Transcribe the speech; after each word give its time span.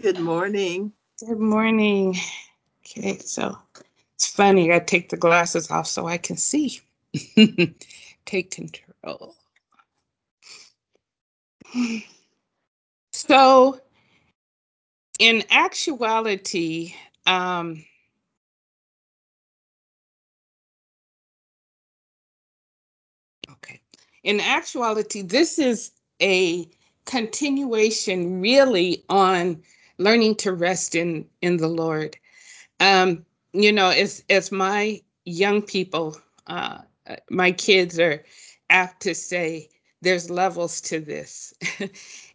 Good 0.00 0.20
morning. 0.20 0.92
Good 1.18 1.40
morning. 1.40 2.14
Okay, 2.86 3.18
so 3.18 3.58
it's 4.14 4.28
funny. 4.28 4.72
I 4.72 4.78
take 4.78 5.08
the 5.08 5.16
glasses 5.16 5.72
off 5.72 5.88
so 5.88 6.06
I 6.06 6.18
can 6.18 6.36
see. 6.36 6.80
take 8.24 8.52
control. 8.52 9.34
So, 13.12 13.80
in 15.18 15.42
actuality, 15.50 16.94
um, 17.26 17.84
okay, 23.50 23.80
in 24.22 24.38
actuality, 24.38 25.22
this 25.22 25.58
is 25.58 25.90
a 26.22 26.68
continuation 27.04 28.40
really 28.40 29.02
on 29.08 29.60
learning 29.98 30.36
to 30.36 30.52
rest 30.52 30.94
in 30.94 31.26
in 31.42 31.56
the 31.58 31.68
Lord. 31.68 32.16
Um, 32.80 33.24
you 33.52 33.72
know, 33.72 33.90
as 33.90 34.24
as 34.30 34.52
my 34.52 35.00
young 35.24 35.62
people, 35.62 36.16
uh, 36.46 36.78
my 37.30 37.52
kids 37.52 37.98
are 37.98 38.24
apt 38.70 39.02
to 39.02 39.14
say, 39.14 39.68
there's 40.02 40.30
levels 40.30 40.80
to 40.82 41.00
this. 41.00 41.52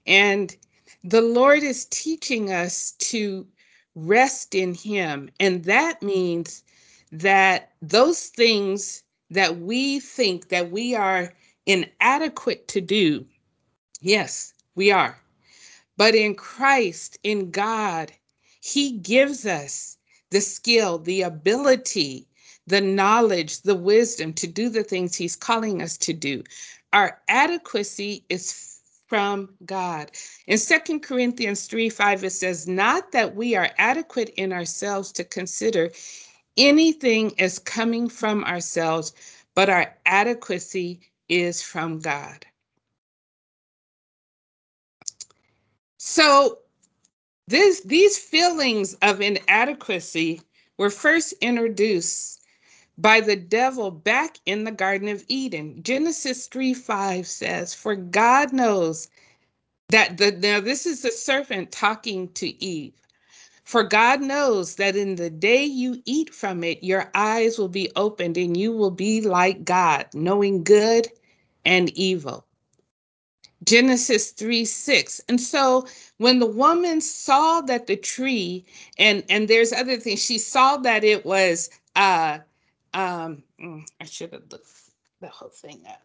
and 0.08 0.56
the 1.04 1.22
Lord 1.22 1.64
is 1.64 1.86
teaching 1.86 2.52
us 2.52 2.92
to 3.00 3.48
rest 3.96 4.56
in 4.56 4.74
Him. 4.74 5.30
And 5.40 5.64
that 5.66 6.02
means 6.02 6.64
that 7.12 7.72
those 7.82 8.28
things 8.28 9.04
that 9.30 9.60
we 9.60 10.00
think 10.00 10.50
that 10.50 10.72
we 10.72 10.96
are 10.96 11.34
inadequate 11.66 12.68
to 12.70 12.82
do, 12.82 13.26
yes, 14.02 14.54
we 14.76 14.92
are. 14.92 15.20
But 15.98 16.16
in 16.16 16.36
Christ, 16.36 17.20
in 17.24 17.52
God, 17.52 18.12
He 18.62 18.94
gives 18.98 19.46
us 19.46 19.98
the 20.32 20.42
skill, 20.42 20.98
the 20.98 21.22
ability, 21.22 22.28
the 22.66 22.82
knowledge, 22.82 23.62
the 23.62 23.76
wisdom 23.76 24.34
to 24.34 24.48
do 24.48 24.70
the 24.70 24.84
things 24.84 25.16
He's 25.16 25.36
calling 25.36 25.82
us 25.82 25.98
to 26.00 26.14
do. 26.14 26.44
Our 26.94 27.22
adequacy 27.28 28.26
is 28.30 28.80
from 29.08 29.56
God. 29.66 30.12
In 30.48 30.58
Second 30.58 31.02
Corinthians 31.02 31.68
3 31.68 31.90
5, 31.90 32.24
it 32.24 32.30
says, 32.32 32.68
Not 32.68 33.12
that 33.12 33.36
we 33.36 33.56
are 33.56 33.70
adequate 33.78 34.30
in 34.30 34.52
ourselves 34.52 35.12
to 35.14 35.24
consider 35.24 35.92
anything 36.58 37.40
as 37.40 37.60
coming 37.60 38.10
from 38.10 38.44
ourselves, 38.44 39.14
but 39.56 39.70
our 39.70 39.96
adequacy 40.06 41.02
is 41.30 41.62
from 41.62 42.00
God. 42.00 42.46
So 46.06 46.60
this, 47.48 47.80
these 47.80 48.18
feelings 48.18 48.94
of 48.96 49.22
inadequacy 49.22 50.42
were 50.78 50.90
first 50.90 51.34
introduced 51.40 52.44
by 52.98 53.22
the 53.22 53.38
devil 53.38 53.90
back 53.90 54.38
in 54.46 54.66
the 54.66 54.72
Garden 54.72 55.08
of 55.08 55.24
Eden. 55.30 55.82
Genesis 55.82 56.48
3 56.48 56.74
5 56.74 57.26
says, 57.26 57.74
For 57.74 57.96
God 57.96 58.52
knows 58.52 59.08
that 59.90 60.18
the 60.18 60.34
now 60.34 60.60
this 60.60 60.86
is 60.86 61.04
the 61.04 61.10
serpent 61.10 61.72
talking 61.72 62.28
to 62.34 62.62
Eve. 62.62 62.94
For 63.64 63.84
God 63.84 64.22
knows 64.22 64.76
that 64.76 64.98
in 64.98 65.16
the 65.16 65.30
day 65.30 65.64
you 65.64 66.02
eat 66.04 66.34
from 66.34 66.66
it, 66.66 66.84
your 66.84 67.10
eyes 67.16 67.58
will 67.58 67.70
be 67.70 67.90
opened 67.96 68.38
and 68.38 68.58
you 68.58 68.74
will 68.74 68.92
be 68.92 69.22
like 69.22 69.64
God, 69.64 70.08
knowing 70.14 70.66
good 70.66 71.08
and 71.64 71.90
evil. 71.92 72.46
Genesis 73.66 74.32
3 74.32 74.66
6. 74.66 75.22
And 75.30 75.42
so 75.42 75.88
when 76.18 76.40
the 76.40 76.48
woman 76.48 77.02
saw 77.02 77.62
that 77.62 77.88
the 77.88 77.98
tree, 77.98 78.66
and 79.00 79.24
and 79.30 79.48
there's 79.48 79.74
other 79.74 79.98
things, 79.98 80.24
she 80.24 80.38
saw 80.40 80.78
that 80.78 81.04
it 81.04 81.26
was 81.26 81.70
uh 81.96 82.40
um 82.94 83.44
mm, 83.62 83.84
I 84.02 84.06
should 84.06 84.34
have 84.34 84.44
looked 84.52 84.68
the 85.22 85.30
whole 85.30 85.50
thing 85.50 85.84
up. 85.90 86.02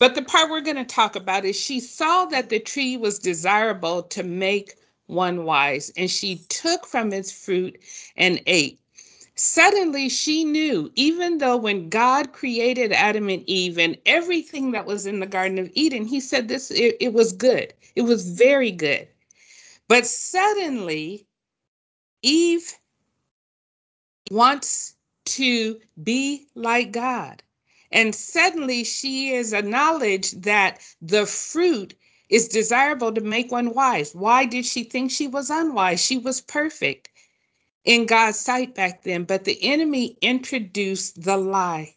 But 0.00 0.14
the 0.16 0.22
part 0.22 0.50
we're 0.50 0.62
going 0.62 0.76
to 0.76 0.84
talk 0.86 1.16
about 1.16 1.46
is 1.46 1.56
she 1.56 1.80
saw 1.80 2.26
that 2.26 2.50
the 2.50 2.60
tree 2.60 2.98
was 2.98 3.18
desirable 3.20 4.04
to 4.04 4.24
make 4.24 4.74
one 5.08 5.44
wise, 5.46 5.92
and 5.96 6.10
she 6.10 6.38
took 6.50 6.86
from 6.86 7.12
its 7.14 7.32
fruit 7.32 7.78
and 8.16 8.42
ate. 8.46 8.79
Suddenly 9.42 10.10
she 10.10 10.44
knew, 10.44 10.92
even 10.96 11.38
though 11.38 11.56
when 11.56 11.88
God 11.88 12.34
created 12.34 12.92
Adam 12.92 13.30
and 13.30 13.42
Eve 13.48 13.78
and 13.78 13.96
everything 14.04 14.72
that 14.72 14.84
was 14.84 15.06
in 15.06 15.18
the 15.18 15.26
Garden 15.26 15.58
of 15.58 15.70
Eden, 15.72 16.04
he 16.04 16.20
said 16.20 16.46
this, 16.46 16.70
it, 16.70 16.98
it 17.00 17.14
was 17.14 17.32
good. 17.32 17.72
It 17.96 18.02
was 18.02 18.28
very 18.28 18.70
good. 18.70 19.08
But 19.88 20.06
suddenly, 20.06 21.26
Eve 22.20 22.74
wants 24.30 24.94
to 25.24 25.80
be 26.02 26.46
like 26.54 26.92
God. 26.92 27.42
And 27.90 28.14
suddenly 28.14 28.84
she 28.84 29.30
is 29.32 29.54
acknowledged 29.54 30.42
that 30.42 30.82
the 31.00 31.24
fruit 31.24 31.94
is 32.28 32.46
desirable 32.46 33.12
to 33.14 33.22
make 33.22 33.50
one 33.50 33.72
wise. 33.72 34.14
Why 34.14 34.44
did 34.44 34.66
she 34.66 34.84
think 34.84 35.10
she 35.10 35.28
was 35.28 35.48
unwise? 35.48 36.04
She 36.04 36.18
was 36.18 36.42
perfect 36.42 37.08
in 37.84 38.06
God's 38.06 38.38
sight 38.38 38.74
back 38.74 39.02
then, 39.02 39.24
but 39.24 39.44
the 39.44 39.58
enemy 39.62 40.16
introduced 40.20 41.22
the 41.22 41.36
lie 41.36 41.94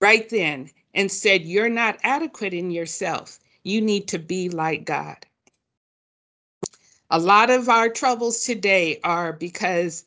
right 0.00 0.28
then 0.28 0.70
and 0.94 1.10
said, 1.10 1.42
You're 1.42 1.68
not 1.68 1.98
adequate 2.02 2.54
in 2.54 2.70
yourself. 2.70 3.38
You 3.62 3.80
need 3.80 4.08
to 4.08 4.18
be 4.18 4.48
like 4.48 4.84
God. 4.84 5.26
A 7.10 7.18
lot 7.18 7.50
of 7.50 7.68
our 7.68 7.88
troubles 7.88 8.44
today 8.44 8.98
are 9.04 9.32
because 9.32 10.04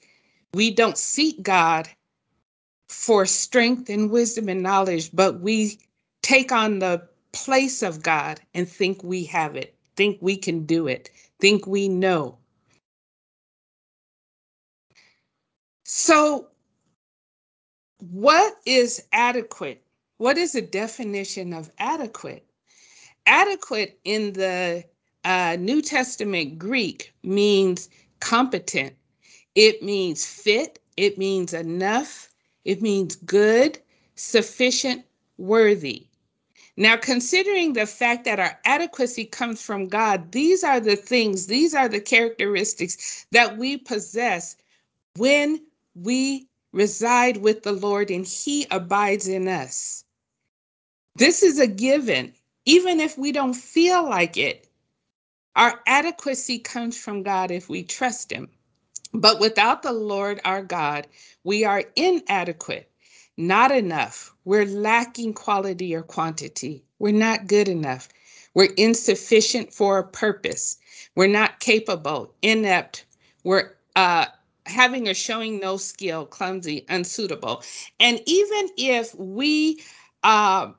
we 0.54 0.72
don't 0.72 0.98
seek 0.98 1.42
God 1.42 1.88
for 2.90 3.26
strength 3.26 3.90
and 3.90 4.12
wisdom 4.12 4.50
and 4.50 4.64
knowledge, 4.64 5.12
but 5.14 5.40
we 5.40 5.80
take 6.24 6.52
on 6.52 6.80
the 6.80 7.08
place 7.32 7.84
of 7.84 8.04
God 8.04 8.42
and 8.54 8.68
think 8.68 9.04
we 9.04 9.24
have 9.26 9.56
it, 9.56 9.76
think 9.96 10.18
we 10.22 10.36
can 10.36 10.66
do 10.66 10.88
it, 10.88 11.10
think 11.40 11.68
we 11.68 11.88
know. 11.88 12.39
So, 15.92 16.50
what 17.98 18.58
is 18.68 19.04
adequate? 19.12 19.82
What 20.18 20.38
is 20.38 20.52
the 20.52 20.62
definition 20.62 21.52
of 21.52 21.72
adequate? 21.80 22.46
Adequate 23.26 24.00
in 24.04 24.34
the 24.34 24.84
uh, 25.24 25.58
New 25.60 25.82
Testament 25.82 26.60
Greek 26.60 27.12
means 27.24 27.90
competent, 28.20 28.94
it 29.56 29.82
means 29.82 30.28
fit, 30.28 30.78
it 30.96 31.18
means 31.18 31.54
enough, 31.54 32.30
it 32.66 32.84
means 32.84 33.16
good, 33.16 33.80
sufficient, 34.14 35.04
worthy. 35.40 36.06
Now, 36.78 36.98
considering 36.98 37.74
the 37.74 37.88
fact 37.88 38.26
that 38.26 38.40
our 38.40 38.60
adequacy 38.64 39.26
comes 39.26 39.64
from 39.64 39.88
God, 39.88 40.34
these 40.34 40.64
are 40.64 40.80
the 40.80 40.96
things, 40.96 41.48
these 41.48 41.74
are 41.74 41.90
the 41.90 42.00
characteristics 42.00 43.26
that 43.32 43.58
we 43.58 43.76
possess 43.76 44.56
when 45.16 45.60
we 46.04 46.48
reside 46.72 47.38
with 47.38 47.64
the 47.64 47.74
Lord 47.74 48.12
and 48.12 48.26
He 48.26 48.68
abides 48.72 49.28
in 49.28 49.48
us. 49.48 50.04
This 51.16 51.44
is 51.44 51.60
a 51.60 51.68
given, 51.68 52.34
even 52.66 53.00
if 53.00 53.18
we 53.18 53.32
don't 53.32 53.54
feel 53.56 54.08
like 54.08 54.38
it. 54.38 54.68
Our 55.56 55.82
adequacy 55.88 56.60
comes 56.60 56.98
from 56.98 57.24
God 57.24 57.52
if 57.52 57.70
we 57.70 57.84
trust 57.84 58.32
Him. 58.32 58.50
But 59.14 59.40
without 59.40 59.82
the 59.82 59.92
Lord 59.92 60.40
our 60.46 60.62
God, 60.62 61.08
we 61.44 61.66
are 61.66 61.84
inadequate, 61.96 62.90
not 63.38 63.72
enough. 63.72 64.34
We're 64.46 64.66
lacking 64.66 65.34
quality 65.34 65.96
or 65.96 66.04
quantity. 66.04 66.84
We're 67.00 67.14
not 67.14 67.48
good 67.48 67.68
enough. 67.68 68.08
We're 68.54 68.74
insufficient 68.78 69.74
for 69.74 69.98
a 69.98 70.08
purpose. 70.08 70.78
We're 71.16 71.28
not 71.28 71.60
capable, 71.60 72.34
inept. 72.42 73.06
We're 73.44 73.72
uh, 73.96 74.28
having 74.70 75.08
or 75.10 75.14
showing 75.14 75.60
no 75.60 75.78
skill, 75.78 76.26
clumsy, 76.26 76.86
unsuitable. 76.90 77.64
And 78.00 78.22
even 78.26 78.70
if 78.78 79.14
we 79.16 79.82
uh, 80.24 80.72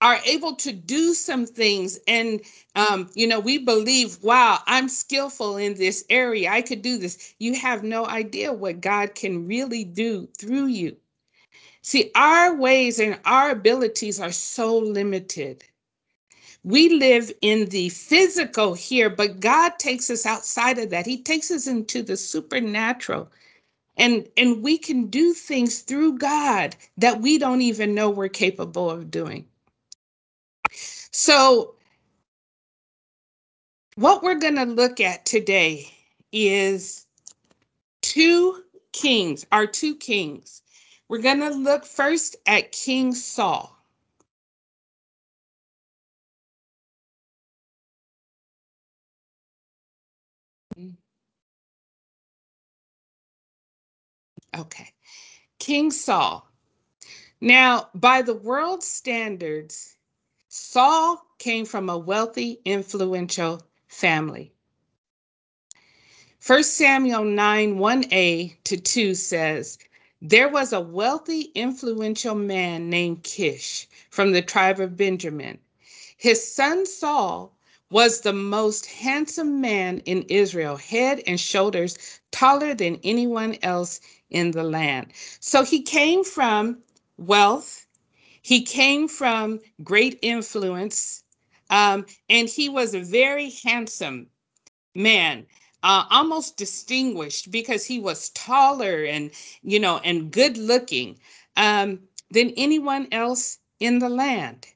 are 0.00 0.18
able 0.24 0.54
to 0.56 0.72
do 0.72 1.14
some 1.14 1.46
things 1.46 1.98
and 2.08 2.40
um, 2.74 3.10
you 3.14 3.26
know 3.26 3.40
we 3.40 3.58
believe 3.58 4.18
wow 4.22 4.58
i'm 4.66 4.88
skillful 4.88 5.56
in 5.56 5.74
this 5.74 6.04
area. 6.10 6.50
I 6.50 6.62
could 6.62 6.82
do 6.82 6.96
this. 6.98 7.34
You 7.38 7.54
have 7.54 7.82
no 7.84 8.06
idea 8.06 8.52
what 8.52 8.80
god 8.80 9.14
can 9.14 9.46
really 9.46 9.84
do 9.84 10.28
through 10.38 10.66
you. 10.66 10.96
See 11.82 12.10
our 12.14 12.54
ways 12.56 13.00
and 13.00 13.20
our 13.24 13.50
abilities 13.50 14.20
are 14.20 14.32
so 14.32 14.78
limited 14.78 15.64
we 16.64 16.90
live 16.90 17.32
in 17.42 17.66
the 17.70 17.88
physical 17.90 18.74
here 18.74 19.10
but 19.10 19.40
god 19.40 19.78
takes 19.78 20.10
us 20.10 20.26
outside 20.26 20.78
of 20.78 20.90
that 20.90 21.06
he 21.06 21.22
takes 21.22 21.50
us 21.50 21.66
into 21.66 22.02
the 22.02 22.16
supernatural 22.16 23.30
and 23.96 24.28
and 24.36 24.62
we 24.62 24.78
can 24.78 25.06
do 25.06 25.32
things 25.32 25.80
through 25.80 26.18
god 26.18 26.76
that 26.96 27.20
we 27.20 27.38
don't 27.38 27.62
even 27.62 27.94
know 27.94 28.10
we're 28.10 28.28
capable 28.28 28.90
of 28.90 29.10
doing 29.10 29.46
so 31.12 31.74
What 33.96 34.22
we're 34.22 34.36
going 34.38 34.56
to 34.56 34.64
look 34.64 35.00
at 35.00 35.26
today 35.26 35.92
is 36.32 37.06
two 38.02 38.62
kings, 38.92 39.46
our 39.52 39.66
two 39.66 39.96
kings. 39.96 40.62
We're 41.08 41.22
going 41.22 41.40
to 41.40 41.50
look 41.50 41.84
first 41.84 42.36
at 42.46 42.72
King 42.72 43.14
Saul. 43.14 43.76
Okay. 54.56 54.92
King 55.58 55.90
Saul. 55.90 56.46
Now, 57.40 57.88
by 57.94 58.22
the 58.22 58.34
world 58.34 58.82
standards, 58.82 59.96
Saul 60.48 61.24
came 61.38 61.64
from 61.64 61.88
a 61.88 61.96
wealthy, 61.98 62.60
influential 62.64 63.62
family. 63.86 64.52
1 66.46 66.62
Samuel 66.64 67.24
9 67.24 67.76
1a 67.76 68.56
to 68.64 68.76
2 68.76 69.14
says, 69.14 69.78
There 70.22 70.48
was 70.48 70.72
a 70.72 70.80
wealthy, 70.80 71.52
influential 71.54 72.34
man 72.34 72.90
named 72.90 73.22
Kish 73.22 73.86
from 74.10 74.32
the 74.32 74.42
tribe 74.42 74.80
of 74.80 74.96
Benjamin. 74.96 75.58
His 76.16 76.54
son 76.54 76.86
Saul 76.86 77.54
was 77.90 78.20
the 78.20 78.32
most 78.32 78.86
handsome 78.86 79.60
man 79.60 79.98
in 80.00 80.22
Israel, 80.28 80.76
head 80.76 81.22
and 81.26 81.38
shoulders 81.38 81.98
taller 82.30 82.74
than 82.74 83.00
anyone 83.04 83.56
else 83.62 84.00
in 84.30 84.52
the 84.52 84.62
land. 84.64 85.12
So 85.40 85.64
he 85.64 85.82
came 85.82 86.24
from 86.24 86.78
wealth, 87.18 87.86
he 88.42 88.62
came 88.62 89.08
from 89.08 89.60
great 89.84 90.18
influence, 90.22 91.22
um, 91.70 92.06
and 92.28 92.48
he 92.48 92.68
was 92.68 92.94
a 92.94 93.00
very 93.00 93.50
handsome 93.64 94.28
man. 94.94 95.46
Uh, 95.82 96.04
almost 96.10 96.58
distinguished 96.58 97.50
because 97.50 97.86
he 97.86 97.98
was 97.98 98.28
taller 98.30 99.04
and 99.04 99.30
you 99.62 99.80
know 99.80 99.98
and 100.04 100.30
good 100.30 100.58
looking 100.58 101.18
um, 101.56 101.98
than 102.30 102.50
anyone 102.56 103.08
else 103.12 103.58
in 103.80 103.98
the 103.98 104.08
land 104.10 104.66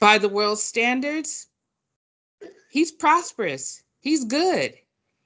by 0.00 0.18
the 0.18 0.28
world 0.28 0.58
standards 0.58 1.46
he's 2.70 2.90
prosperous 2.90 3.82
he's 4.00 4.24
good 4.24 4.74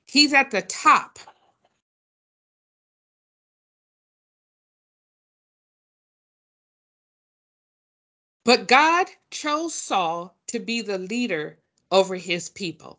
he's 0.06 0.34
at 0.34 0.50
the 0.50 0.62
top 0.62 1.18
But 8.44 8.68
God 8.68 9.08
chose 9.30 9.74
Saul 9.74 10.36
to 10.48 10.58
be 10.58 10.82
the 10.82 10.98
leader 10.98 11.58
over 11.90 12.14
his 12.14 12.50
people. 12.50 12.98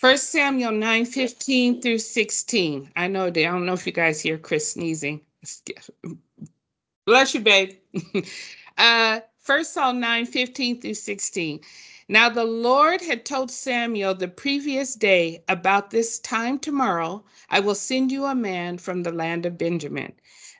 1 0.00 0.18
Samuel 0.18 0.72
9 0.72 1.06
15 1.06 1.80
through 1.80 1.98
16. 1.98 2.90
I 2.96 3.08
know 3.08 3.26
I 3.26 3.30
don't 3.30 3.66
know 3.66 3.72
if 3.72 3.86
you 3.86 3.92
guys 3.92 4.20
hear 4.20 4.36
Chris 4.36 4.72
sneezing. 4.72 5.20
Bless 7.06 7.34
you, 7.34 7.40
babe. 7.40 7.74
uh, 8.78 9.20
1 9.46 9.64
Saul 9.64 9.92
9 9.94 10.26
15 10.26 10.80
through 10.80 10.94
16. 10.94 11.60
Now 12.08 12.28
the 12.28 12.44
Lord 12.44 13.00
had 13.00 13.24
told 13.24 13.50
Samuel 13.50 14.14
the 14.14 14.28
previous 14.28 14.94
day, 14.96 15.42
About 15.48 15.90
this 15.90 16.18
time 16.18 16.58
tomorrow, 16.58 17.24
I 17.48 17.60
will 17.60 17.74
send 17.74 18.12
you 18.12 18.24
a 18.24 18.34
man 18.34 18.78
from 18.78 19.02
the 19.02 19.12
land 19.12 19.46
of 19.46 19.56
Benjamin. 19.56 20.12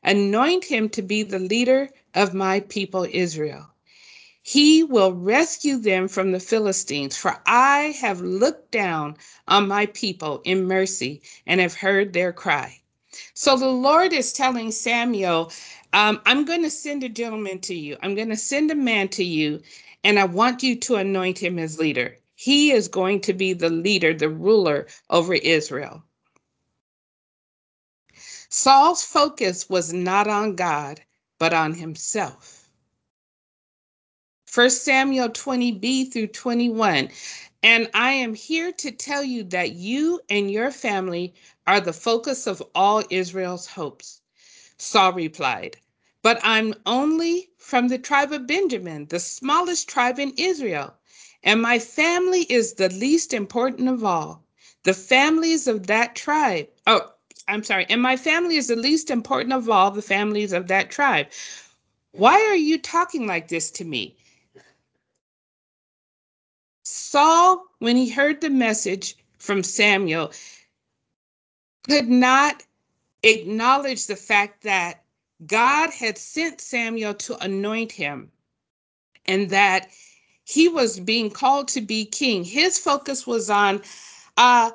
Anoint 0.02 0.64
him 0.64 0.88
to 0.90 1.02
be 1.02 1.22
the 1.22 1.38
leader 1.38 1.90
of 2.14 2.34
my 2.34 2.60
people 2.60 3.06
Israel. 3.10 3.70
He 4.42 4.84
will 4.84 5.12
rescue 5.12 5.76
them 5.78 6.08
from 6.08 6.32
the 6.32 6.40
Philistines, 6.40 7.16
for 7.16 7.42
I 7.46 7.96
have 8.00 8.20
looked 8.20 8.70
down 8.72 9.16
on 9.48 9.68
my 9.68 9.86
people 9.86 10.40
in 10.44 10.64
mercy 10.66 11.22
and 11.46 11.60
have 11.60 11.74
heard 11.74 12.12
their 12.12 12.32
cry. 12.32 12.80
So 13.34 13.56
the 13.56 13.68
Lord 13.68 14.12
is 14.12 14.32
telling 14.32 14.70
Samuel, 14.70 15.52
um, 15.92 16.20
I'm 16.26 16.44
going 16.44 16.62
to 16.62 16.70
send 16.70 17.04
a 17.04 17.08
gentleman 17.08 17.60
to 17.62 17.74
you. 17.74 17.96
I'm 18.02 18.14
going 18.14 18.28
to 18.30 18.36
send 18.36 18.70
a 18.70 18.76
man 18.76 19.08
to 19.10 19.24
you, 19.24 19.62
and 20.04 20.18
I 20.18 20.24
want 20.26 20.62
you 20.62 20.76
to 20.76 20.96
anoint 20.96 21.38
him 21.38 21.58
as 21.58 21.78
leader. 21.78 22.18
He 22.36 22.72
is 22.72 22.88
going 22.88 23.22
to 23.22 23.32
be 23.32 23.52
the 23.52 23.70
leader, 23.70 24.14
the 24.14 24.28
ruler 24.28 24.86
over 25.10 25.34
Israel. 25.34 26.04
Saul's 28.48 29.02
focus 29.02 29.68
was 29.68 29.92
not 29.92 30.28
on 30.28 30.54
God, 30.54 31.02
but 31.38 31.52
on 31.52 31.74
himself. 31.74 32.68
1 34.54 34.70
Samuel 34.70 35.28
20b 35.28 36.12
through 36.12 36.28
21. 36.28 37.10
And 37.62 37.90
I 37.92 38.12
am 38.12 38.34
here 38.34 38.70
to 38.72 38.92
tell 38.92 39.24
you 39.24 39.42
that 39.44 39.72
you 39.72 40.20
and 40.30 40.50
your 40.50 40.70
family 40.70 41.34
are 41.66 41.80
the 41.80 41.92
focus 41.92 42.46
of 42.46 42.62
all 42.74 43.02
Israel's 43.10 43.66
hopes. 43.66 44.20
Saul 44.78 45.12
replied, 45.12 45.76
But 46.22 46.38
I'm 46.42 46.74
only 46.86 47.50
from 47.58 47.88
the 47.88 47.98
tribe 47.98 48.32
of 48.32 48.46
Benjamin, 48.46 49.06
the 49.06 49.18
smallest 49.18 49.88
tribe 49.88 50.20
in 50.20 50.32
Israel, 50.36 50.94
and 51.42 51.60
my 51.60 51.78
family 51.78 52.42
is 52.42 52.74
the 52.74 52.88
least 52.90 53.34
important 53.34 53.88
of 53.88 54.04
all. 54.04 54.44
The 54.84 54.94
families 54.94 55.66
of 55.66 55.88
that 55.88 56.14
tribe, 56.14 56.68
oh, 56.86 57.12
I'm 57.48 57.62
sorry, 57.62 57.86
and 57.88 58.02
my 58.02 58.16
family 58.16 58.56
is 58.56 58.68
the 58.68 58.76
least 58.76 59.10
important 59.10 59.52
of 59.52 59.70
all 59.70 59.90
the 59.90 60.02
families 60.02 60.52
of 60.52 60.66
that 60.68 60.90
tribe. 60.90 61.28
Why 62.12 62.34
are 62.34 62.56
you 62.56 62.78
talking 62.78 63.26
like 63.26 63.48
this 63.48 63.70
to 63.72 63.84
me? 63.84 64.16
Saul, 66.82 67.64
when 67.78 67.96
he 67.96 68.08
heard 68.08 68.40
the 68.40 68.50
message 68.50 69.16
from 69.38 69.62
Samuel, 69.62 70.32
could 71.84 72.08
not 72.08 72.62
acknowledge 73.22 74.06
the 74.06 74.16
fact 74.16 74.62
that 74.62 75.04
God 75.46 75.90
had 75.90 76.18
sent 76.18 76.60
Samuel 76.60 77.14
to 77.14 77.36
anoint 77.44 77.92
him 77.92 78.30
and 79.26 79.50
that 79.50 79.88
he 80.44 80.68
was 80.68 80.98
being 81.00 81.30
called 81.30 81.68
to 81.68 81.80
be 81.80 82.04
king. 82.04 82.44
His 82.44 82.78
focus 82.78 83.26
was 83.26 83.50
on, 83.50 83.82
uh, 84.36 84.70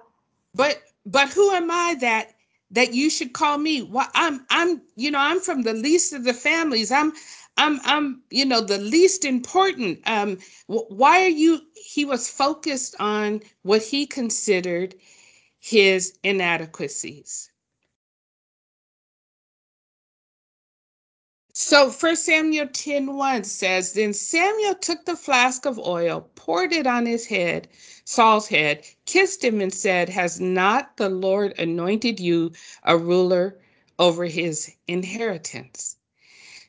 but 0.53 0.81
but 1.05 1.29
who 1.29 1.51
am 1.51 1.71
I 1.71 1.95
that 2.01 2.35
that 2.71 2.93
you 2.93 3.09
should 3.09 3.33
call 3.33 3.57
me? 3.57 3.83
Well, 3.83 4.07
I'm 4.13 4.45
I'm 4.49 4.81
you 4.95 5.11
know 5.11 5.19
I'm 5.19 5.39
from 5.41 5.63
the 5.63 5.73
least 5.73 6.13
of 6.13 6.23
the 6.23 6.33
families. 6.33 6.91
I'm 6.91 7.13
I'm 7.57 7.79
I'm 7.85 8.23
you 8.29 8.45
know 8.45 8.61
the 8.61 8.77
least 8.79 9.25
important. 9.25 9.99
Um, 10.07 10.39
why 10.67 11.23
are 11.23 11.29
you? 11.29 11.61
He 11.75 12.05
was 12.05 12.29
focused 12.29 12.95
on 12.99 13.41
what 13.63 13.83
he 13.83 14.07
considered 14.07 14.95
his 15.59 16.17
inadequacies. 16.23 17.51
So 21.53 21.91
1 21.91 22.15
Samuel 22.15 22.67
10 22.67 23.15
1 23.17 23.43
says, 23.43 23.93
Then 23.93 24.13
Samuel 24.13 24.75
took 24.75 25.05
the 25.05 25.17
flask 25.17 25.65
of 25.65 25.79
oil, 25.79 26.29
poured 26.35 26.71
it 26.73 26.87
on 26.87 27.05
his 27.05 27.25
head, 27.27 27.67
Saul's 28.05 28.47
head, 28.47 28.85
kissed 29.05 29.43
him, 29.43 29.61
and 29.61 29.73
said, 29.73 30.09
Has 30.09 30.39
not 30.39 30.97
the 30.97 31.09
Lord 31.09 31.53
anointed 31.59 32.19
you 32.19 32.51
a 32.83 32.97
ruler 32.97 33.59
over 33.99 34.25
his 34.25 34.71
inheritance? 34.87 35.97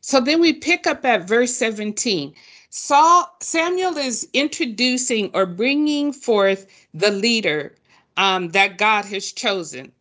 So 0.01 0.21
then 0.21 0.41
we 0.41 0.53
pick 0.53 0.87
up 0.87 1.05
at 1.05 1.29
verse 1.29 1.55
17. 1.55 2.35
Saul, 2.71 3.37
Samuel 3.41 3.97
is 3.97 4.29
introducing 4.33 5.31
or 5.33 5.47
bringing 5.47 6.12
forth 6.12 6.67
the 6.93 7.11
leader 7.11 7.75
um, 8.17 8.49
that 8.51 8.79
God 8.79 9.05
has 9.05 9.33
chosen. 9.33 9.93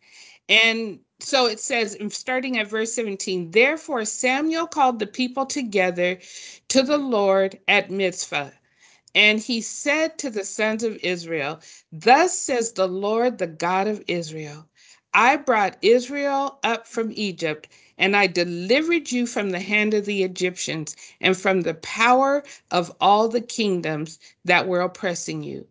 And 0.49 0.99
so 1.19 1.45
it 1.45 1.59
says, 1.59 1.97
starting 2.09 2.57
at 2.57 2.67
verse 2.67 2.93
17, 2.93 3.51
therefore 3.51 4.05
Samuel 4.05 4.67
called 4.67 4.99
the 4.99 5.07
people 5.07 5.45
together 5.45 6.17
to 6.69 6.81
the 6.81 6.97
Lord 6.97 7.59
at 7.67 7.91
Mizpah. 7.91 8.49
And 9.13 9.39
he 9.39 9.61
said 9.61 10.17
to 10.19 10.29
the 10.29 10.45
sons 10.45 10.83
of 10.83 10.97
Israel, 11.03 11.59
Thus 11.91 12.37
says 12.37 12.73
the 12.73 12.87
Lord, 12.87 13.37
the 13.37 13.47
God 13.47 13.87
of 13.87 14.03
Israel 14.07 14.67
I 15.13 15.35
brought 15.35 15.77
Israel 15.81 16.59
up 16.63 16.87
from 16.87 17.11
Egypt, 17.13 17.67
and 17.97 18.15
I 18.15 18.27
delivered 18.27 19.11
you 19.11 19.27
from 19.27 19.49
the 19.49 19.59
hand 19.59 19.93
of 19.93 20.05
the 20.05 20.23
Egyptians 20.23 20.95
and 21.19 21.35
from 21.35 21.61
the 21.61 21.73
power 21.73 22.43
of 22.71 22.95
all 23.01 23.27
the 23.27 23.41
kingdoms 23.41 24.19
that 24.45 24.67
were 24.69 24.79
oppressing 24.79 25.43
you. 25.43 25.67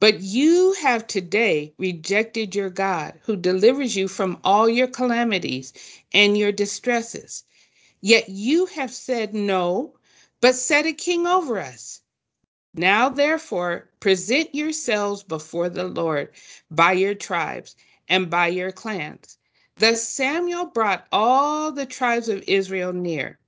But 0.00 0.20
you 0.20 0.72
have 0.82 1.06
today 1.06 1.72
rejected 1.78 2.54
your 2.54 2.70
God, 2.70 3.14
who 3.22 3.36
delivers 3.36 3.94
you 3.94 4.08
from 4.08 4.40
all 4.42 4.68
your 4.68 4.88
calamities 4.88 5.72
and 6.12 6.36
your 6.36 6.52
distresses. 6.52 7.44
Yet 8.00 8.28
you 8.28 8.66
have 8.66 8.92
said 8.92 9.34
no, 9.34 9.94
but 10.40 10.56
set 10.56 10.86
a 10.86 10.92
king 10.92 11.26
over 11.26 11.60
us. 11.60 12.00
Now, 12.76 13.08
therefore, 13.08 13.88
present 14.00 14.52
yourselves 14.52 15.22
before 15.22 15.68
the 15.68 15.84
Lord 15.84 16.30
by 16.72 16.92
your 16.92 17.14
tribes 17.14 17.76
and 18.08 18.28
by 18.28 18.48
your 18.48 18.72
clans. 18.72 19.38
Thus 19.76 20.08
Samuel 20.08 20.66
brought 20.66 21.06
all 21.12 21.70
the 21.70 21.86
tribes 21.86 22.28
of 22.28 22.42
Israel 22.48 22.92
near, 22.92 23.38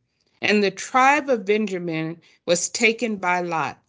and 0.40 0.62
the 0.62 0.71
tribe 0.71 1.28
of 1.28 1.45
Benjamin 1.45 2.21
was 2.47 2.68
taken 2.68 3.16
by 3.16 3.40
Lot. 3.40 3.83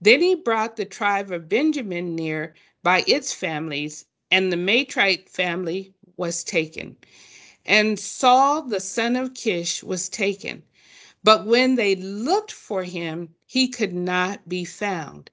Then 0.00 0.20
he 0.20 0.36
brought 0.36 0.76
the 0.76 0.84
tribe 0.84 1.32
of 1.32 1.48
Benjamin 1.48 2.14
near 2.14 2.54
by 2.84 3.02
its 3.08 3.32
families, 3.32 4.04
and 4.30 4.52
the 4.52 4.56
Matrite 4.56 5.28
family 5.28 5.92
was 6.16 6.44
taken. 6.44 6.96
And 7.64 7.98
Saul 7.98 8.62
the 8.62 8.78
son 8.78 9.16
of 9.16 9.34
Kish 9.34 9.82
was 9.82 10.08
taken. 10.08 10.62
But 11.24 11.44
when 11.44 11.74
they 11.74 11.96
looked 11.96 12.52
for 12.52 12.84
him, 12.84 13.34
he 13.56 13.68
could 13.68 13.94
not 13.94 14.46
be 14.46 14.66
found. 14.66 15.30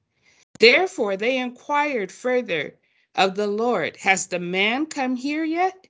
Therefore 0.57 1.17
they 1.17 1.37
inquired 1.37 2.09
further 2.09 2.73
of 3.15 3.35
the 3.35 3.47
Lord, 3.47 3.97
Has 3.97 4.27
the 4.27 4.39
man 4.39 4.85
come 4.85 5.17
here 5.17 5.43
yet? 5.43 5.87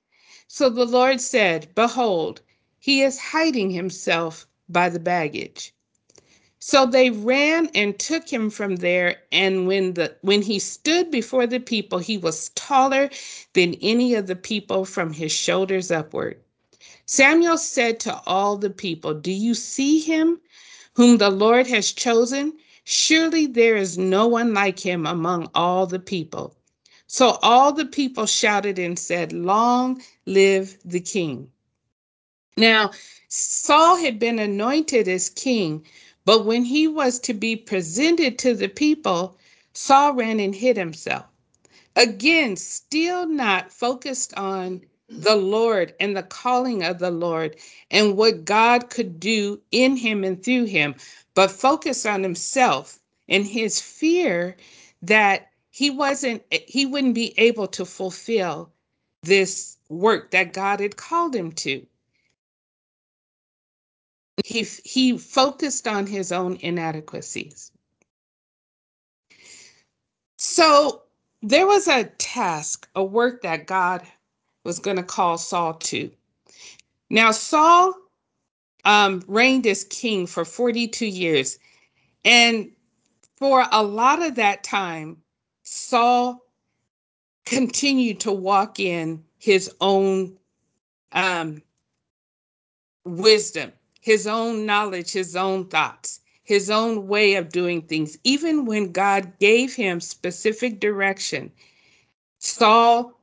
So 0.48 0.68
the 0.68 0.84
Lord 0.84 1.20
said, 1.20 1.68
Behold, 1.76 2.40
he 2.80 3.02
is 3.02 3.20
hiding 3.20 3.70
himself 3.70 4.48
by 4.68 4.88
the 4.88 4.98
baggage. 4.98 5.72
So 6.58 6.86
they 6.86 7.10
ran 7.10 7.68
and 7.72 7.96
took 8.00 8.28
him 8.28 8.50
from 8.50 8.78
there, 8.78 9.22
and 9.30 9.68
when 9.68 9.94
the 9.94 10.16
when 10.22 10.42
he 10.42 10.58
stood 10.58 11.12
before 11.12 11.46
the 11.46 11.60
people, 11.60 12.00
he 12.00 12.18
was 12.18 12.48
taller 12.56 13.10
than 13.52 13.74
any 13.80 14.14
of 14.14 14.26
the 14.26 14.34
people 14.34 14.84
from 14.84 15.12
his 15.12 15.30
shoulders 15.30 15.92
upward. 15.92 16.40
Samuel 17.06 17.58
said 17.58 18.00
to 18.00 18.20
all 18.26 18.56
the 18.56 18.70
people, 18.70 19.14
Do 19.14 19.30
you 19.30 19.54
see 19.54 20.00
him 20.00 20.40
whom 20.94 21.18
the 21.18 21.30
Lord 21.30 21.66
has 21.66 21.92
chosen? 21.92 22.54
Surely 22.84 23.46
there 23.46 23.76
is 23.76 23.98
no 23.98 24.26
one 24.26 24.54
like 24.54 24.78
him 24.78 25.06
among 25.06 25.50
all 25.54 25.86
the 25.86 25.98
people. 25.98 26.56
So 27.06 27.38
all 27.42 27.72
the 27.72 27.86
people 27.86 28.26
shouted 28.26 28.78
and 28.78 28.98
said, 28.98 29.32
Long 29.32 30.02
live 30.26 30.78
the 30.84 31.00
king. 31.00 31.50
Now, 32.56 32.92
Saul 33.28 33.96
had 33.96 34.18
been 34.18 34.38
anointed 34.38 35.08
as 35.08 35.28
king, 35.28 35.84
but 36.24 36.44
when 36.46 36.64
he 36.64 36.86
was 36.86 37.18
to 37.20 37.34
be 37.34 37.56
presented 37.56 38.38
to 38.40 38.54
the 38.54 38.68
people, 38.68 39.36
Saul 39.72 40.14
ran 40.14 40.40
and 40.40 40.54
hid 40.54 40.76
himself. 40.76 41.24
Again, 41.96 42.56
still 42.56 43.26
not 43.26 43.72
focused 43.72 44.34
on 44.34 44.82
the 45.08 45.36
Lord 45.36 45.94
and 46.00 46.16
the 46.16 46.22
calling 46.22 46.82
of 46.82 46.98
the 46.98 47.10
Lord 47.10 47.56
and 47.90 48.16
what 48.16 48.44
God 48.44 48.90
could 48.90 49.20
do 49.20 49.60
in 49.70 49.96
him 49.96 50.24
and 50.24 50.42
through 50.42 50.64
him, 50.64 50.94
but 51.34 51.50
focus 51.50 52.06
on 52.06 52.22
himself 52.22 52.98
and 53.28 53.46
his 53.46 53.80
fear 53.80 54.56
that 55.02 55.50
he 55.70 55.90
wasn't 55.90 56.42
he 56.50 56.86
wouldn't 56.86 57.14
be 57.14 57.38
able 57.38 57.66
to 57.68 57.84
fulfill 57.84 58.70
this 59.22 59.76
work 59.88 60.30
that 60.30 60.52
God 60.52 60.80
had 60.80 60.96
called 60.96 61.34
him 61.34 61.52
to. 61.52 61.86
He 64.44 64.66
he 64.84 65.18
focused 65.18 65.86
on 65.86 66.06
his 66.06 66.32
own 66.32 66.56
inadequacies. 66.60 67.70
So 70.38 71.02
there 71.42 71.66
was 71.66 71.88
a 71.88 72.04
task, 72.18 72.88
a 72.94 73.04
work 73.04 73.42
that 73.42 73.66
God 73.66 74.02
was 74.64 74.78
going 74.78 74.96
to 74.96 75.02
call 75.02 75.38
Saul 75.38 75.74
to. 75.74 76.10
Now, 77.10 77.30
Saul 77.30 77.94
um, 78.84 79.22
reigned 79.26 79.66
as 79.66 79.84
king 79.84 80.26
for 80.26 80.44
42 80.44 81.06
years. 81.06 81.58
And 82.24 82.70
for 83.36 83.66
a 83.70 83.82
lot 83.82 84.22
of 84.22 84.36
that 84.36 84.64
time, 84.64 85.18
Saul 85.62 86.40
continued 87.44 88.20
to 88.20 88.32
walk 88.32 88.80
in 88.80 89.22
his 89.38 89.70
own 89.80 90.36
um, 91.12 91.62
wisdom, 93.04 93.72
his 94.00 94.26
own 94.26 94.66
knowledge, 94.66 95.12
his 95.12 95.36
own 95.36 95.66
thoughts, 95.68 96.20
his 96.42 96.70
own 96.70 97.06
way 97.06 97.34
of 97.34 97.50
doing 97.50 97.82
things. 97.82 98.18
Even 98.24 98.64
when 98.64 98.92
God 98.92 99.38
gave 99.38 99.74
him 99.74 100.00
specific 100.00 100.80
direction, 100.80 101.52
Saul 102.38 103.18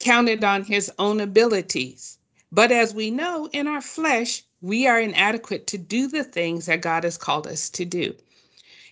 counted 0.00 0.44
on 0.44 0.64
his 0.64 0.90
own 0.98 1.20
abilities. 1.20 2.18
But 2.52 2.70
as 2.70 2.94
we 2.94 3.10
know, 3.10 3.48
in 3.52 3.66
our 3.66 3.80
flesh, 3.80 4.44
we 4.60 4.86
are 4.86 5.00
inadequate 5.00 5.66
to 5.68 5.78
do 5.78 6.08
the 6.08 6.24
things 6.24 6.66
that 6.66 6.82
God 6.82 7.04
has 7.04 7.18
called 7.18 7.46
us 7.46 7.70
to 7.70 7.84
do. 7.84 8.14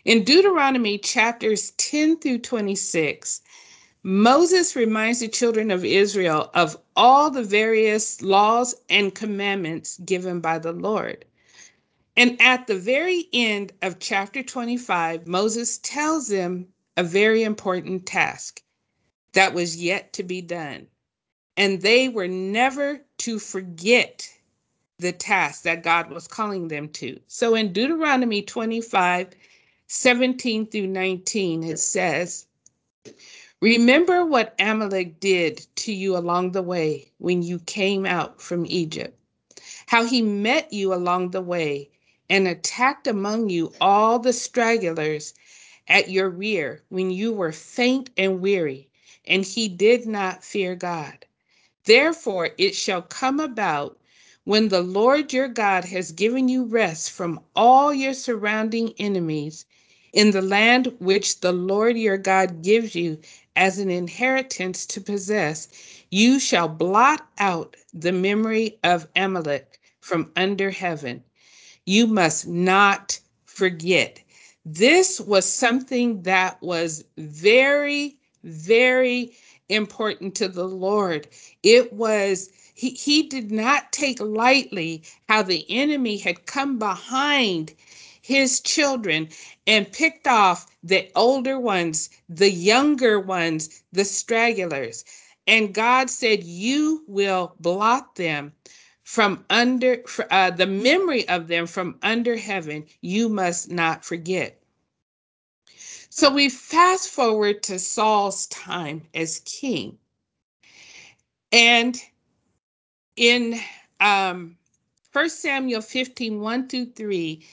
In 0.04 0.24
Deuteronomy 0.24 0.98
chapters 0.98 1.72
10 1.78 2.18
through 2.18 2.38
26, 2.38 3.40
Moses 4.02 4.76
reminds 4.76 5.20
the 5.20 5.28
children 5.28 5.70
of 5.70 5.84
Israel 5.84 6.50
of 6.54 6.76
all 6.96 7.30
the 7.30 7.42
various 7.42 8.20
laws 8.20 8.74
and 8.90 9.14
commandments 9.14 9.98
given 10.04 10.40
by 10.40 10.58
the 10.58 10.72
Lord. 10.72 11.24
And 12.16 12.40
at 12.40 12.66
the 12.66 12.76
very 12.76 13.28
end 13.32 13.72
of 13.82 13.98
chapter 13.98 14.42
25, 14.42 15.26
Moses 15.26 15.78
tells 15.78 16.28
them 16.28 16.66
a 16.96 17.02
very 17.02 17.42
important 17.42 18.06
task 18.06 18.62
that 19.32 19.54
was 19.54 19.76
yet 19.76 20.12
to 20.14 20.22
be 20.22 20.42
done 20.42 20.86
and 21.56 21.80
they 21.82 22.08
were 22.08 22.28
never 22.28 23.00
to 23.18 23.38
forget 23.38 24.28
the 24.98 25.12
task 25.12 25.62
that 25.62 25.82
God 25.82 26.10
was 26.10 26.26
calling 26.26 26.68
them 26.68 26.88
to. 26.90 27.18
So 27.28 27.54
in 27.54 27.72
Deuteronomy 27.72 28.42
25 28.42 29.28
17 29.86 30.66
through 30.66 30.86
19, 30.86 31.62
it 31.62 31.78
says, 31.78 32.46
Remember 33.60 34.24
what 34.24 34.54
Amalek 34.58 35.20
did 35.20 35.66
to 35.76 35.92
you 35.92 36.16
along 36.16 36.52
the 36.52 36.62
way 36.62 37.12
when 37.18 37.42
you 37.42 37.58
came 37.60 38.06
out 38.06 38.40
from 38.40 38.66
Egypt, 38.66 39.18
how 39.86 40.04
he 40.04 40.22
met 40.22 40.72
you 40.72 40.92
along 40.92 41.30
the 41.30 41.42
way 41.42 41.90
and 42.28 42.48
attacked 42.48 43.06
among 43.06 43.50
you 43.50 43.72
all 43.80 44.18
the 44.18 44.32
stragglers 44.32 45.34
at 45.88 46.10
your 46.10 46.30
rear 46.30 46.82
when 46.88 47.10
you 47.10 47.32
were 47.32 47.52
faint 47.52 48.10
and 48.16 48.40
weary, 48.40 48.88
and 49.26 49.44
he 49.44 49.68
did 49.68 50.06
not 50.06 50.42
fear 50.42 50.74
God. 50.74 51.24
Therefore, 51.86 52.50
it 52.58 52.74
shall 52.74 53.02
come 53.02 53.40
about 53.40 53.98
when 54.44 54.68
the 54.68 54.80
Lord 54.82 55.32
your 55.32 55.48
God 55.48 55.84
has 55.86 56.12
given 56.12 56.48
you 56.48 56.64
rest 56.64 57.10
from 57.10 57.40
all 57.56 57.92
your 57.92 58.14
surrounding 58.14 58.94
enemies 58.98 59.66
in 60.12 60.30
the 60.30 60.42
land 60.42 60.94
which 60.98 61.40
the 61.40 61.52
Lord 61.52 61.98
your 61.98 62.16
God 62.18 62.62
gives 62.62 62.94
you 62.94 63.18
as 63.56 63.78
an 63.78 63.90
inheritance 63.90 64.86
to 64.86 65.00
possess, 65.00 65.68
you 66.10 66.38
shall 66.40 66.68
blot 66.68 67.26
out 67.38 67.76
the 67.92 68.12
memory 68.12 68.78
of 68.84 69.06
Amalek 69.16 69.78
from 70.00 70.30
under 70.36 70.70
heaven. 70.70 71.22
You 71.86 72.06
must 72.06 72.46
not 72.46 73.18
forget. 73.44 74.20
This 74.64 75.20
was 75.20 75.44
something 75.44 76.22
that 76.22 76.62
was 76.62 77.04
very, 77.18 78.16
very 78.42 79.32
important 79.68 80.34
to 80.36 80.48
the 80.48 80.68
Lord. 80.68 81.28
It 81.62 81.92
was, 81.92 82.50
he, 82.74 82.90
he 82.90 83.24
did 83.24 83.50
not 83.50 83.92
take 83.92 84.20
lightly 84.20 85.04
how 85.28 85.42
the 85.42 85.66
enemy 85.70 86.18
had 86.18 86.46
come 86.46 86.78
behind 86.78 87.74
his 88.22 88.60
children 88.60 89.28
and 89.66 89.92
picked 89.92 90.26
off 90.26 90.66
the 90.82 91.10
older 91.16 91.58
ones, 91.60 92.10
the 92.28 92.50
younger 92.50 93.20
ones, 93.20 93.82
the 93.92 94.04
stragglers. 94.04 95.04
And 95.46 95.74
God 95.74 96.10
said, 96.10 96.44
You 96.44 97.04
will 97.06 97.54
blot 97.60 98.16
them 98.16 98.52
from 99.04 99.44
under 99.50 100.02
uh, 100.30 100.50
the 100.50 100.66
memory 100.66 101.28
of 101.28 101.48
them 101.48 101.66
from 101.66 101.98
under 102.02 102.36
heaven. 102.36 102.86
You 103.02 103.28
must 103.28 103.70
not 103.70 104.04
forget. 104.04 104.58
So 106.16 106.30
we 106.30 106.48
fast 106.48 107.08
forward 107.08 107.64
to 107.64 107.76
Saul's 107.80 108.46
time 108.46 109.02
as 109.14 109.40
king. 109.40 109.98
And 111.50 112.00
in 113.16 113.58
um, 113.98 114.56
1 115.12 115.28
Samuel 115.28 115.80
15 115.80 116.40
1 116.40 116.68
through 116.68 116.92
3, 116.92 117.44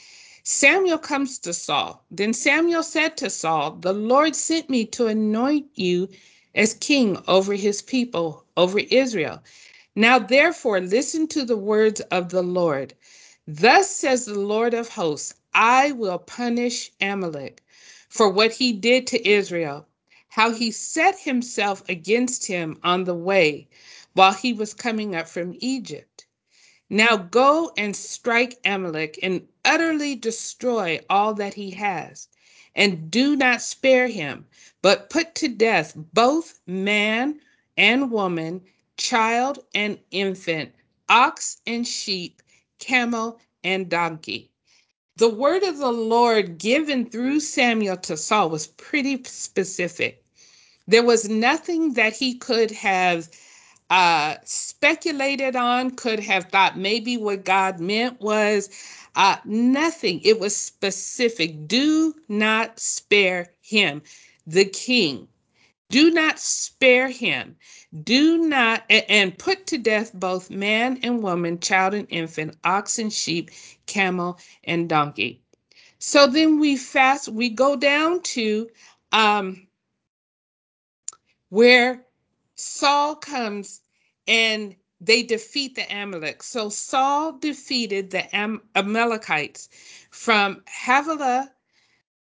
Samuel 0.44 1.00
comes 1.00 1.39
to 1.39 1.56
Saul. 1.56 2.06
Then 2.12 2.34
Samuel 2.34 2.84
said 2.84 3.18
to 3.18 3.32
Saul, 3.32 3.72
The 3.72 3.94
Lord 3.94 4.36
sent 4.36 4.70
me 4.70 4.86
to 4.86 5.08
anoint 5.08 5.65
you 5.74 6.08
as 6.53 6.75
king 6.75 7.18
over 7.27 7.56
his 7.56 7.82
people, 7.82 8.46
over 8.58 8.77
Israel. 8.77 9.41
Now, 9.96 10.20
therefore, 10.20 10.82
listen 10.82 11.27
to 11.30 11.46
the 11.46 11.58
words 11.58 12.00
of 12.12 12.30
the 12.30 12.44
Lord. 12.44 12.94
Thus 13.48 13.89
says 13.89 14.25
the 14.25 14.38
Lord 14.39 14.75
of 14.75 14.88
hosts 14.88 15.34
I 15.56 15.94
will 15.94 16.20
punish 16.20 16.91
Amalek 17.01 17.61
for 18.12 18.30
what 18.30 18.51
he 18.51 18.74
did 18.74 19.08
to 19.08 19.25
Israel, 19.27 19.88
how 20.27 20.51
he 20.51 20.70
set 20.70 21.18
himself 21.18 21.82
against 21.88 22.46
him 22.46 22.77
on 22.84 23.06
the 23.06 23.15
way 23.15 23.65
while 24.15 24.34
he 24.34 24.51
was 24.51 24.74
coming 24.74 25.15
up 25.15 25.30
from 25.30 25.56
Egypt. 25.60 26.25
Now 26.89 27.15
go 27.15 27.72
and 27.77 27.96
strike 27.96 28.60
Amalek 28.65 29.18
and 29.24 29.48
utterly 29.63 30.15
destroy 30.15 31.00
all 31.10 31.34
that 31.36 31.53
he 31.53 31.72
has, 31.72 32.27
and 32.75 33.10
do 33.10 33.38
not 33.38 33.62
spare 33.62 34.10
him, 34.10 34.46
but 34.82 35.10
put 35.10 35.34
to 35.36 35.48
death 35.48 35.94
both 35.96 36.60
man 36.68 37.39
and 37.77 38.12
woman, 38.12 38.62
child 38.98 39.60
and 39.74 39.98
infant, 40.12 40.74
ox 41.08 41.62
and 41.65 41.88
sheep, 41.88 42.41
camel 42.77 43.39
and 43.63 43.88
donkey. 43.88 44.50
The 45.18 45.30
word 45.30 45.63
of 45.63 45.77
the 45.77 45.91
Lord 45.91 46.58
given 46.58 47.06
through 47.10 47.39
Samuel 47.41 47.98
to 47.98 48.18
Saul 48.18 48.50
was 48.50 48.68
pretty 48.68 49.24
specific. 49.25 50.24
There 50.88 51.03
was 51.03 51.30
nothing 51.30 51.94
that 51.94 52.13
he 52.13 52.36
could 52.36 52.72
have 52.72 53.30
uh, 53.89 54.36
speculated 54.46 55.56
on, 55.56 55.91
could 55.91 56.20
have 56.20 56.46
thought 56.46 56.77
maybe 56.77 57.18
what 57.18 57.46
God 57.46 57.80
meant 57.80 58.22
was 58.22 58.70
uh, 59.15 59.38
nothing. 59.46 60.22
It 60.24 60.39
was 60.39 60.56
specific. 60.56 61.68
Do 61.68 62.15
not 62.30 62.80
spare 62.80 63.48
him, 63.62 64.01
the 64.48 64.65
king. 64.65 65.27
Do 65.89 66.12
not 66.12 66.39
spare 66.39 67.10
him. 67.10 67.58
Do 68.03 68.38
not, 68.38 68.83
and 68.89 69.38
put 69.38 69.67
to 69.67 69.77
death 69.77 70.12
both 70.13 70.50
man 70.50 71.00
and 71.03 71.21
woman, 71.24 71.60
child 71.60 71.93
and 71.93 72.07
infant, 72.10 72.57
ox 72.63 73.00
and 73.00 73.12
sheep, 73.12 73.51
camel 73.86 74.39
and 74.63 74.88
donkey. 74.89 75.41
So 76.00 76.27
then 76.27 76.60
we 76.60 76.77
fast, 76.77 77.29
we 77.29 77.50
go 77.50 77.75
down 77.75 78.21
to 78.24 78.69
um, 79.12 79.67
where 81.50 82.05
Saul 82.55 83.15
comes 83.15 83.81
and 84.27 84.75
they 85.01 85.24
defeat 85.24 85.75
the 85.75 85.86
Amalek. 85.93 86.43
So 86.43 86.69
Saul 86.69 87.33
defeated 87.39 88.12
the 88.12 88.33
Am- 88.36 88.62
Amalekites 88.75 89.69
from 90.12 90.63
Havilah 90.67 91.51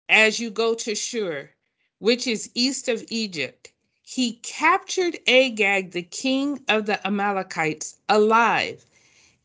as 0.08 0.40
you 0.40 0.50
go 0.50 0.74
to 0.74 0.94
Shur, 0.94 1.50
which 1.98 2.26
is 2.26 2.50
east 2.54 2.88
of 2.88 3.04
Egypt. 3.10 3.72
He 4.12 4.40
captured 4.42 5.20
Agag, 5.28 5.92
the 5.92 6.02
king 6.02 6.64
of 6.66 6.86
the 6.86 7.06
Amalekites, 7.06 7.94
alive 8.08 8.84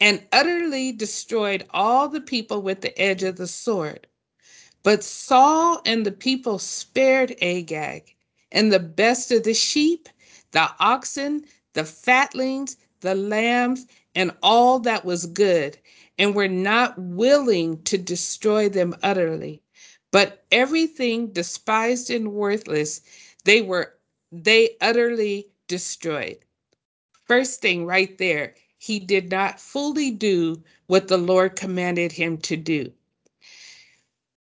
and 0.02 0.24
utterly 0.32 0.92
destroyed 0.92 1.68
all 1.70 2.10
the 2.10 2.20
people 2.20 2.64
with 2.64 2.82
the 2.82 3.00
edge 3.00 3.22
of 3.22 3.36
the 3.36 3.46
sword. 3.46 4.08
But 4.82 5.04
Saul 5.04 5.84
and 5.86 6.04
the 6.04 6.12
people 6.12 6.58
spared 6.58 7.36
Agag 7.44 8.16
and 8.52 8.74
the 8.74 8.80
best 8.80 9.32
of 9.32 9.44
the 9.44 9.54
sheep, 9.54 10.10
the 10.50 10.68
oxen, 10.80 11.46
the 11.74 11.84
fatlings, 11.86 12.76
the 13.02 13.14
lambs, 13.14 13.86
and 14.16 14.32
all 14.42 14.80
that 14.80 15.06
was 15.06 15.28
good, 15.28 15.78
and 16.18 16.34
were 16.34 16.48
not 16.48 16.98
willing 16.98 17.84
to 17.84 18.00
destroy 18.00 18.68
them 18.68 18.96
utterly. 19.04 19.62
But 20.10 20.44
everything 20.52 21.28
despised 21.28 22.10
and 22.10 22.34
worthless, 22.34 23.02
they 23.44 23.62
were 23.62 23.95
they 24.44 24.76
utterly 24.82 25.48
destroyed. 25.68 26.40
First 27.26 27.62
thing 27.62 27.86
right 27.86 28.18
there, 28.18 28.56
he 28.78 29.00
did 29.00 29.32
not 29.32 29.60
fully 29.60 30.12
do 30.12 30.62
what 30.88 31.08
the 31.08 31.18
Lord 31.18 31.56
commanded 31.56 32.12
him 32.12 32.38
to 32.40 32.58
do. 32.58 32.92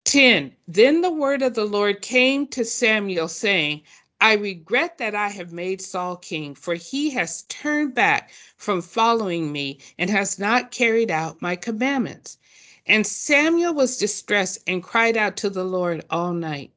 10 0.05 0.55
Then 0.67 1.01
the 1.01 1.11
word 1.11 1.41
of 1.41 1.53
the 1.53 1.65
Lord 1.65 2.01
came 2.01 2.47
to 2.47 2.65
Samuel, 2.65 3.27
saying, 3.27 3.83
I 4.19 4.33
regret 4.33 4.97
that 4.97 5.13
I 5.13 5.29
have 5.29 5.51
made 5.51 5.81
Saul 5.81 6.15
king, 6.15 6.55
for 6.55 6.73
he 6.75 7.11
has 7.11 7.43
turned 7.43 7.93
back 7.93 8.31
from 8.57 8.81
following 8.81 9.51
me 9.51 9.79
and 9.97 10.09
has 10.09 10.39
not 10.39 10.71
carried 10.71 11.11
out 11.11 11.41
my 11.41 11.55
commandments. 11.55 12.37
And 12.85 13.05
Samuel 13.05 13.73
was 13.73 13.97
distressed 13.97 14.59
and 14.65 14.81
cried 14.81 15.17
out 15.17 15.37
to 15.37 15.49
the 15.49 15.65
Lord 15.65 16.03
all 16.09 16.33
night. 16.33 16.71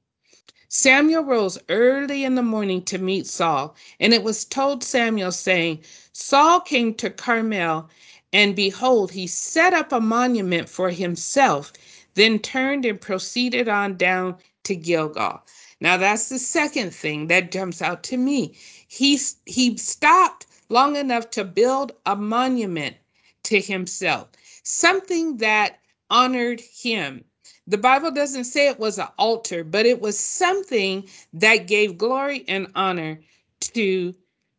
Samuel 0.73 1.25
rose 1.25 1.59
early 1.69 2.23
in 2.23 2.37
the 2.37 2.45
morning 2.45 2.83
to 2.85 2.99
meet 2.99 3.27
Saul, 3.27 3.75
and 3.99 4.15
it 4.15 4.23
was 4.23 4.45
told 4.45 4.85
Samuel, 4.85 5.33
saying, 5.33 5.81
Saul 6.13 6.61
came 6.61 6.95
to 6.95 7.11
Carmel, 7.11 7.91
and 8.33 8.55
behold, 8.55 9.11
he 9.11 9.27
set 9.27 9.75
up 9.75 9.91
a 9.91 10.01
monument 10.01 10.69
for 10.69 10.91
himself 10.91 11.73
then 12.15 12.39
turned 12.39 12.85
and 12.85 13.01
proceeded 13.01 13.69
on 13.69 13.97
down 13.97 14.37
to 14.65 14.77
Gilgal. 14.77 15.43
Now 15.81 15.97
that's 15.97 16.29
the 16.29 16.39
second 16.39 16.95
thing 16.95 17.27
that 17.29 17.51
jumps 17.51 17.83
out 17.83 18.05
to 18.05 18.17
me. 18.17 18.55
He 18.87 19.19
he 19.47 19.77
stopped 19.77 20.47
long 20.69 20.97
enough 20.97 21.31
to 21.31 21.45
build 21.45 21.93
a 22.07 22.15
monument 22.17 22.97
to 23.45 23.61
himself, 23.61 24.29
something 24.63 25.39
that 25.39 25.81
honored 26.11 26.61
him. 26.61 27.25
The 27.71 27.79
Bible 27.79 28.11
doesn't 28.11 28.47
say 28.47 28.67
it 28.67 28.81
was 28.81 28.99
an 28.99 29.07
altar, 29.17 29.63
but 29.63 29.87
it 29.87 30.01
was 30.01 30.19
something 30.19 31.09
that 31.35 31.69
gave 31.69 31.97
glory 31.97 32.45
and 32.49 32.67
honor 32.75 33.21
to 33.61 34.13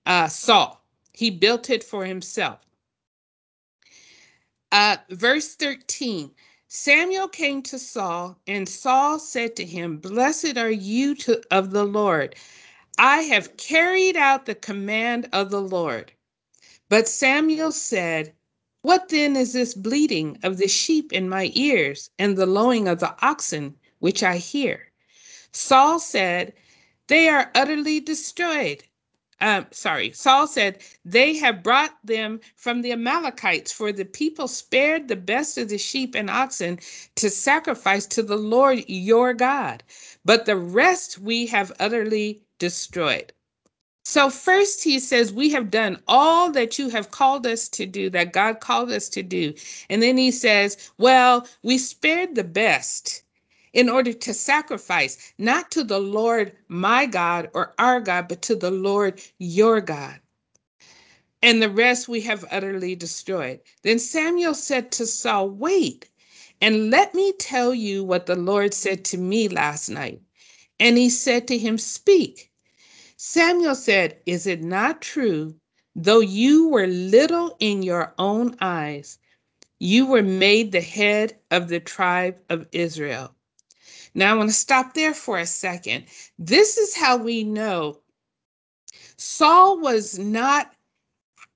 uh, 0.05 0.29
Saul. 0.29 0.81
He 1.11 1.29
built 1.29 1.69
it 1.69 1.83
for 1.83 2.05
himself. 2.05 2.59
Uh, 4.71 4.95
verse 5.09 5.55
13 5.55 6.31
Samuel 6.69 7.27
came 7.27 7.61
to 7.63 7.77
Saul, 7.77 8.39
and 8.47 8.67
Saul 8.69 9.19
said 9.19 9.57
to 9.57 9.65
him, 9.65 9.97
Blessed 9.97 10.57
are 10.57 10.71
you 10.71 11.13
to, 11.15 11.41
of 11.51 11.71
the 11.71 11.83
Lord. 11.83 12.37
I 12.97 13.23
have 13.23 13.57
carried 13.57 14.15
out 14.15 14.45
the 14.45 14.55
command 14.55 15.27
of 15.33 15.51
the 15.51 15.61
Lord. 15.61 16.13
But 16.87 17.09
Samuel 17.09 17.73
said, 17.73 18.33
What 18.81 19.09
then 19.09 19.35
is 19.35 19.53
this 19.53 19.75
bleating 19.75 20.39
of 20.41 20.57
the 20.57 20.67
sheep 20.67 21.13
in 21.13 21.29
my 21.29 21.51
ears, 21.53 22.09
and 22.17 22.35
the 22.35 22.47
lowing 22.47 22.87
of 22.87 22.99
the 22.99 23.15
oxen 23.23 23.75
which 23.99 24.23
I 24.23 24.37
hear? 24.37 24.91
Saul 25.51 25.99
said, 25.99 26.53
They 27.07 27.29
are 27.29 27.51
utterly 27.53 27.99
destroyed 27.99 28.83
um, 29.41 29.65
sorry, 29.71 30.11
Saul 30.11 30.45
said, 30.45 30.83
They 31.03 31.35
have 31.37 31.63
brought 31.63 31.97
them 32.03 32.39
from 32.55 32.81
the 32.83 32.91
Amalekites, 32.91 33.71
for 33.71 33.91
the 33.91 34.05
people 34.05 34.47
spared 34.47 35.07
the 35.07 35.15
best 35.15 35.57
of 35.57 35.69
the 35.69 35.79
sheep 35.79 36.13
and 36.13 36.29
oxen 36.29 36.79
to 37.15 37.29
sacrifice 37.29 38.05
to 38.07 38.21
the 38.21 38.37
Lord 38.37 38.83
your 38.87 39.33
God, 39.33 39.83
but 40.23 40.45
the 40.45 40.55
rest 40.57 41.17
we 41.17 41.47
have 41.47 41.71
utterly 41.79 42.43
destroyed. 42.59 43.33
So, 44.03 44.31
first, 44.31 44.83
he 44.83 44.99
says, 44.99 45.31
We 45.31 45.51
have 45.51 45.71
done 45.71 46.01
all 46.07 46.51
that 46.53 46.79
you 46.79 46.89
have 46.89 47.11
called 47.11 47.45
us 47.47 47.69
to 47.69 47.85
do, 47.85 48.09
that 48.11 48.33
God 48.33 48.59
called 48.59 48.91
us 48.91 49.09
to 49.09 49.23
do. 49.23 49.53
And 49.89 50.01
then 50.01 50.17
he 50.17 50.31
says, 50.31 50.91
Well, 50.97 51.47
we 51.63 51.77
spared 51.77 52.35
the 52.35 52.43
best 52.43 53.23
in 53.73 53.89
order 53.89 54.13
to 54.13 54.33
sacrifice, 54.33 55.33
not 55.37 55.71
to 55.71 55.83
the 55.83 55.99
Lord 55.99 56.53
my 56.67 57.05
God 57.05 57.49
or 57.53 57.73
our 57.79 58.01
God, 58.01 58.27
but 58.27 58.41
to 58.43 58.55
the 58.55 58.71
Lord 58.71 59.21
your 59.37 59.81
God. 59.81 60.19
And 61.43 61.61
the 61.61 61.69
rest 61.69 62.09
we 62.09 62.21
have 62.21 62.45
utterly 62.51 62.95
destroyed. 62.95 63.61
Then 63.83 63.99
Samuel 63.99 64.55
said 64.55 64.91
to 64.93 65.07
Saul, 65.07 65.49
Wait, 65.49 66.09
and 66.61 66.91
let 66.91 67.15
me 67.15 67.33
tell 67.33 67.73
you 67.73 68.03
what 68.03 68.25
the 68.27 68.35
Lord 68.35 68.73
said 68.73 69.05
to 69.05 69.17
me 69.17 69.47
last 69.47 69.89
night. 69.89 70.21
And 70.79 70.97
he 70.97 71.09
said 71.09 71.47
to 71.49 71.57
him, 71.57 71.77
Speak. 71.79 72.50
Samuel 73.23 73.75
said, 73.75 74.19
Is 74.25 74.47
it 74.47 74.63
not 74.63 74.99
true, 74.99 75.53
though 75.95 76.21
you 76.21 76.69
were 76.69 76.87
little 76.87 77.55
in 77.59 77.83
your 77.83 78.15
own 78.17 78.57
eyes, 78.59 79.19
you 79.77 80.07
were 80.07 80.23
made 80.23 80.71
the 80.71 80.81
head 80.81 81.39
of 81.51 81.67
the 81.67 81.79
tribe 81.79 82.41
of 82.49 82.67
Israel? 82.71 83.35
Now 84.15 84.33
I 84.33 84.37
want 84.37 84.49
to 84.49 84.55
stop 84.55 84.95
there 84.95 85.13
for 85.13 85.37
a 85.37 85.45
second. 85.45 86.05
This 86.39 86.79
is 86.79 86.95
how 86.95 87.15
we 87.17 87.43
know 87.43 87.99
Saul 89.17 89.79
was 89.79 90.17
not 90.17 90.73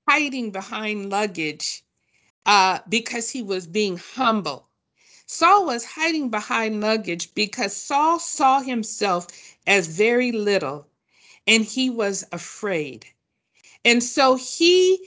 hiding 0.08 0.52
behind 0.52 1.10
luggage 1.10 1.84
uh, 2.46 2.78
because 2.88 3.28
he 3.28 3.42
was 3.42 3.66
being 3.66 3.96
humble. 3.96 4.68
Saul 5.26 5.66
was 5.66 5.84
hiding 5.84 6.28
behind 6.30 6.80
luggage 6.80 7.34
because 7.34 7.74
Saul 7.76 8.20
saw 8.20 8.60
himself 8.60 9.26
as 9.66 9.88
very 9.88 10.30
little 10.30 10.86
and 11.46 11.64
he 11.64 11.90
was 11.90 12.24
afraid. 12.32 13.06
And 13.84 14.02
so 14.02 14.36
he 14.36 14.98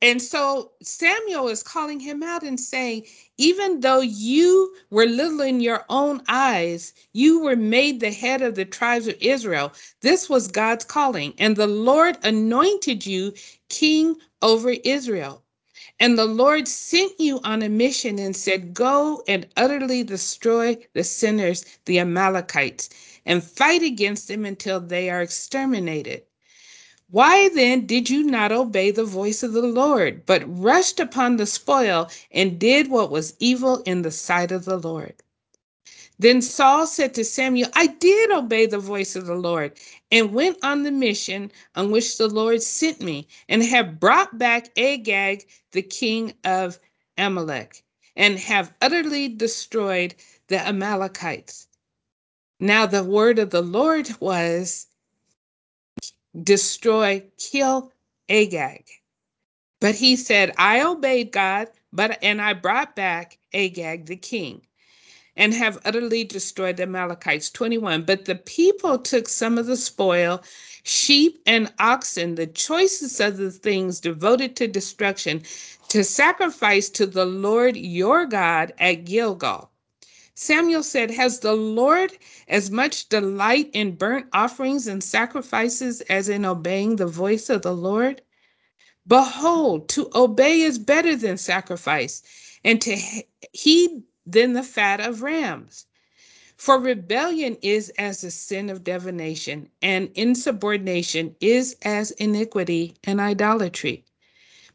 and 0.00 0.22
so 0.22 0.70
Samuel 0.80 1.48
is 1.48 1.64
calling 1.64 1.98
him 1.98 2.22
out 2.22 2.44
and 2.44 2.60
saying, 2.60 3.04
even 3.36 3.80
though 3.80 4.00
you 4.00 4.72
were 4.90 5.06
little 5.06 5.40
in 5.40 5.60
your 5.60 5.84
own 5.88 6.22
eyes, 6.28 6.94
you 7.14 7.40
were 7.40 7.56
made 7.56 7.98
the 7.98 8.12
head 8.12 8.40
of 8.40 8.54
the 8.54 8.64
tribes 8.64 9.08
of 9.08 9.16
Israel. 9.20 9.72
This 10.00 10.28
was 10.28 10.46
God's 10.46 10.84
calling, 10.84 11.34
and 11.38 11.56
the 11.56 11.66
Lord 11.66 12.16
anointed 12.22 13.06
you 13.06 13.34
king 13.70 14.14
over 14.40 14.70
Israel. 14.84 15.42
And 15.98 16.16
the 16.16 16.26
Lord 16.26 16.68
sent 16.68 17.18
you 17.18 17.40
on 17.42 17.62
a 17.62 17.68
mission 17.68 18.20
and 18.20 18.36
said, 18.36 18.72
Go 18.72 19.24
and 19.26 19.48
utterly 19.56 20.04
destroy 20.04 20.76
the 20.92 21.02
sinners, 21.02 21.64
the 21.86 21.98
Amalekites, 21.98 22.88
and 23.28 23.44
fight 23.44 23.84
against 23.84 24.28
them 24.28 24.44
until 24.46 24.80
they 24.80 25.10
are 25.10 25.22
exterminated. 25.22 26.24
Why 27.10 27.50
then 27.50 27.86
did 27.86 28.10
you 28.10 28.24
not 28.24 28.52
obey 28.52 28.90
the 28.90 29.04
voice 29.04 29.44
of 29.44 29.54
the 29.54 29.62
Lord, 29.62 30.26
but 30.26 30.42
rushed 30.46 31.00
upon 31.00 31.36
the 31.36 31.46
spoil 31.46 32.10
and 32.32 32.58
did 32.60 32.90
what 32.90 33.12
was 33.12 33.36
evil 33.40 33.82
in 33.86 34.02
the 34.02 34.12
sight 34.12 34.52
of 34.52 34.66
the 34.66 34.78
Lord? 34.78 35.14
Then 36.18 36.42
Saul 36.42 36.86
said 36.88 37.14
to 37.14 37.24
Samuel, 37.24 37.70
I 37.74 37.88
did 37.88 38.32
obey 38.32 38.66
the 38.66 38.78
voice 38.80 39.16
of 39.16 39.26
the 39.26 39.36
Lord 39.36 39.74
and 40.12 40.34
went 40.34 40.58
on 40.64 40.82
the 40.84 40.92
mission 40.92 41.52
on 41.76 41.92
which 41.92 42.18
the 42.18 42.28
Lord 42.28 42.62
sent 42.62 43.02
me 43.02 43.28
and 43.48 43.62
have 43.64 44.00
brought 44.00 44.38
back 44.38 44.70
Agag, 44.78 45.46
the 45.72 45.82
king 45.82 46.34
of 46.44 46.80
Amalek. 47.18 47.84
and 48.16 48.38
have 48.40 48.74
utterly 48.82 49.28
destroyed 49.28 50.16
the 50.48 50.58
Amalekites. 50.66 51.67
Now, 52.60 52.86
the 52.86 53.04
word 53.04 53.38
of 53.38 53.50
the 53.50 53.62
Lord 53.62 54.08
was 54.20 54.86
destroy, 56.42 57.24
kill 57.38 57.92
Agag. 58.28 58.84
But 59.80 59.94
he 59.94 60.16
said, 60.16 60.52
I 60.58 60.82
obeyed 60.82 61.30
God, 61.30 61.68
but 61.92 62.18
and 62.22 62.42
I 62.42 62.54
brought 62.54 62.96
back 62.96 63.38
Agag 63.54 64.06
the 64.06 64.16
king 64.16 64.62
and 65.36 65.54
have 65.54 65.78
utterly 65.84 66.24
destroyed 66.24 66.76
the 66.76 66.82
Amalekites. 66.82 67.48
21. 67.50 68.02
But 68.02 68.24
the 68.24 68.34
people 68.34 68.98
took 68.98 69.28
some 69.28 69.56
of 69.56 69.66
the 69.66 69.76
spoil, 69.76 70.42
sheep 70.82 71.40
and 71.46 71.72
oxen, 71.78 72.34
the 72.34 72.48
choicest 72.48 73.20
of 73.20 73.36
the 73.36 73.52
things 73.52 74.00
devoted 74.00 74.56
to 74.56 74.66
destruction, 74.66 75.44
to 75.90 76.02
sacrifice 76.02 76.88
to 76.90 77.06
the 77.06 77.24
Lord 77.24 77.76
your 77.76 78.26
God 78.26 78.74
at 78.78 79.04
Gilgal. 79.04 79.70
Samuel 80.40 80.84
said, 80.84 81.10
Has 81.10 81.40
the 81.40 81.54
Lord 81.54 82.16
as 82.46 82.70
much 82.70 83.08
delight 83.08 83.70
in 83.72 83.96
burnt 83.96 84.26
offerings 84.32 84.86
and 84.86 85.02
sacrifices 85.02 86.00
as 86.02 86.28
in 86.28 86.44
obeying 86.44 86.94
the 86.94 87.08
voice 87.08 87.50
of 87.50 87.62
the 87.62 87.74
Lord? 87.74 88.22
Behold, 89.04 89.88
to 89.88 90.08
obey 90.14 90.60
is 90.60 90.78
better 90.78 91.16
than 91.16 91.38
sacrifice, 91.38 92.22
and 92.64 92.80
to 92.82 92.96
heed 93.52 94.04
than 94.26 94.52
the 94.52 94.62
fat 94.62 95.00
of 95.00 95.22
rams. 95.22 95.86
For 96.56 96.78
rebellion 96.78 97.56
is 97.60 97.90
as 97.98 98.20
the 98.20 98.30
sin 98.30 98.70
of 98.70 98.84
divination, 98.84 99.68
and 99.82 100.08
insubordination 100.14 101.34
is 101.40 101.74
as 101.82 102.12
iniquity 102.12 102.94
and 103.02 103.20
idolatry. 103.20 104.04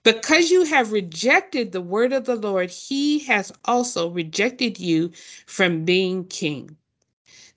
Because 0.03 0.51
you 0.51 0.65
have 0.65 0.91
rejected 0.91 1.71
the 1.71 1.81
word 1.81 2.11
of 2.11 2.25
the 2.25 2.35
Lord, 2.35 2.69
he 2.69 3.19
has 3.19 3.51
also 3.65 4.09
rejected 4.09 4.79
you 4.79 5.11
from 5.45 5.85
being 5.85 6.25
king. 6.25 6.75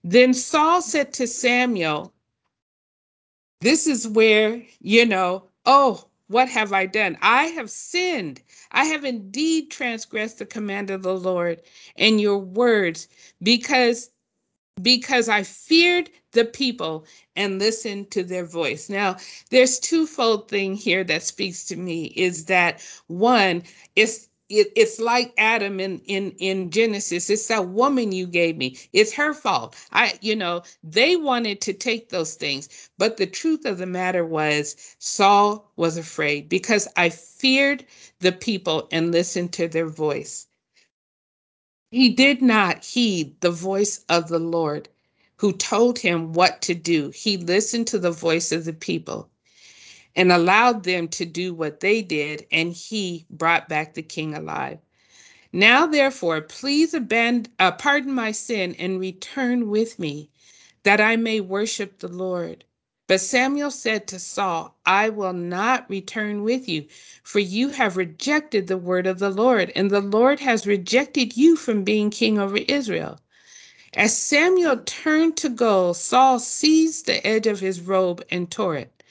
Then 0.04 0.32
Saul 0.32 0.80
said 0.82 1.12
to 1.14 1.26
Samuel, 1.26 2.12
This 3.60 3.88
is 3.88 4.06
where, 4.06 4.62
you 4.80 5.04
know, 5.04 5.48
oh, 5.64 6.06
what 6.28 6.48
have 6.48 6.72
I 6.72 6.86
done? 6.86 7.18
I 7.22 7.44
have 7.46 7.70
sinned. 7.70 8.40
I 8.72 8.84
have 8.84 9.04
indeed 9.04 9.70
transgressed 9.70 10.38
the 10.38 10.46
command 10.46 10.90
of 10.90 11.02
the 11.02 11.14
Lord 11.16 11.62
and 11.96 12.20
your 12.20 12.38
words 12.38 13.08
because 13.42 14.10
because 14.82 15.28
I 15.28 15.42
feared 15.42 16.10
the 16.36 16.46
people 16.46 17.06
and 17.36 17.60
listen 17.60 18.06
to 18.12 18.24
their 18.24 18.46
voice. 18.46 18.90
Now, 18.90 19.18
there's 19.50 19.80
twofold 19.80 20.48
thing 20.50 20.76
here 20.76 21.04
that 21.06 21.24
speaks 21.24 21.66
to 21.66 21.76
me 21.76 22.06
is 22.06 22.46
that 22.46 22.82
one, 23.08 23.64
it's 23.96 24.28
it, 24.50 24.68
it's 24.76 25.00
like 25.00 25.34
Adam 25.38 25.80
in, 25.80 26.00
in 26.06 26.32
in 26.38 26.70
Genesis. 26.70 27.30
It's 27.30 27.48
that 27.48 27.68
woman 27.70 28.12
you 28.12 28.28
gave 28.28 28.56
me. 28.58 28.78
It's 28.94 29.14
her 29.14 29.34
fault. 29.34 29.76
I, 29.92 30.14
you 30.22 30.36
know, 30.36 30.62
they 30.84 31.16
wanted 31.16 31.62
to 31.62 31.74
take 31.74 32.10
those 32.10 32.36
things, 32.36 32.90
but 32.98 33.18
the 33.18 33.26
truth 33.26 33.66
of 33.66 33.78
the 33.78 33.86
matter 33.86 34.24
was 34.26 34.76
Saul 35.00 35.72
was 35.76 35.98
afraid 35.98 36.48
because 36.50 36.88
I 36.96 37.10
feared 37.10 37.86
the 38.20 38.32
people 38.32 38.88
and 38.92 39.12
listened 39.12 39.54
to 39.54 39.68
their 39.68 39.88
voice. 39.88 40.48
He 41.90 42.10
did 42.10 42.42
not 42.42 42.84
heed 42.84 43.40
the 43.40 43.50
voice 43.52 44.04
of 44.10 44.28
the 44.28 44.40
Lord 44.40 44.88
who 45.36 45.52
told 45.52 45.98
him 45.98 46.32
what 46.32 46.62
to 46.62 46.74
do. 46.74 47.10
He 47.10 47.36
listened 47.36 47.86
to 47.88 47.98
the 47.98 48.10
voice 48.10 48.52
of 48.52 48.64
the 48.64 48.72
people 48.72 49.30
and 50.16 50.32
allowed 50.32 50.84
them 50.84 51.08
to 51.08 51.26
do 51.26 51.54
what 51.54 51.80
they 51.80 52.02
did, 52.02 52.46
and 52.50 52.72
he 52.72 53.26
brought 53.30 53.68
back 53.68 53.94
the 53.94 54.02
king 54.02 54.34
alive. 54.34 54.78
Now, 55.52 55.86
therefore, 55.86 56.42
please 56.42 56.94
abandon, 56.94 57.52
uh, 57.58 57.72
pardon 57.72 58.12
my 58.12 58.32
sin 58.32 58.74
and 58.78 59.00
return 59.00 59.70
with 59.70 59.98
me, 59.98 60.30
that 60.82 61.00
I 61.00 61.16
may 61.16 61.40
worship 61.40 61.98
the 61.98 62.08
Lord. 62.08 62.64
But 63.08 63.20
Samuel 63.20 63.70
said 63.70 64.08
to 64.08 64.18
Saul, 64.18 64.76
I 64.86 65.08
will 65.10 65.32
not 65.32 65.88
return 65.90 66.42
with 66.44 66.68
you, 66.68 66.86
for 67.22 67.38
you 67.38 67.68
have 67.70 67.96
rejected 67.96 68.66
the 68.66 68.78
word 68.78 69.06
of 69.06 69.18
the 69.18 69.30
Lord, 69.30 69.72
and 69.76 69.90
the 69.90 70.00
Lord 70.00 70.40
has 70.40 70.66
rejected 70.66 71.36
you 71.36 71.56
from 71.56 71.84
being 71.84 72.10
king 72.10 72.38
over 72.38 72.58
Israel. 72.58 73.20
As 73.96 74.16
Samuel 74.16 74.78
turned 74.84 75.38
to 75.38 75.48
go, 75.48 75.94
Saul 75.94 76.38
seized 76.38 77.06
the 77.06 77.26
edge 77.26 77.46
of 77.46 77.60
his 77.60 77.80
robe 77.80 78.22
and 78.30 78.50
tore 78.50 78.76
it. 78.76 79.02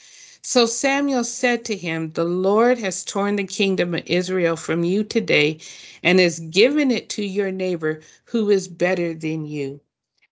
So 0.43 0.67
Samuel 0.67 1.23
said 1.23 1.65
to 1.65 1.75
him, 1.75 2.11
The 2.13 2.23
Lord 2.23 2.77
has 2.77 3.03
torn 3.03 3.35
the 3.35 3.45
kingdom 3.45 3.95
of 3.95 4.03
Israel 4.05 4.55
from 4.55 4.83
you 4.83 5.03
today 5.03 5.59
and 6.03 6.19
has 6.19 6.39
given 6.39 6.91
it 6.91 7.09
to 7.09 7.25
your 7.25 7.51
neighbor 7.51 8.01
who 8.25 8.51
is 8.51 8.67
better 8.67 9.15
than 9.15 9.47
you. 9.47 9.81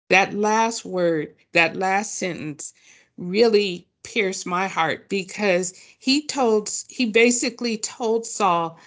That 0.10 0.36
last 0.36 0.86
word, 0.86 1.34
that 1.54 1.76
last 1.76 2.16
sentence 2.16 2.74
really 3.18 3.88
pierced 4.04 4.46
my 4.46 4.68
heart 4.68 5.10
because 5.10 5.74
he 5.98 6.28
told, 6.28 6.70
he 6.90 7.08
basically 7.08 7.78
told 7.80 8.28
Saul, 8.28 8.78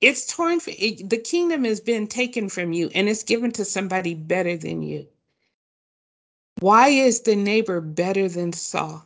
it's 0.00 0.26
torn, 0.32 0.60
for, 0.60 0.70
it, 0.78 1.10
the 1.10 1.18
kingdom 1.18 1.64
has 1.64 1.80
been 1.80 2.06
taken 2.06 2.48
from 2.48 2.72
you 2.72 2.90
and 2.94 3.08
it's 3.08 3.22
given 3.22 3.50
to 3.52 3.64
somebody 3.64 4.14
better 4.14 4.56
than 4.56 4.82
you. 4.82 5.06
Why 6.60 6.88
is 6.88 7.20
the 7.20 7.36
neighbor 7.36 7.80
better 7.80 8.28
than 8.28 8.52
Saul? 8.52 9.04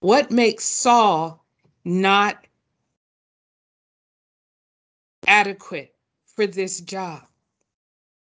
What 0.00 0.30
makes 0.30 0.64
Saul 0.64 1.44
not 1.84 2.46
adequate 5.26 5.94
for 6.26 6.46
this 6.46 6.80
job? 6.80 7.22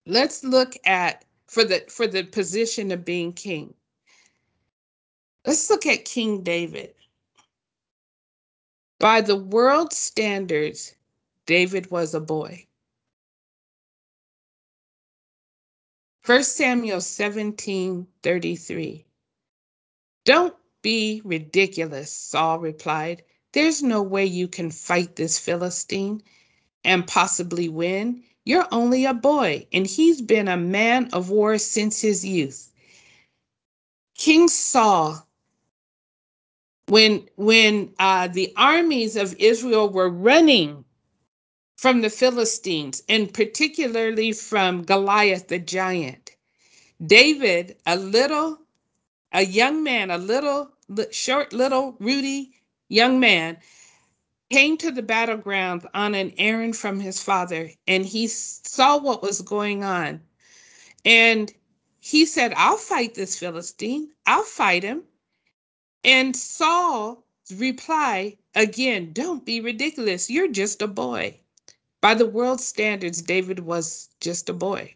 Let's 0.05 0.43
look 0.43 0.75
at 0.85 1.25
for 1.47 1.63
the 1.63 1.83
for 1.87 2.07
the 2.07 2.23
position 2.23 2.91
of 2.91 3.05
being 3.05 3.33
king. 3.33 3.73
Let's 5.45 5.69
look 5.69 5.85
at 5.85 6.05
King 6.05 6.41
David. 6.41 6.93
By 8.99 9.21
the 9.21 9.35
world 9.35 9.93
standards, 9.93 10.93
David 11.49 11.89
was 11.89 12.13
a 12.13 12.19
boy. 12.19 12.67
1 16.23 16.43
Samuel 16.43 17.01
17 17.01 18.05
33. 18.21 19.05
Don't 20.25 20.55
be 20.83 21.23
ridiculous, 21.25 22.11
Saul 22.11 22.59
replied. 22.59 23.23
There's 23.53 23.81
no 23.81 24.03
way 24.03 24.27
you 24.27 24.47
can 24.47 24.69
fight 24.69 25.15
this 25.15 25.39
Philistine 25.39 26.21
and 26.83 27.07
possibly 27.07 27.67
win. 27.67 28.21
You're 28.45 28.67
only 28.71 29.05
a 29.05 29.15
boy, 29.15 29.65
and 29.73 29.87
he's 29.87 30.21
been 30.21 30.47
a 30.47 30.55
man 30.55 31.09
of 31.13 31.31
war 31.31 31.57
since 31.57 31.99
his 31.99 32.23
youth. 32.23 32.71
King 34.13 34.49
Saul, 34.49 35.27
when 36.89 37.27
when 37.37 37.95
uh, 37.97 38.27
the 38.27 38.53
armies 38.55 39.15
of 39.15 39.35
Israel 39.39 39.89
were 39.89 40.11
running 40.11 40.85
from 41.79 42.01
the 42.01 42.09
Philistines, 42.09 43.01
and 43.07 43.33
particularly 43.33 44.33
from 44.33 44.83
Goliath 44.83 45.47
the 45.47 45.59
giant, 45.59 46.35
David, 47.05 47.77
a 47.85 47.95
little, 47.95 48.59
a 49.31 49.45
young 49.45 49.81
man, 49.81 50.11
a 50.11 50.17
little 50.17 50.73
short, 51.11 51.53
little, 51.53 51.95
ruddy 52.01 52.51
young 52.89 53.17
man, 53.21 53.57
came 54.49 54.75
to 54.75 54.91
the 54.91 55.01
battleground 55.01 55.87
on 55.93 56.15
an 56.15 56.33
errand 56.37 56.75
from 56.75 56.99
his 56.99 57.23
father 57.23 57.71
and 57.87 58.05
he 58.05 58.27
saw 58.27 58.97
what 58.97 59.21
was 59.23 59.39
going 59.39 59.85
on. 59.85 60.19
And 61.05 61.49
he 62.01 62.25
said, 62.25 62.51
I'll 62.57 62.75
fight 62.75 63.15
this 63.15 63.39
Philistine, 63.39 64.09
I'll 64.25 64.43
fight 64.43 64.83
him. 64.83 65.03
And 66.03 66.35
Saul's 66.35 67.23
reply 67.55 68.35
again, 68.53 69.13
don't 69.13 69.45
be 69.45 69.61
ridiculous. 69.61 70.29
You're 70.29 70.51
just 70.51 70.81
a 70.81 70.87
boy. 70.87 71.39
By 72.01 72.13
the 72.13 72.25
world 72.25 72.61
standards, 72.61 73.21
David 73.21 73.59
was 73.59 74.09
just 74.21 74.49
a 74.49 74.53
boy. 74.53 74.95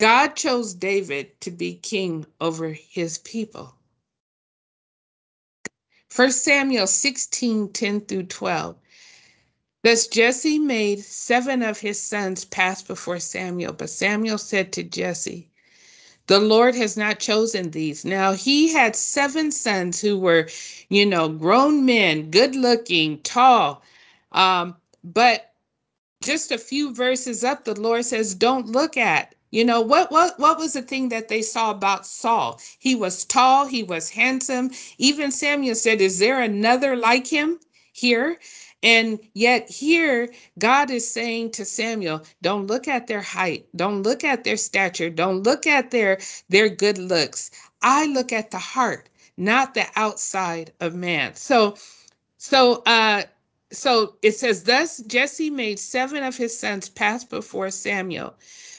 God 0.00 0.34
chose 0.34 0.74
David 0.74 1.40
to 1.42 1.52
be 1.52 1.76
king 1.76 2.26
over 2.40 2.70
his 2.70 3.18
people. 3.18 3.76
1 6.14 6.32
Samuel 6.32 6.88
16 6.88 7.72
10 7.72 8.00
through 8.06 8.24
12. 8.24 8.76
Thus 9.84 10.08
Jesse 10.08 10.58
made 10.58 11.04
seven 11.04 11.62
of 11.62 11.78
his 11.78 12.00
sons 12.00 12.44
pass 12.44 12.82
before 12.82 13.20
Samuel, 13.20 13.72
but 13.72 13.90
Samuel 13.90 14.38
said 14.38 14.72
to 14.72 14.82
Jesse, 14.82 15.51
The 16.32 16.40
Lord 16.40 16.74
has 16.76 16.96
not 16.96 17.18
chosen 17.20 17.72
these. 17.72 18.06
Now 18.06 18.32
he 18.32 18.72
had 18.72 18.96
seven 18.96 19.50
sons 19.50 20.00
who 20.00 20.18
were, 20.18 20.48
you 20.88 21.04
know, 21.04 21.28
grown 21.28 21.84
men, 21.84 22.30
good 22.30 22.56
looking, 22.56 23.18
tall. 23.18 23.82
Um, 24.32 24.74
but 25.04 25.52
just 26.22 26.50
a 26.50 26.56
few 26.56 26.94
verses 26.94 27.44
up, 27.44 27.66
the 27.66 27.78
Lord 27.78 28.06
says, 28.06 28.34
Don't 28.34 28.66
look 28.66 28.96
at. 28.96 29.34
You 29.50 29.66
know, 29.66 29.82
what 29.82 30.10
what 30.10 30.38
what 30.38 30.56
was 30.56 30.72
the 30.72 30.80
thing 30.80 31.10
that 31.10 31.28
they 31.28 31.42
saw 31.42 31.70
about 31.70 32.06
Saul? 32.06 32.58
He 32.78 32.94
was 32.94 33.26
tall, 33.26 33.66
he 33.66 33.82
was 33.82 34.08
handsome. 34.08 34.70
Even 34.96 35.32
Samuel 35.32 35.74
said, 35.74 36.00
Is 36.00 36.18
there 36.18 36.40
another 36.40 36.96
like 36.96 37.26
him 37.26 37.60
here? 37.92 38.38
And 38.82 39.20
yet, 39.34 39.70
here, 39.70 40.32
God 40.58 40.90
is 40.90 41.08
saying 41.08 41.52
to 41.52 41.64
Samuel, 41.64 42.22
don't 42.42 42.66
look 42.66 42.88
at 42.88 43.06
their 43.06 43.20
height, 43.20 43.66
don't 43.76 44.02
look 44.02 44.24
at 44.24 44.42
their 44.42 44.56
stature, 44.56 45.08
don't 45.08 45.44
look 45.44 45.66
at 45.66 45.92
their, 45.92 46.18
their 46.48 46.68
good 46.68 46.98
looks. 46.98 47.50
I 47.82 48.06
look 48.06 48.32
at 48.32 48.50
the 48.50 48.58
heart, 48.58 49.08
not 49.36 49.74
the 49.74 49.86
outside 49.94 50.72
of 50.80 50.94
man. 50.94 51.36
So, 51.36 51.76
so, 52.38 52.82
uh, 52.86 53.22
so 53.70 54.16
it 54.22 54.32
says, 54.32 54.64
Thus 54.64 54.98
Jesse 55.06 55.50
made 55.50 55.78
seven 55.78 56.24
of 56.24 56.36
his 56.36 56.58
sons 56.58 56.88
pass 56.88 57.22
before 57.22 57.70
Samuel. 57.70 58.34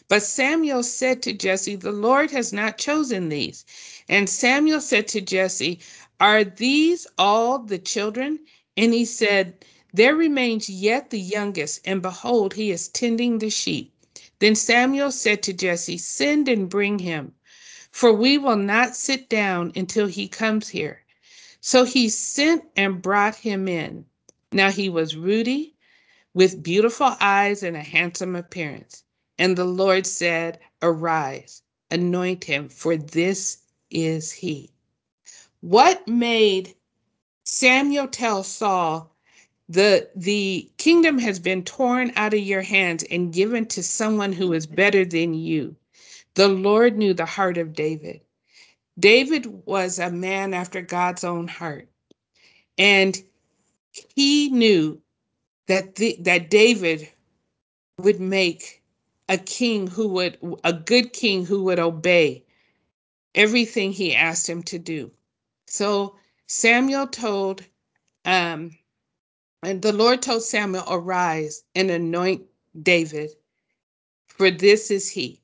But 0.10 0.22
Samuel 0.22 0.84
said 0.84 1.22
to 1.24 1.34
Jesse, 1.34 1.78
The 1.78 1.94
Lord 1.94 2.30
has 2.32 2.52
not 2.52 2.78
chosen 2.78 3.30
these. 3.30 3.64
And 4.10 4.30
Samuel 4.30 4.82
said 4.82 5.08
to 5.10 5.22
Jesse, 5.22 5.80
Are 6.20 6.44
these 6.44 7.08
all 7.18 7.58
the 7.58 7.80
children? 7.80 8.40
And 8.76 8.94
he 8.94 9.06
said, 9.06 9.66
There 9.94 10.16
remains 10.16 10.70
yet 10.70 11.12
the 11.12 11.20
youngest, 11.20 11.82
and 11.86 12.02
behold, 12.02 12.56
he 12.56 12.72
is 12.72 12.88
tending 12.88 13.38
the 13.38 13.52
sheep. 13.52 13.94
Then 14.40 14.56
Samuel 14.56 15.12
said 15.12 15.44
to 15.44 15.54
Jesse, 15.54 16.00
Send 16.00 16.50
and 16.50 16.68
bring 16.68 16.98
him, 16.98 17.36
for 17.92 18.12
we 18.12 18.40
will 18.40 18.56
not 18.56 18.96
sit 18.96 19.30
down 19.30 19.72
until 19.76 20.08
he 20.08 20.28
comes 20.28 20.70
here. 20.70 21.04
So 21.62 21.84
he 21.84 22.10
sent 22.10 22.64
and 22.76 23.04
brought 23.04 23.36
him 23.36 23.68
in. 23.68 24.06
Now 24.52 24.72
he 24.72 24.90
was 24.90 25.16
ruddy, 25.16 25.76
with 26.34 26.64
beautiful 26.64 27.16
eyes 27.22 27.62
and 27.62 27.78
a 27.78 27.82
handsome 27.82 28.36
appearance. 28.36 29.04
And 29.38 29.56
the 29.56 29.66
Lord 29.66 30.08
said, 30.08 30.60
Arise, 30.82 31.62
anoint 31.92 32.44
him, 32.44 32.68
for 32.68 32.98
this 32.98 33.60
is 33.92 34.32
he. 34.32 34.72
What 35.62 36.08
made 36.08 36.74
Samuel 37.44 38.08
tell 38.08 38.44
Saul, 38.44 39.13
the, 39.74 40.10
the 40.16 40.70
kingdom 40.78 41.18
has 41.20 41.40
been 41.40 41.64
torn 41.64 42.12
out 42.16 42.34
of 42.34 42.40
your 42.40 42.62
hands 42.62 43.04
and 43.10 43.34
given 43.34 43.66
to 43.68 43.82
someone 43.82 44.32
who 44.32 44.54
is 44.54 44.68
better 44.68 45.04
than 45.04 45.34
you? 45.34 45.76
The 46.36 46.48
Lord 46.48 46.98
knew 46.98 47.14
the 47.14 47.26
heart 47.26 47.58
of 47.58 47.74
David. 47.74 48.22
David 49.00 49.48
was 49.66 49.98
a 49.98 50.12
man 50.12 50.54
after 50.54 50.82
God's 50.82 51.24
own 51.24 51.48
heart. 51.48 51.88
And 52.78 53.22
he 54.16 54.50
knew 54.50 55.02
that 55.68 55.96
the, 55.96 56.18
that 56.22 56.52
David 56.52 57.10
would 57.98 58.20
make 58.20 58.84
a 59.30 59.38
king 59.38 59.88
who 59.88 60.08
would 60.10 60.38
a 60.64 60.74
good 60.74 61.14
king 61.14 61.46
who 61.46 61.64
would 61.64 61.80
obey 61.80 62.44
everything 63.34 63.92
he 63.92 64.16
asked 64.16 64.48
him 64.48 64.62
to 64.64 64.78
do. 64.78 65.12
So 65.68 66.16
Samuel 66.48 67.08
told 67.08 67.64
um 68.26 68.78
and 69.64 69.82
the 69.82 69.94
Lord 69.94 70.22
told 70.22 70.44
Samuel, 70.44 70.84
arise 70.90 71.64
and 71.76 71.90
anoint 71.90 72.44
David, 72.82 73.32
for 74.28 74.52
this 74.52 74.92
is 74.92 75.10
he. 75.10 75.42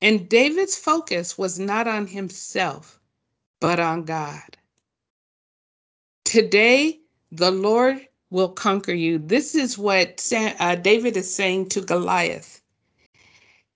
And 0.00 0.28
David's 0.28 0.76
focus 0.76 1.36
was 1.36 1.58
not 1.58 1.86
on 1.86 2.06
himself, 2.06 2.98
but 3.60 3.78
on 3.78 4.04
God. 4.04 4.56
Today, 6.24 7.00
the 7.32 7.50
Lord 7.50 8.06
will 8.30 8.48
conquer 8.48 8.92
you. 8.92 9.18
This 9.18 9.54
is 9.54 9.76
what 9.76 10.26
uh, 10.32 10.76
David 10.76 11.16
is 11.16 11.32
saying 11.32 11.68
to 11.70 11.80
Goliath. 11.80 12.62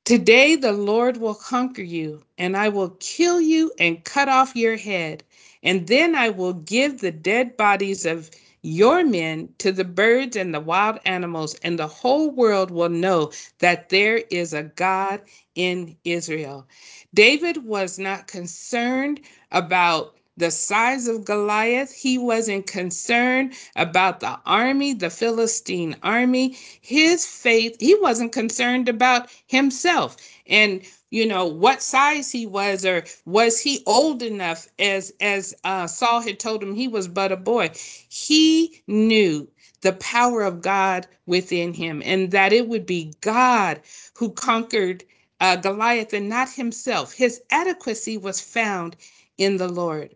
Today, 0.05 0.55
the 0.55 0.73
Lord 0.73 1.17
will 1.17 1.35
conquer 1.35 1.83
you, 1.83 2.23
and 2.39 2.57
I 2.57 2.69
will 2.69 2.91
kill 3.01 3.41
you 3.41 3.73
and 3.79 4.05
cut 4.05 4.29
off 4.29 4.55
your 4.55 4.77
head. 4.77 5.25
And 5.65 5.87
then 5.89 6.15
I 6.15 6.31
will 6.31 6.53
give 6.55 7.01
the 7.01 7.11
dead 7.11 7.57
bodies 7.57 8.07
of 8.07 8.31
your 8.63 9.05
men 9.05 9.49
to 9.59 9.73
the 9.73 9.85
birds 9.85 10.37
and 10.37 10.55
the 10.55 10.61
wild 10.61 10.99
animals, 11.05 11.55
and 11.63 11.79
the 11.79 11.89
whole 11.89 12.31
world 12.31 12.71
will 12.71 12.91
know 12.91 13.33
that 13.61 13.89
there 13.91 14.19
is 14.31 14.55
a 14.55 14.65
God 14.65 15.23
in 15.55 15.97
Israel. 16.05 16.67
David 17.15 17.65
was 17.65 17.99
not 17.99 18.27
concerned 18.29 19.21
about 19.53 20.17
the 20.37 20.51
size 20.51 21.07
of 21.09 21.25
Goliath. 21.25 21.93
He 21.93 22.19
wasn't 22.19 22.67
concerned 22.67 23.55
about 23.77 24.21
the 24.21 24.39
army, 24.47 24.95
the 24.95 25.11
Philistine 25.11 25.97
army. 26.03 26.57
His 26.81 27.27
faith, 27.27 27.77
he 27.81 27.95
wasn't 27.95 28.33
concerned 28.33 28.89
about 28.89 29.29
himself 29.47 30.17
and 30.47 30.83
you 31.11 31.27
know 31.27 31.47
what 31.47 31.83
size 31.83 32.31
he 32.31 32.47
was 32.47 32.85
or 32.85 33.05
was 33.25 33.61
he 33.61 33.83
old 33.87 34.23
enough 34.23 34.67
as 34.79 35.13
as 35.21 35.55
uh, 35.65 35.87
Saul 35.87 36.21
had 36.21 36.39
told 36.39 36.63
him 36.63 36.75
he 36.75 36.89
was 36.89 37.09
but 37.09 37.33
a 37.33 37.37
boy. 37.37 37.71
He 38.09 38.83
knew 38.87 39.49
the 39.81 39.93
power 39.95 40.43
of 40.43 40.63
God 40.63 41.07
within 41.27 41.73
him 41.73 42.03
and 42.05 42.31
that 42.33 42.53
it 42.53 42.69
would 42.69 42.87
be 42.87 43.15
God 43.21 43.81
who 44.17 44.31
conquered 44.31 45.05
uh, 45.41 45.57
Goliath 45.57 46.13
and 46.13 46.29
not 46.29 46.51
himself. 46.51 47.13
His 47.13 47.43
adequacy 47.51 48.19
was 48.19 48.41
found 48.41 48.97
in 49.39 49.57
the 49.57 49.69
Lord. 49.69 50.15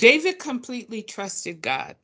David 0.00 0.38
completely 0.38 1.02
trusted 1.02 1.60
God. 1.60 1.94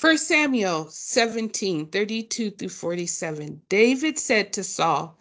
1 0.00 0.16
Samuel 0.16 0.88
17 0.88 1.84
32 1.88 2.50
through 2.50 2.70
47. 2.70 3.60
David 3.68 4.18
said 4.18 4.54
to 4.54 4.64
Saul, 4.64 5.18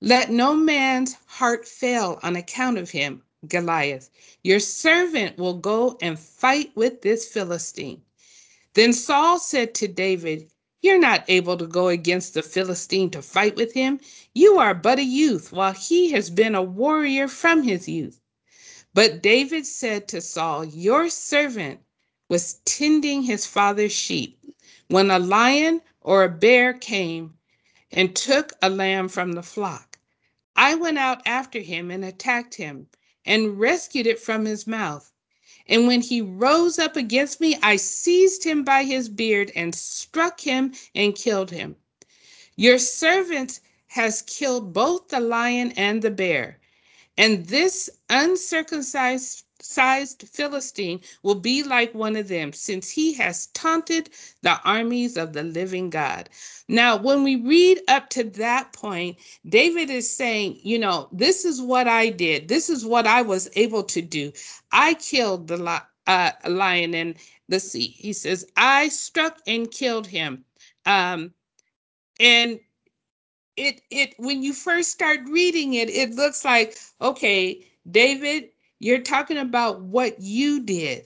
Let 0.00 0.30
no 0.30 0.54
man's 0.54 1.14
heart 1.26 1.68
fail 1.68 2.18
on 2.22 2.36
account 2.36 2.78
of 2.78 2.88
him, 2.88 3.22
Goliath. 3.46 4.08
Your 4.42 4.58
servant 4.58 5.36
will 5.36 5.58
go 5.58 5.98
and 6.00 6.18
fight 6.18 6.74
with 6.74 7.02
this 7.02 7.28
Philistine. 7.28 8.00
Then 8.72 8.94
Saul 8.94 9.38
said 9.38 9.74
to 9.74 9.86
David, 9.86 10.50
You're 10.80 10.98
not 10.98 11.26
able 11.28 11.58
to 11.58 11.66
go 11.66 11.88
against 11.88 12.32
the 12.32 12.42
Philistine 12.42 13.10
to 13.10 13.20
fight 13.20 13.56
with 13.56 13.74
him. 13.74 14.00
You 14.32 14.56
are 14.56 14.72
but 14.72 14.98
a 14.98 15.04
youth, 15.04 15.52
while 15.52 15.74
he 15.74 16.12
has 16.12 16.30
been 16.30 16.54
a 16.54 16.62
warrior 16.62 17.28
from 17.28 17.62
his 17.62 17.86
youth. 17.90 18.22
But 18.96 19.20
David 19.22 19.66
said 19.66 20.08
to 20.08 20.22
Saul, 20.22 20.64
Your 20.64 21.10
servant 21.10 21.80
was 22.30 22.54
tending 22.64 23.24
his 23.24 23.44
father's 23.44 23.92
sheep 23.92 24.38
when 24.88 25.10
a 25.10 25.18
lion 25.18 25.82
or 26.00 26.24
a 26.24 26.30
bear 26.30 26.72
came 26.72 27.34
and 27.92 28.16
took 28.16 28.54
a 28.62 28.70
lamb 28.70 29.10
from 29.10 29.34
the 29.34 29.42
flock. 29.42 29.98
I 30.56 30.76
went 30.76 30.96
out 30.96 31.20
after 31.26 31.60
him 31.60 31.90
and 31.90 32.06
attacked 32.06 32.54
him 32.54 32.88
and 33.26 33.60
rescued 33.60 34.06
it 34.06 34.18
from 34.18 34.46
his 34.46 34.66
mouth. 34.66 35.12
And 35.66 35.86
when 35.86 36.00
he 36.00 36.22
rose 36.22 36.78
up 36.78 36.96
against 36.96 37.38
me, 37.38 37.58
I 37.62 37.76
seized 37.76 38.44
him 38.44 38.64
by 38.64 38.84
his 38.84 39.10
beard 39.10 39.52
and 39.54 39.74
struck 39.74 40.40
him 40.40 40.72
and 40.94 41.14
killed 41.14 41.50
him. 41.50 41.76
Your 42.56 42.78
servant 42.78 43.60
has 43.88 44.22
killed 44.22 44.72
both 44.72 45.08
the 45.08 45.20
lion 45.20 45.72
and 45.72 46.00
the 46.00 46.10
bear. 46.10 46.60
And 47.18 47.46
this 47.46 47.88
uncircumcised 48.10 49.44
Philistine 49.62 51.00
will 51.22 51.34
be 51.34 51.62
like 51.62 51.94
one 51.94 52.14
of 52.14 52.28
them, 52.28 52.52
since 52.52 52.90
he 52.90 53.14
has 53.14 53.46
taunted 53.48 54.10
the 54.42 54.60
armies 54.64 55.16
of 55.16 55.32
the 55.32 55.42
living 55.42 55.88
God. 55.90 56.28
Now, 56.68 56.96
when 56.96 57.22
we 57.22 57.36
read 57.36 57.80
up 57.88 58.10
to 58.10 58.24
that 58.24 58.72
point, 58.72 59.16
David 59.48 59.88
is 59.88 60.14
saying, 60.14 60.60
you 60.62 60.78
know, 60.78 61.08
this 61.10 61.44
is 61.44 61.62
what 61.62 61.88
I 61.88 62.10
did, 62.10 62.48
this 62.48 62.68
is 62.68 62.84
what 62.84 63.06
I 63.06 63.22
was 63.22 63.48
able 63.56 63.82
to 63.84 64.02
do. 64.02 64.32
I 64.72 64.94
killed 64.94 65.48
the 65.48 65.82
uh, 66.06 66.30
lion 66.46 66.94
in 66.94 67.16
the 67.48 67.60
sea. 67.60 67.88
He 67.88 68.12
says, 68.12 68.46
I 68.56 68.88
struck 68.88 69.38
and 69.46 69.70
killed 69.70 70.06
him. 70.06 70.44
Um, 70.84 71.32
and 72.20 72.60
it 73.56 73.80
it 73.90 74.14
when 74.18 74.42
you 74.42 74.52
first 74.52 74.90
start 74.92 75.20
reading 75.28 75.74
it 75.74 75.90
it 75.90 76.14
looks 76.14 76.44
like 76.44 76.76
okay 77.00 77.66
david 77.90 78.50
you're 78.80 79.00
talking 79.00 79.38
about 79.38 79.82
what 79.82 80.20
you 80.20 80.60
did 80.62 81.04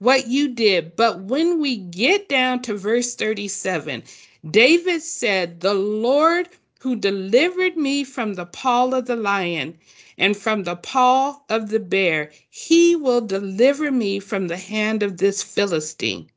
what 0.00 0.26
you 0.26 0.48
did. 0.54 0.96
But 0.96 1.22
when 1.22 1.60
we 1.60 1.76
get 1.78 2.28
down 2.28 2.62
to 2.62 2.74
verse 2.76 3.14
37 3.14 4.02
david 4.50 5.02
said 5.02 5.60
the 5.60 5.74
lord 5.74 6.48
who 6.80 6.96
delivered 6.96 7.76
me 7.76 8.04
from 8.04 8.34
the 8.34 8.46
paw 8.46 8.90
of 8.90 9.06
the 9.06 9.16
lion 9.16 9.78
and 10.18 10.36
from 10.36 10.64
the 10.64 10.76
paw 10.76 11.40
of 11.50 11.70
the 11.70 11.80
bear 11.80 12.32
he 12.50 12.96
will 12.96 13.22
deliver 13.22 13.92
me 13.92 14.20
from 14.20 14.48
the 14.48 14.58
hand 14.58 15.04
of 15.04 15.18
this 15.18 15.42
philistine 15.44 16.28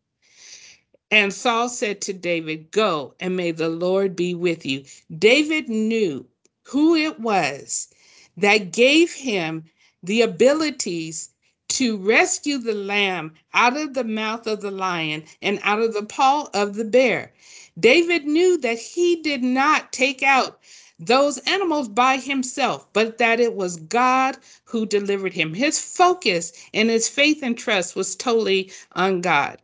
and 1.11 1.33
Saul 1.33 1.69
said 1.69 2.01
to 2.01 2.13
David, 2.13 2.71
Go, 2.71 3.13
and 3.19 3.37
may 3.37 3.51
the 3.51 3.69
Lord 3.69 4.15
be 4.15 4.33
with 4.33 4.65
you. 4.65 4.83
David 5.17 5.69
knew 5.69 6.25
who 6.63 6.95
it 6.95 7.19
was 7.19 7.89
that 8.37 8.71
gave 8.73 9.13
him 9.13 9.65
the 10.03 10.21
abilities 10.21 11.29
to 11.69 11.97
rescue 11.97 12.57
the 12.57 12.73
lamb 12.73 13.33
out 13.53 13.77
of 13.77 13.93
the 13.93 14.03
mouth 14.03 14.47
of 14.47 14.61
the 14.61 14.71
lion 14.71 15.23
and 15.41 15.59
out 15.63 15.81
of 15.81 15.93
the 15.93 16.03
paw 16.05 16.49
of 16.53 16.75
the 16.75 16.85
bear. 16.85 17.33
David 17.79 18.25
knew 18.25 18.57
that 18.57 18.79
he 18.79 19.15
did 19.17 19.43
not 19.43 19.91
take 19.93 20.23
out 20.23 20.59
those 20.99 21.37
animals 21.39 21.87
by 21.89 22.17
himself, 22.17 22.87
but 22.93 23.17
that 23.17 23.39
it 23.39 23.53
was 23.53 23.77
God 23.77 24.37
who 24.63 24.85
delivered 24.85 25.33
him. 25.33 25.53
His 25.53 25.79
focus 25.79 26.53
and 26.73 26.89
his 26.89 27.09
faith 27.09 27.43
and 27.43 27.57
trust 27.57 27.95
was 27.95 28.15
totally 28.15 28.71
on 28.93 29.21
God. 29.21 29.61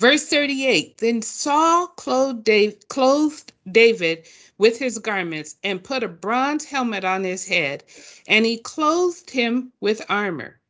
Verse 0.00 0.26
38 0.26 0.98
Then 0.98 1.22
Saul 1.22 1.86
clothed 1.86 2.88
clothed 2.88 3.52
David 3.70 4.26
with 4.58 4.78
his 4.78 4.98
garments 4.98 5.56
and 5.62 5.84
put 5.84 6.02
a 6.02 6.08
bronze 6.08 6.64
helmet 6.64 7.04
on 7.04 7.22
his 7.24 7.46
head, 7.46 7.84
and 8.26 8.44
he 8.44 8.58
clothed 8.58 9.30
him 9.30 9.72
with 9.80 10.04
armor. 10.08 10.60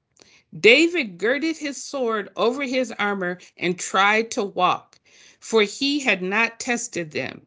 David 0.60 1.18
girded 1.18 1.56
his 1.56 1.82
sword 1.82 2.28
over 2.37 2.62
his 2.64 2.92
armor 2.92 3.38
and 3.56 3.78
tried 3.78 4.30
to 4.32 4.44
walk, 4.44 5.00
for 5.40 5.62
he 5.62 6.00
had 6.00 6.22
not 6.22 6.60
tested 6.60 7.10
them. 7.10 7.46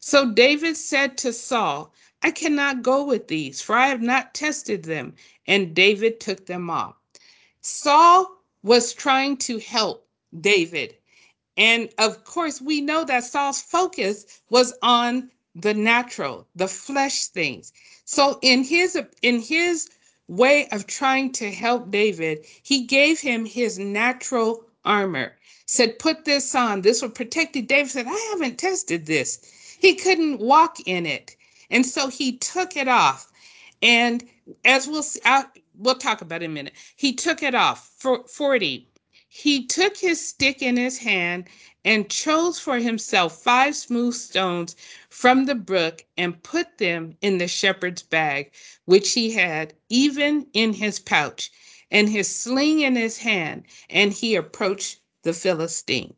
So 0.00 0.32
David 0.32 0.76
said 0.76 1.18
to 1.18 1.32
Saul, 1.32 1.94
I 2.22 2.30
cannot 2.30 2.82
go 2.82 3.04
with 3.04 3.28
these, 3.28 3.60
for 3.60 3.76
I 3.76 3.88
have 3.88 4.02
not 4.02 4.34
tested 4.34 4.82
them. 4.84 5.14
And 5.46 5.74
David 5.74 6.20
took 6.20 6.46
them 6.46 6.70
off. 6.70 6.96
Saul 7.60 8.42
was 8.62 8.92
trying 8.94 9.36
to 9.38 9.58
help 9.58 10.08
David. 10.40 10.96
And 11.56 11.90
of 11.98 12.24
course, 12.24 12.60
we 12.60 12.80
know 12.80 13.04
that 13.04 13.24
Saul's 13.24 13.60
focus 13.60 14.40
was 14.48 14.72
on 14.82 15.30
the 15.54 15.74
natural, 15.74 16.46
the 16.56 16.68
flesh 16.68 17.26
things. 17.26 17.72
So 18.04 18.38
in 18.42 18.64
his 18.64 18.98
in 19.20 19.40
his 19.40 19.88
way 20.28 20.66
of 20.68 20.86
trying 20.86 21.32
to 21.32 21.50
help 21.50 21.90
David, 21.90 22.46
he 22.62 22.84
gave 22.84 23.20
him 23.20 23.44
his 23.44 23.78
natural 23.78 24.64
armor. 24.84 25.36
Said, 25.66 25.98
"Put 25.98 26.24
this 26.24 26.54
on. 26.54 26.80
This 26.82 27.02
will 27.02 27.10
protect 27.10 27.54
you." 27.54 27.62
David 27.62 27.90
said, 27.90 28.06
"I 28.08 28.28
haven't 28.30 28.58
tested 28.58 29.06
this." 29.06 29.40
He 29.78 29.94
couldn't 29.94 30.38
walk 30.38 30.78
in 30.86 31.06
it. 31.06 31.36
And 31.70 31.84
so 31.84 32.08
he 32.08 32.36
took 32.38 32.76
it 32.76 32.88
off. 32.88 33.30
And 33.82 34.24
as 34.64 34.86
we'll 34.86 35.02
see, 35.02 35.20
I'll, 35.24 35.50
we'll 35.76 35.96
talk 35.96 36.20
about 36.22 36.42
in 36.42 36.50
a 36.50 36.54
minute, 36.54 36.74
he 36.96 37.12
took 37.12 37.42
it 37.42 37.54
off 37.54 37.90
for 37.98 38.24
40. 38.28 38.86
He 39.34 39.64
took 39.64 39.96
his 39.96 40.20
stick 40.28 40.60
in 40.60 40.76
his 40.76 40.98
hand 40.98 41.48
and 41.86 42.10
chose 42.10 42.58
for 42.58 42.76
himself 42.76 43.42
five 43.42 43.74
smooth 43.74 44.14
stones 44.14 44.76
from 45.08 45.46
the 45.46 45.54
brook 45.54 46.04
and 46.18 46.42
put 46.42 46.76
them 46.76 47.16
in 47.22 47.38
the 47.38 47.48
shepherd's 47.48 48.02
bag, 48.02 48.50
which 48.84 49.14
he 49.14 49.30
had 49.30 49.72
even 49.88 50.48
in 50.52 50.74
his 50.74 50.98
pouch, 50.98 51.50
and 51.90 52.10
his 52.10 52.28
sling 52.28 52.80
in 52.80 52.94
his 52.94 53.16
hand, 53.16 53.64
and 53.88 54.12
he 54.12 54.34
approached 54.34 55.00
the 55.22 55.32
Philistine. 55.32 56.12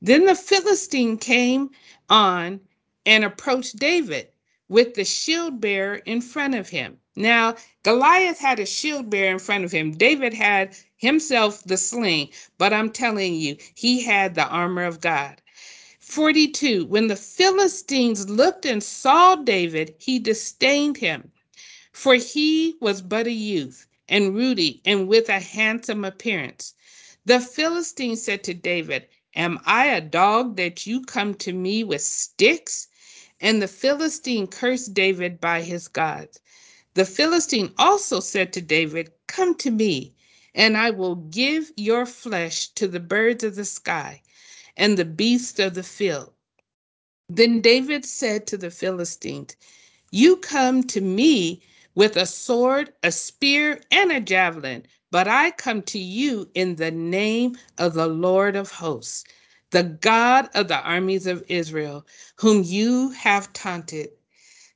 Then 0.00 0.24
the 0.24 0.36
Philistine 0.36 1.18
came 1.18 1.70
on 2.08 2.60
and 3.04 3.24
approached 3.24 3.78
David 3.78 4.28
with 4.68 4.94
the 4.94 5.04
shield 5.04 5.60
bearer 5.60 5.96
in 5.96 6.20
front 6.20 6.54
of 6.54 6.68
him. 6.68 7.00
Now, 7.16 7.56
Goliath 7.82 8.38
had 8.38 8.60
a 8.60 8.66
shield 8.66 9.10
bearer 9.10 9.32
in 9.32 9.38
front 9.40 9.64
of 9.64 9.72
him. 9.72 9.90
David 9.90 10.34
had 10.34 10.76
himself 10.98 11.64
the 11.64 11.76
sling, 11.76 12.28
but 12.58 12.72
I'm 12.72 12.90
telling 12.90 13.34
you, 13.34 13.56
he 13.74 14.02
had 14.02 14.34
the 14.34 14.46
armor 14.46 14.84
of 14.84 15.00
God. 15.00 15.40
42 16.00 16.86
When 16.86 17.06
the 17.06 17.16
Philistines 17.16 18.28
looked 18.28 18.66
and 18.66 18.82
saw 18.82 19.36
David, 19.36 19.94
he 19.98 20.18
disdained 20.18 20.96
him, 20.96 21.30
for 21.92 22.14
he 22.16 22.76
was 22.80 23.00
but 23.00 23.26
a 23.26 23.32
youth 23.32 23.86
and 24.08 24.34
ruddy 24.34 24.80
and 24.84 25.06
with 25.06 25.28
a 25.28 25.38
handsome 25.38 26.04
appearance. 26.04 26.74
The 27.24 27.40
Philistine 27.40 28.16
said 28.16 28.42
to 28.44 28.54
David, 28.54 29.06
Am 29.34 29.60
I 29.66 29.86
a 29.86 30.00
dog 30.00 30.56
that 30.56 30.86
you 30.86 31.04
come 31.04 31.34
to 31.34 31.52
me 31.52 31.84
with 31.84 32.02
sticks? 32.02 32.88
And 33.40 33.62
the 33.62 33.68
Philistine 33.68 34.46
cursed 34.48 34.94
David 34.94 35.40
by 35.40 35.62
his 35.62 35.86
gods. 35.86 36.40
The 36.94 37.04
Philistine 37.04 37.72
also 37.78 38.18
said 38.18 38.52
to 38.54 38.62
David, 38.62 39.12
Come 39.28 39.54
to 39.56 39.70
me, 39.70 40.14
and 40.58 40.76
I 40.76 40.90
will 40.90 41.16
give 41.16 41.72
your 41.76 42.04
flesh 42.04 42.68
to 42.70 42.88
the 42.88 43.00
birds 43.00 43.44
of 43.44 43.56
the 43.56 43.64
sky 43.64 44.22
and 44.76 44.98
the 44.98 45.06
beasts 45.06 45.60
of 45.60 45.74
the 45.74 45.84
field. 45.84 46.32
Then 47.30 47.60
David 47.60 48.04
said 48.04 48.46
to 48.48 48.58
the 48.58 48.70
Philistines, 48.70 49.56
You 50.10 50.36
come 50.36 50.82
to 50.84 51.00
me 51.00 51.62
with 51.94 52.16
a 52.16 52.26
sword, 52.26 52.92
a 53.04 53.12
spear, 53.12 53.80
and 53.92 54.12
a 54.12 54.20
javelin, 54.20 54.84
but 55.12 55.28
I 55.28 55.52
come 55.52 55.82
to 55.82 55.98
you 55.98 56.50
in 56.54 56.76
the 56.76 56.90
name 56.90 57.56
of 57.78 57.94
the 57.94 58.08
Lord 58.08 58.56
of 58.56 58.72
hosts, 58.72 59.24
the 59.70 59.84
God 59.84 60.48
of 60.54 60.68
the 60.68 60.80
armies 60.80 61.26
of 61.26 61.44
Israel, 61.48 62.06
whom 62.36 62.64
you 62.64 63.10
have 63.10 63.52
taunted. 63.52 64.10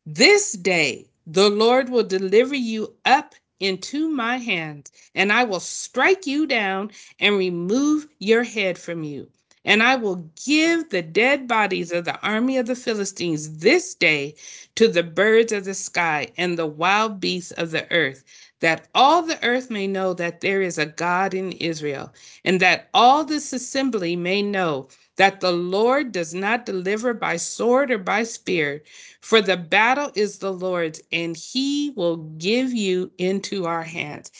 This 0.06 0.52
day 0.52 1.08
the 1.26 1.50
Lord 1.50 1.88
will 1.88 2.04
deliver 2.04 2.54
you 2.54 2.94
up 3.04 3.34
into 3.62 4.08
my 4.08 4.38
hands, 4.38 4.90
and 5.14 5.32
I 5.32 5.44
will 5.44 5.60
strike 5.60 6.26
you 6.26 6.46
down 6.46 6.90
and 7.20 7.38
remove 7.38 8.08
your 8.18 8.42
head 8.42 8.76
from 8.76 9.04
you. 9.04 9.28
And 9.64 9.82
I 9.82 9.94
will 9.94 10.28
give 10.44 10.90
the 10.90 11.02
dead 11.02 11.46
bodies 11.46 11.92
of 11.92 12.04
the 12.04 12.20
army 12.20 12.58
of 12.58 12.66
the 12.66 12.74
Philistines 12.74 13.58
this 13.58 13.94
day 13.94 14.34
to 14.74 14.88
the 14.88 15.04
birds 15.04 15.52
of 15.52 15.64
the 15.64 15.74
sky 15.74 16.28
and 16.36 16.58
the 16.58 16.66
wild 16.66 17.20
beasts 17.20 17.52
of 17.52 17.70
the 17.70 17.88
earth, 17.92 18.24
that 18.58 18.88
all 18.94 19.22
the 19.22 19.42
earth 19.44 19.70
may 19.70 19.86
know 19.86 20.14
that 20.14 20.40
there 20.40 20.62
is 20.62 20.78
a 20.78 20.86
God 20.86 21.32
in 21.32 21.52
Israel, 21.52 22.12
and 22.44 22.58
that 22.58 22.88
all 22.92 23.24
this 23.24 23.52
assembly 23.52 24.16
may 24.16 24.42
know 24.42 24.88
that 25.16 25.40
the 25.40 25.52
Lord 25.52 26.12
does 26.12 26.34
not 26.34 26.66
deliver 26.66 27.14
by 27.14 27.36
sword 27.38 27.90
or 27.90 27.98
by 27.98 28.24
spear, 28.24 28.82
for 29.20 29.42
the 29.42 29.56
battle 29.56 30.12
is 30.14 30.38
the 30.38 30.52
Lord's, 30.52 31.02
and 31.12 31.36
he 31.36 31.92
will 31.96 32.18
give 32.38 32.72
you 32.72 33.12
into 33.18 33.66
our 33.66 33.84
hands. 33.84 34.32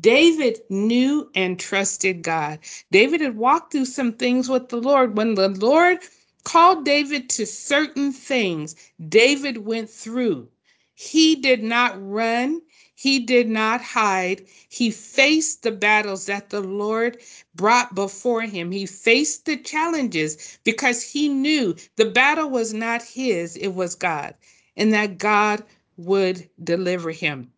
David 0.00 0.60
knew 0.70 1.30
and 1.34 1.60
trusted 1.60 2.22
God. 2.22 2.60
David 2.90 3.20
had 3.22 3.36
walked 3.36 3.72
through 3.72 3.86
some 3.86 4.12
things 4.14 4.48
with 4.48 4.68
the 4.70 4.78
Lord. 4.80 5.16
When 5.16 5.34
the 5.36 5.50
Lord 5.50 5.98
called 6.44 6.84
David 6.84 7.30
to 7.30 7.46
certain 7.46 8.12
things, 8.12 8.76
David 9.08 9.58
went 9.58 9.90
through. 9.90 10.48
He 10.94 11.36
did 11.36 11.62
not 11.62 11.94
run, 12.00 12.62
he 12.94 13.20
did 13.20 13.48
not 13.48 13.82
hide. 13.82 14.46
He 14.68 14.90
faced 14.90 15.62
the 15.62 15.72
battles 15.72 16.26
that 16.26 16.50
the 16.50 16.60
Lord 16.60 17.18
brought 17.54 17.94
before 17.94 18.42
him. 18.42 18.72
He 18.72 18.86
faced 18.86 19.46
the 19.46 19.56
challenges 19.56 20.58
because 20.64 21.02
he 21.02 21.28
knew 21.28 21.76
the 21.96 22.10
battle 22.10 22.50
was 22.50 22.74
not 22.74 23.02
his, 23.02 23.56
it 23.56 23.68
was 23.70 23.94
God, 23.96 24.34
and 24.76 24.92
that 24.94 25.18
God 25.18 25.64
would 25.96 26.48
deliver 26.62 27.10
him. 27.12 27.52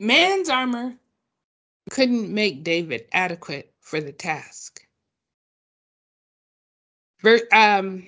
Man's 0.00 0.48
armor 0.50 0.94
couldn't 1.90 2.32
make 2.32 2.64
David 2.64 3.06
adequate 3.12 3.72
for 3.80 4.00
the 4.00 4.12
task. 4.12 4.80
Um, 7.52 8.06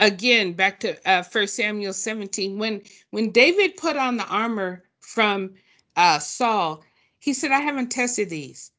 again, 0.00 0.52
back 0.52 0.80
to 0.80 0.96
uh, 1.08 1.22
1 1.30 1.46
Samuel 1.48 1.92
17, 1.92 2.58
when 2.58 2.82
when 3.10 3.30
David 3.30 3.76
put 3.76 3.96
on 3.96 4.16
the 4.16 4.26
armor 4.26 4.84
from 5.00 5.54
uh, 5.96 6.18
Saul, 6.18 6.84
he 7.18 7.32
said, 7.32 7.50
I 7.50 7.60
haven't 7.60 7.90
tested 7.90 8.30
these. 8.30 8.70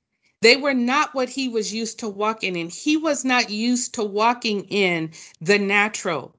They 0.42 0.56
were 0.56 0.74
not 0.74 1.14
what 1.14 1.30
he 1.30 1.50
was 1.50 1.74
used 1.74 2.00
to 2.00 2.08
walking 2.08 2.56
in. 2.56 2.70
He 2.70 2.96
was 2.96 3.26
not 3.26 3.50
used 3.50 3.94
to 3.96 4.04
walking 4.04 4.64
in 4.66 5.12
the 5.42 5.60
natural 5.60 6.34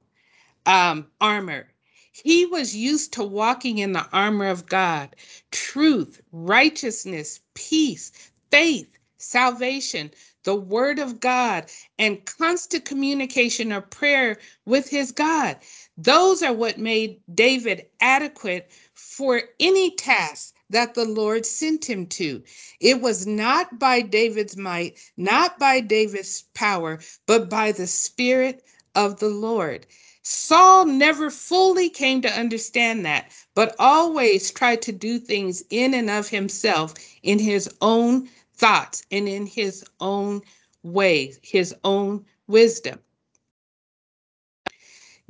um, 0.65 1.07
armor. 1.19 1.67
He 2.11 2.45
was 2.45 2.75
used 2.75 3.13
to 3.13 3.23
walking 3.23 3.77
in 3.77 3.93
the 3.93 4.07
armor 4.11 4.47
of 4.47 4.65
God 4.65 5.15
truth, 5.51 6.21
righteousness, 6.31 7.39
peace, 7.53 8.11
faith, 8.49 8.89
salvation, 9.17 10.11
the 10.43 10.55
word 10.55 10.99
of 10.99 11.19
God, 11.19 11.65
and 11.99 12.25
constant 12.25 12.85
communication 12.85 13.71
or 13.71 13.81
prayer 13.81 14.37
with 14.65 14.89
his 14.89 15.11
God. 15.11 15.57
Those 15.97 16.41
are 16.41 16.53
what 16.53 16.77
made 16.77 17.19
David 17.33 17.85
adequate 17.99 18.71
for 18.93 19.43
any 19.59 19.91
task 19.95 20.53
that 20.69 20.93
the 20.93 21.05
Lord 21.05 21.45
sent 21.45 21.89
him 21.89 22.07
to. 22.07 22.41
It 22.79 23.01
was 23.01 23.27
not 23.27 23.77
by 23.77 24.01
David's 24.01 24.57
might, 24.57 24.97
not 25.17 25.59
by 25.59 25.81
David's 25.81 26.45
power, 26.53 26.99
but 27.25 27.49
by 27.49 27.71
the 27.71 27.87
Spirit 27.87 28.63
of 28.95 29.19
the 29.19 29.29
Lord. 29.29 29.85
Saul 30.23 30.85
never 30.85 31.31
fully 31.31 31.89
came 31.89 32.21
to 32.21 32.31
understand 32.31 33.05
that, 33.05 33.31
but 33.55 33.75
always 33.79 34.51
tried 34.51 34.81
to 34.83 34.91
do 34.91 35.17
things 35.17 35.63
in 35.69 35.93
and 35.93 36.09
of 36.09 36.29
himself 36.29 36.93
in 37.23 37.39
his 37.39 37.69
own 37.81 38.29
thoughts 38.61 39.03
and 39.11 39.29
in 39.29 39.47
his 39.47 39.85
own 40.01 40.43
ways, 40.83 41.39
his 41.43 41.75
own 41.85 42.25
wisdom. 42.47 42.99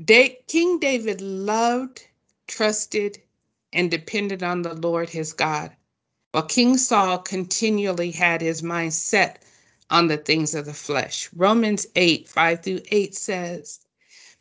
Da- 0.03 0.37
King 0.47 0.79
David 0.79 1.21
loved, 1.21 2.05
trusted, 2.47 3.21
and 3.73 3.91
depended 3.91 4.43
on 4.43 4.63
the 4.63 4.73
Lord 4.75 5.09
his 5.09 5.33
God, 5.33 5.75
while 6.31 6.43
King 6.45 6.77
Saul 6.77 7.19
continually 7.19 8.11
had 8.11 8.41
his 8.41 8.63
mind 8.63 8.93
set 8.93 9.43
on 9.91 10.07
the 10.07 10.17
things 10.17 10.55
of 10.55 10.65
the 10.65 10.73
flesh. 10.73 11.29
Romans 11.35 11.87
8 11.95 12.29
5 12.29 12.63
through 12.63 12.81
8 12.91 13.15
says, 13.15 13.79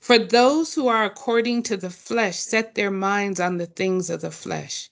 For 0.00 0.18
those 0.18 0.74
who 0.74 0.88
are 0.88 1.04
according 1.06 1.64
to 1.64 1.76
the 1.78 1.90
flesh 1.90 2.38
set 2.38 2.74
their 2.76 2.92
minds 2.92 3.40
on 3.40 3.58
the 3.58 3.66
things 3.66 4.10
of 4.10 4.22
the 4.22 4.32
flesh, 4.32 4.89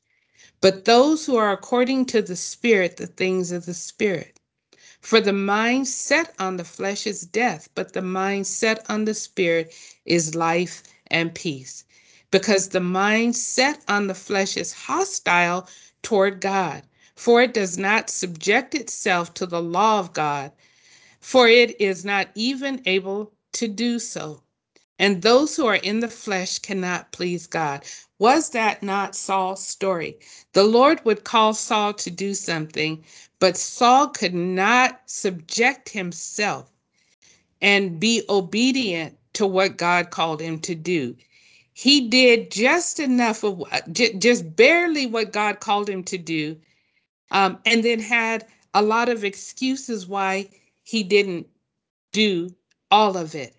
but 0.61 0.85
those 0.85 1.27
who 1.27 1.37
are 1.37 1.53
according 1.53 2.07
to 2.07 2.23
the 2.23 2.37
Spirit, 2.37 2.97
the 2.97 3.07
things 3.07 3.53
of 3.53 3.67
the 3.67 3.75
Spirit. 3.75 4.41
For 5.01 5.21
the 5.21 5.33
mind 5.33 5.89
set 5.89 6.35
on 6.39 6.57
the 6.57 6.65
flesh 6.65 7.07
is 7.07 7.23
death, 7.23 7.69
but 7.75 7.93
the 7.93 8.03
mind 8.03 8.47
set 8.47 8.85
on 8.91 9.05
the 9.05 9.15
Spirit 9.15 9.75
is 10.05 10.35
life 10.35 10.83
and 11.09 11.35
peace. 11.35 11.85
Because 12.31 12.69
the 12.69 12.81
mind 12.81 13.37
set 13.37 13.83
on 13.89 14.07
the 14.07 14.15
flesh 14.15 14.57
is 14.57 14.73
hostile 14.73 15.69
toward 16.03 16.41
God 16.41 16.83
for 17.19 17.43
it 17.43 17.53
does 17.53 17.77
not 17.77 18.09
subject 18.09 18.77
itself 18.77 19.35
to 19.35 19.45
the 19.45 19.61
law 19.61 19.99
of 19.99 20.13
God, 20.13 20.53
for 21.21 21.49
it 21.49 21.81
is 21.81 22.05
not 22.05 22.29
even 22.37 22.81
able 22.87 23.33
to 23.55 23.67
do 23.67 23.99
so. 23.99 24.41
And 25.01 25.21
those 25.21 25.57
who 25.57 25.67
are 25.67 25.75
in 25.75 25.99
the 25.99 26.09
flesh 26.09 26.61
cannot 26.61 27.11
please 27.11 27.49
God. 27.49 27.85
Was 28.19 28.51
that 28.51 28.83
not 28.83 29.15
Saul's 29.15 29.65
story? 29.65 30.19
The 30.53 30.65
Lord 30.65 31.05
would 31.05 31.25
call 31.25 31.55
Saul 31.55 31.95
to 31.95 32.11
do 32.11 32.35
something, 32.35 33.05
but 33.39 33.57
Saul 33.57 34.09
could 34.09 34.35
not 34.35 35.03
subject 35.07 35.89
himself 35.89 36.71
and 37.61 38.01
be 38.01 38.23
obedient 38.29 39.17
to 39.35 39.47
what 39.47 39.77
God 39.79 40.11
called 40.11 40.41
him 40.41 40.61
to 40.61 40.75
do. 40.75 41.17
He 41.75 42.09
did 42.09 42.51
just 42.51 43.01
enough 43.01 43.45
of 43.45 43.63
just 43.93 44.57
barely 44.57 45.07
what 45.07 45.33
God 45.33 45.61
called 45.61 45.89
him 45.89 46.03
to 46.05 46.19
do, 46.19 46.57
um, 47.31 47.59
and 47.67 47.85
then 47.85 48.01
had 48.01 48.47
a 48.75 48.83
lot 48.83 49.09
of 49.09 49.25
excuses 49.25 50.09
why 50.09 50.49
he 50.85 51.05
didn't 51.05 51.47
do 52.13 52.51
all 52.91 53.17
of 53.17 53.35
it. 53.37 53.55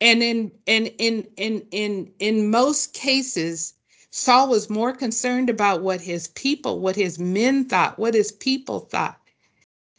And 0.00 0.22
in 0.22 0.52
in 0.66 0.86
in 0.98 1.26
in 1.36 1.66
in 1.70 2.12
in 2.18 2.50
most 2.50 2.92
cases, 2.92 3.74
Saul 4.10 4.48
was 4.48 4.68
more 4.70 4.92
concerned 4.92 5.48
about 5.48 5.82
what 5.82 6.00
his 6.00 6.28
people, 6.28 6.80
what 6.80 6.96
his 6.96 7.18
men 7.18 7.64
thought, 7.64 7.98
what 7.98 8.14
his 8.14 8.32
people 8.32 8.80
thought, 8.80 9.20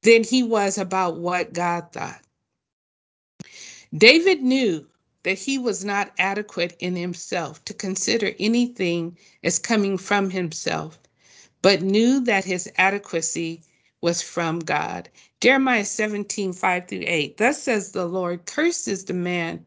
than 0.01 0.23
he 0.23 0.43
was 0.43 0.77
about 0.77 1.17
what 1.17 1.53
God 1.53 1.91
thought. 1.91 2.21
David 3.97 4.41
knew 4.43 4.85
that 5.23 5.39
he 5.39 5.57
was 5.57 5.83
not 5.83 6.11
adequate 6.19 6.75
in 6.79 6.95
himself 6.95 7.63
to 7.65 7.73
consider 7.73 8.33
anything 8.39 9.17
as 9.43 9.57
coming 9.57 9.97
from 9.97 10.29
himself 10.29 10.99
but 11.65 11.81
knew 11.81 12.19
that 12.19 12.45
his 12.45 12.71
adequacy 12.77 13.63
was 14.01 14.21
from 14.21 14.59
God. 14.59 15.09
Jeremiah 15.41 15.83
17, 15.83 16.53
5 16.53 16.87
through 16.87 17.03
8. 17.07 17.37
Thus 17.37 17.63
says 17.63 17.91
the 17.91 18.05
Lord, 18.05 18.45
curses 18.45 19.05
the 19.05 19.15
man 19.15 19.65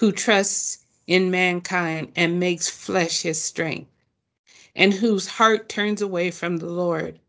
who 0.00 0.10
trusts 0.12 0.78
in 1.06 1.30
mankind 1.30 2.10
and 2.16 2.40
makes 2.40 2.70
flesh 2.70 3.20
his 3.22 3.38
strength, 3.42 3.90
and 4.74 4.94
whose 4.94 5.26
heart 5.26 5.68
turns 5.68 6.02
away 6.02 6.30
from 6.30 6.56
the 6.56 6.66
Lord. 6.66 7.20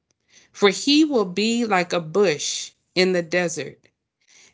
For 0.54 0.70
he 0.70 1.06
will 1.06 1.26
be 1.26 1.66
like 1.66 1.94
a 1.94 2.00
bush 2.00 2.72
in 2.96 3.12
the 3.12 3.22
desert 3.24 3.80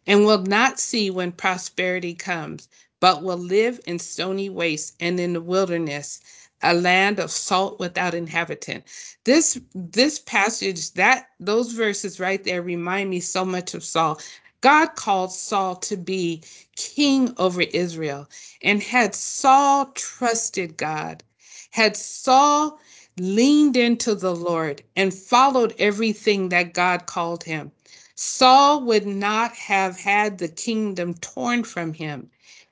and 0.08 0.26
will 0.26 0.42
not 0.44 0.80
see 0.80 1.10
when 1.10 1.32
prosperity 1.32 2.14
comes, 2.14 2.68
but 3.00 3.24
will 3.24 3.38
live 3.38 3.80
in 3.86 4.00
stony 4.00 4.50
wastes 4.50 4.94
and 5.00 5.20
in 5.20 5.34
the 5.34 5.42
wilderness, 5.42 6.20
a 6.64 6.74
land 6.74 7.20
of 7.20 7.32
salt 7.32 7.80
without 7.80 8.16
inhabitant. 8.16 8.84
This 9.26 9.60
this 9.76 10.20
passage, 10.20 10.92
that 10.94 11.28
those 11.40 11.74
verses 11.74 12.20
right 12.20 12.44
there 12.44 12.62
remind 12.62 13.10
me 13.10 13.20
so 13.20 13.46
much 13.46 13.74
of 13.74 13.84
Saul. 13.84 14.20
God 14.68 14.96
called 14.96 15.32
Saul 15.32 15.78
to 15.78 15.96
be 15.96 16.44
king 16.76 17.34
over 17.38 17.62
Israel. 17.62 18.28
And 18.62 18.84
had 18.84 19.16
Saul 19.16 19.86
trusted 19.96 20.76
God, 20.76 21.24
had 21.72 21.96
Saul 21.96 22.78
leaned 23.18 23.78
into 23.78 24.14
the 24.14 24.36
Lord 24.36 24.84
and 24.98 25.14
followed 25.14 25.74
everything 25.80 26.50
that 26.50 26.74
God 26.74 27.06
called 27.06 27.46
him, 27.46 27.72
Saul 28.16 28.82
would 28.84 29.08
not 29.08 29.54
have 29.56 29.98
had 29.98 30.38
the 30.38 30.50
kingdom 30.50 31.14
torn 31.14 31.64
from 31.64 31.94
him. 31.94 32.30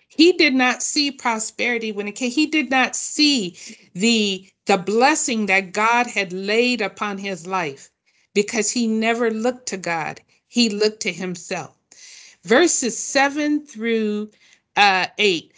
He 0.09 0.33
did 0.33 0.53
not 0.53 0.83
see 0.83 1.11
prosperity 1.11 1.93
when 1.93 2.09
it 2.09 2.13
came. 2.17 2.31
He 2.31 2.47
did 2.47 2.69
not 2.71 2.97
see 2.97 3.57
the, 3.93 4.49
the 4.65 4.77
blessing 4.77 5.45
that 5.45 5.71
God 5.73 6.07
had 6.07 6.33
laid 6.33 6.81
upon 6.81 7.19
his 7.19 7.47
life 7.47 7.89
because 8.33 8.71
he 8.71 8.85
never 8.85 9.31
looked 9.31 9.67
to 9.67 9.77
God. 9.77 10.21
He 10.47 10.69
looked 10.69 11.01
to 11.03 11.13
himself. 11.13 11.74
Verses 12.45 12.95
7 12.95 13.65
through 13.65 14.29
uh, 14.75 15.07
8 15.17 15.51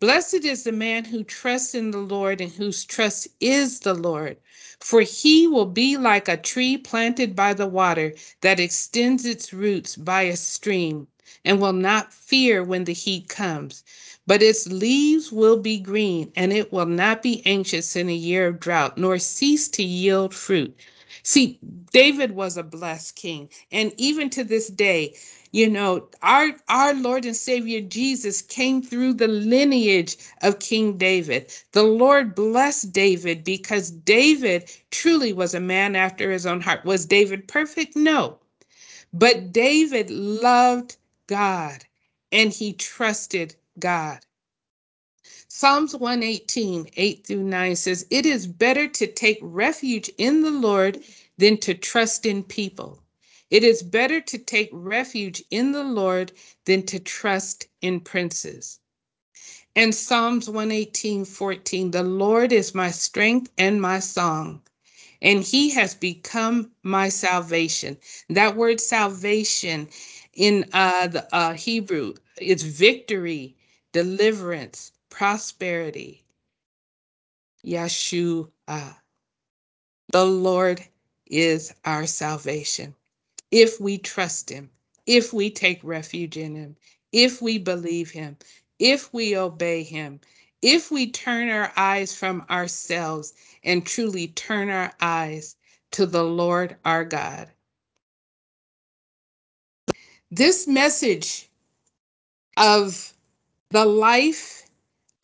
Blessed 0.00 0.46
is 0.46 0.64
the 0.64 0.72
man 0.72 1.04
who 1.04 1.22
trusts 1.22 1.74
in 1.74 1.90
the 1.90 1.98
Lord 1.98 2.40
and 2.40 2.50
whose 2.50 2.86
trust 2.86 3.28
is 3.40 3.80
the 3.80 3.92
Lord. 3.92 4.38
For 4.80 5.02
he 5.02 5.46
will 5.46 5.66
be 5.66 5.98
like 5.98 6.28
a 6.28 6.38
tree 6.38 6.78
planted 6.78 7.36
by 7.36 7.52
the 7.52 7.66
water 7.66 8.14
that 8.40 8.58
extends 8.58 9.26
its 9.26 9.52
roots 9.52 9.96
by 9.96 10.22
a 10.22 10.36
stream 10.36 11.08
and 11.44 11.60
will 11.60 11.74
not 11.74 12.14
fear 12.14 12.64
when 12.64 12.84
the 12.84 12.94
heat 12.94 13.28
comes. 13.28 13.84
But 14.26 14.42
its 14.42 14.66
leaves 14.66 15.30
will 15.30 15.58
be 15.58 15.78
green, 15.78 16.32
and 16.36 16.54
it 16.54 16.72
will 16.72 16.86
not 16.86 17.22
be 17.22 17.42
anxious 17.44 17.96
in 17.96 18.08
a 18.08 18.14
year 18.14 18.46
of 18.46 18.60
drought, 18.60 18.96
nor 18.96 19.18
cease 19.18 19.68
to 19.68 19.82
yield 19.82 20.34
fruit. 20.34 20.74
See, 21.22 21.58
David 21.92 22.32
was 22.32 22.56
a 22.56 22.62
blessed 22.62 23.16
king. 23.16 23.48
And 23.72 23.92
even 23.96 24.30
to 24.30 24.44
this 24.44 24.68
day, 24.68 25.14
you 25.52 25.68
know, 25.68 26.08
our 26.22 26.50
our 26.68 26.94
Lord 26.94 27.24
and 27.24 27.36
Savior 27.36 27.80
Jesus 27.80 28.40
came 28.42 28.82
through 28.82 29.14
the 29.14 29.28
lineage 29.28 30.16
of 30.42 30.60
King 30.60 30.96
David. 30.96 31.52
The 31.72 31.82
Lord 31.82 32.34
blessed 32.34 32.92
David 32.92 33.44
because 33.44 33.90
David 33.90 34.70
truly 34.90 35.32
was 35.32 35.54
a 35.54 35.60
man 35.60 35.96
after 35.96 36.30
his 36.30 36.46
own 36.46 36.60
heart. 36.60 36.84
Was 36.84 37.04
David 37.06 37.48
perfect? 37.48 37.96
No. 37.96 38.38
But 39.12 39.52
David 39.52 40.10
loved 40.10 40.96
God 41.26 41.84
and 42.32 42.52
he 42.52 42.72
trusted 42.72 43.56
God. 43.78 44.20
Psalms 45.52 45.96
118, 45.96 46.90
8 46.96 47.26
through 47.26 47.42
9 47.42 47.74
says, 47.74 48.06
It 48.08 48.24
is 48.24 48.46
better 48.46 48.86
to 48.86 49.08
take 49.08 49.40
refuge 49.42 50.08
in 50.16 50.42
the 50.42 50.50
Lord 50.52 51.02
than 51.38 51.58
to 51.58 51.74
trust 51.74 52.24
in 52.24 52.44
people. 52.44 53.02
It 53.50 53.64
is 53.64 53.82
better 53.82 54.20
to 54.20 54.38
take 54.38 54.70
refuge 54.72 55.42
in 55.50 55.72
the 55.72 55.82
Lord 55.82 56.30
than 56.66 56.86
to 56.86 57.00
trust 57.00 57.66
in 57.82 57.98
princes. 57.98 58.78
And 59.74 59.92
Psalms 59.92 60.48
118, 60.48 61.24
14, 61.24 61.90
The 61.90 62.04
Lord 62.04 62.52
is 62.52 62.72
my 62.72 62.92
strength 62.92 63.50
and 63.58 63.82
my 63.82 63.98
song, 63.98 64.62
and 65.20 65.42
he 65.42 65.70
has 65.70 65.94
become 65.96 66.70
my 66.84 67.08
salvation. 67.08 67.98
That 68.28 68.56
word 68.56 68.80
salvation 68.80 69.88
in 70.32 70.66
uh, 70.72 71.08
the 71.08 71.34
uh, 71.34 71.54
Hebrew 71.54 72.14
is 72.40 72.62
victory, 72.62 73.56
deliverance, 73.92 74.92
prosperity. 75.20 76.24
Yeshua. 77.62 78.48
The 80.12 80.24
Lord 80.24 80.82
is 81.26 81.74
our 81.84 82.06
salvation. 82.06 82.94
If 83.50 83.78
we 83.78 83.98
trust 83.98 84.48
him, 84.48 84.70
if 85.04 85.34
we 85.34 85.50
take 85.50 85.84
refuge 85.84 86.38
in 86.38 86.54
him, 86.54 86.74
if 87.12 87.42
we 87.42 87.58
believe 87.58 88.10
him, 88.10 88.38
if 88.78 89.12
we 89.12 89.36
obey 89.36 89.82
him, 89.82 90.20
if 90.62 90.90
we 90.90 91.10
turn 91.10 91.50
our 91.50 91.70
eyes 91.76 92.14
from 92.14 92.46
ourselves 92.48 93.34
and 93.62 93.84
truly 93.84 94.28
turn 94.28 94.70
our 94.70 94.90
eyes 95.02 95.54
to 95.90 96.06
the 96.06 96.24
Lord 96.24 96.76
our 96.86 97.04
God. 97.04 97.46
This 100.30 100.66
message 100.66 101.50
of 102.56 103.12
the 103.68 103.84
life 103.84 104.60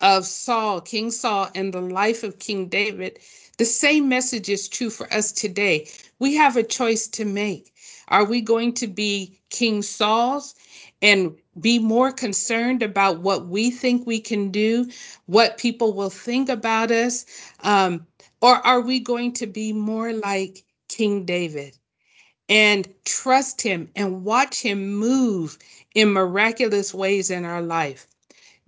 of 0.01 0.25
Saul, 0.25 0.81
King 0.81 1.11
Saul, 1.11 1.49
and 1.55 1.73
the 1.73 1.81
life 1.81 2.23
of 2.23 2.39
King 2.39 2.67
David, 2.67 3.19
the 3.57 3.65
same 3.65 4.07
message 4.09 4.49
is 4.49 4.67
true 4.67 4.89
for 4.89 5.11
us 5.13 5.31
today. 5.31 5.87
We 6.19 6.35
have 6.35 6.55
a 6.57 6.63
choice 6.63 7.07
to 7.09 7.25
make. 7.25 7.73
Are 8.09 8.25
we 8.25 8.41
going 8.41 8.73
to 8.75 8.87
be 8.87 9.39
King 9.49 9.81
Saul's 9.81 10.55
and 11.01 11.35
be 11.59 11.79
more 11.79 12.11
concerned 12.11 12.83
about 12.83 13.21
what 13.21 13.47
we 13.47 13.71
think 13.71 14.05
we 14.05 14.19
can 14.19 14.51
do, 14.51 14.87
what 15.25 15.57
people 15.57 15.93
will 15.93 16.09
think 16.09 16.49
about 16.49 16.91
us? 16.91 17.25
Um, 17.61 18.05
or 18.41 18.55
are 18.65 18.81
we 18.81 18.99
going 18.99 19.33
to 19.33 19.47
be 19.47 19.73
more 19.73 20.13
like 20.13 20.63
King 20.89 21.25
David? 21.25 21.77
and 22.49 22.87
trust 23.05 23.61
him 23.61 23.89
and 23.95 24.23
watch 24.23 24.61
him 24.61 24.95
move 24.95 25.57
in 25.93 26.13
miraculous 26.13 26.93
ways 26.93 27.29
in 27.29 27.43
our 27.43 27.61
life. 27.61 28.07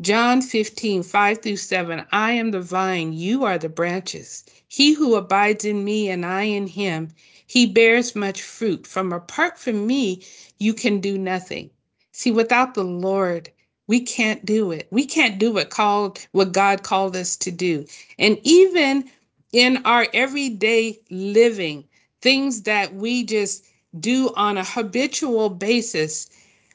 John 0.01 0.41
15, 0.41 1.03
5 1.03 1.41
through 1.41 1.57
7 1.57 2.05
I 2.13 2.31
am 2.31 2.51
the 2.51 2.61
vine, 2.61 3.11
you 3.11 3.43
are 3.43 3.57
the 3.57 3.67
branches. 3.67 4.45
He 4.69 4.93
who 4.93 5.15
abides 5.15 5.65
in 5.65 5.83
me 5.83 6.09
and 6.09 6.25
I 6.25 6.43
in 6.43 6.67
him, 6.67 7.09
he 7.45 7.65
bears 7.65 8.15
much 8.15 8.41
fruit. 8.41 8.87
From 8.87 9.11
apart 9.11 9.59
from 9.59 9.85
me, 9.85 10.23
you 10.57 10.73
can 10.73 11.01
do 11.01 11.17
nothing. 11.17 11.69
See, 12.13 12.31
without 12.31 12.75
the 12.75 12.85
Lord, 12.85 13.51
we 13.87 13.99
can't 13.99 14.45
do 14.45 14.71
it. 14.71 14.87
We 14.89 15.05
can't 15.05 15.37
do 15.37 15.51
what 15.51 15.69
called 15.69 16.25
what 16.31 16.53
God 16.53 16.83
called 16.83 17.17
us 17.17 17.35
to 17.35 17.51
do. 17.51 17.85
And 18.17 18.39
even 18.43 19.03
in 19.51 19.85
our 19.85 20.07
everyday 20.13 21.01
living, 21.09 21.83
things 22.21 22.61
that 22.61 22.95
we 22.95 23.25
just 23.25 23.65
do 23.99 24.31
on 24.37 24.57
a 24.57 24.63
habitual 24.63 25.49
basis, 25.49 26.29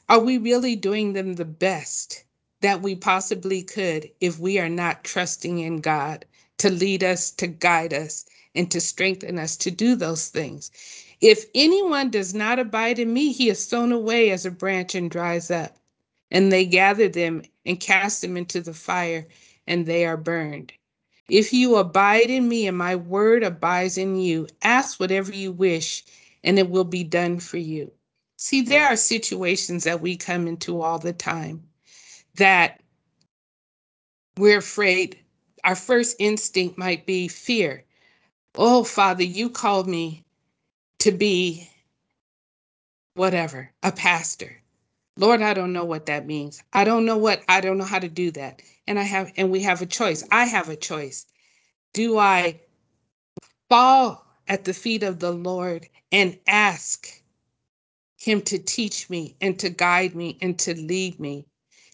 are 0.09 0.19
we 0.19 0.37
really 0.37 0.75
doing 0.75 1.13
them 1.13 1.33
the 1.33 1.45
best 1.45 2.24
that 2.65 2.81
we 2.81 2.95
possibly 2.95 3.63
could 3.63 4.09
if 4.21 4.39
we 4.39 4.59
are 4.59 4.69
not 4.69 5.03
trusting 5.03 5.59
in 5.59 5.81
God 5.81 6.25
to 6.57 6.71
lead 6.71 7.03
us, 7.03 7.31
to 7.33 7.47
guide 7.47 7.93
us, 7.93 8.25
and 8.55 8.71
to 8.71 8.81
strengthen 8.81 9.39
us 9.39 9.55
to 9.57 9.71
do 9.71 9.95
those 9.95 10.29
things? 10.29 10.71
If 11.21 11.45
anyone 11.55 12.09
does 12.09 12.33
not 12.33 12.59
abide 12.59 12.99
in 12.99 13.13
me, 13.13 13.31
he 13.31 13.49
is 13.49 13.67
thrown 13.67 13.91
away 13.91 14.31
as 14.31 14.47
a 14.47 14.51
branch 14.51 14.95
and 14.95 15.11
dries 15.11 15.51
up. 15.51 15.77
And 16.31 16.51
they 16.51 16.65
gather 16.65 17.07
them 17.07 17.43
and 17.67 17.79
cast 17.79 18.21
them 18.23 18.35
into 18.35 18.61
the 18.61 18.73
fire, 18.73 19.27
and 19.67 19.85
they 19.85 20.05
are 20.05 20.17
burned. 20.17 20.73
If 21.29 21.53
you 21.53 21.77
abide 21.77 22.31
in 22.31 22.47
me 22.49 22.67
and 22.67 22.77
my 22.77 22.95
word 22.95 23.43
abides 23.43 23.99
in 23.99 24.17
you, 24.17 24.47
ask 24.63 24.99
whatever 24.99 25.33
you 25.33 25.51
wish, 25.51 26.03
and 26.43 26.59
it 26.59 26.71
will 26.71 26.85
be 26.85 27.03
done 27.03 27.39
for 27.39 27.57
you. 27.59 27.91
See, 28.37 28.63
there 28.63 28.87
are 28.87 28.97
situations 28.97 29.85
that 29.85 30.01
we 30.01 30.17
come 30.17 30.47
into 30.47 30.81
all 30.81 30.99
the 30.99 31.13
time 31.13 31.64
that 32.37 32.81
we're 34.37 34.57
afraid. 34.57 35.19
Our 35.63 35.75
first 35.75 36.17
instinct 36.19 36.77
might 36.77 37.05
be 37.05 37.27
fear. 37.27 37.83
Oh, 38.55 38.83
Father, 38.83 39.23
you 39.23 39.49
called 39.49 39.87
me 39.87 40.23
to 40.99 41.11
be 41.11 41.69
whatever, 43.15 43.71
a 43.83 43.91
pastor. 43.91 44.61
Lord, 45.17 45.41
I 45.41 45.53
don't 45.53 45.73
know 45.73 45.85
what 45.85 46.07
that 46.07 46.27
means. 46.27 46.61
I 46.73 46.83
don't 46.83 47.05
know 47.05 47.17
what, 47.17 47.41
I 47.47 47.61
don't 47.61 47.77
know 47.77 47.85
how 47.85 47.99
to 47.99 48.09
do 48.09 48.31
that. 48.31 48.61
And 48.87 48.99
I 48.99 49.03
have, 49.03 49.31
and 49.37 49.49
we 49.49 49.61
have 49.63 49.81
a 49.81 49.85
choice. 49.85 50.23
I 50.31 50.45
have 50.45 50.69
a 50.69 50.75
choice. 50.75 51.25
Do 51.93 52.17
I 52.17 52.59
fall 53.69 54.25
at 54.47 54.65
the 54.65 54.73
feet 54.73 55.03
of 55.03 55.19
the 55.19 55.31
Lord 55.31 55.87
and 56.11 56.37
ask 56.47 57.07
Him 58.17 58.41
to 58.43 58.59
teach 58.59 59.09
me 59.09 59.35
and 59.39 59.57
to 59.59 59.69
guide 59.69 60.15
me 60.15 60.37
and 60.41 60.59
to 60.59 60.75
lead 60.75 61.19
me? 61.19 61.45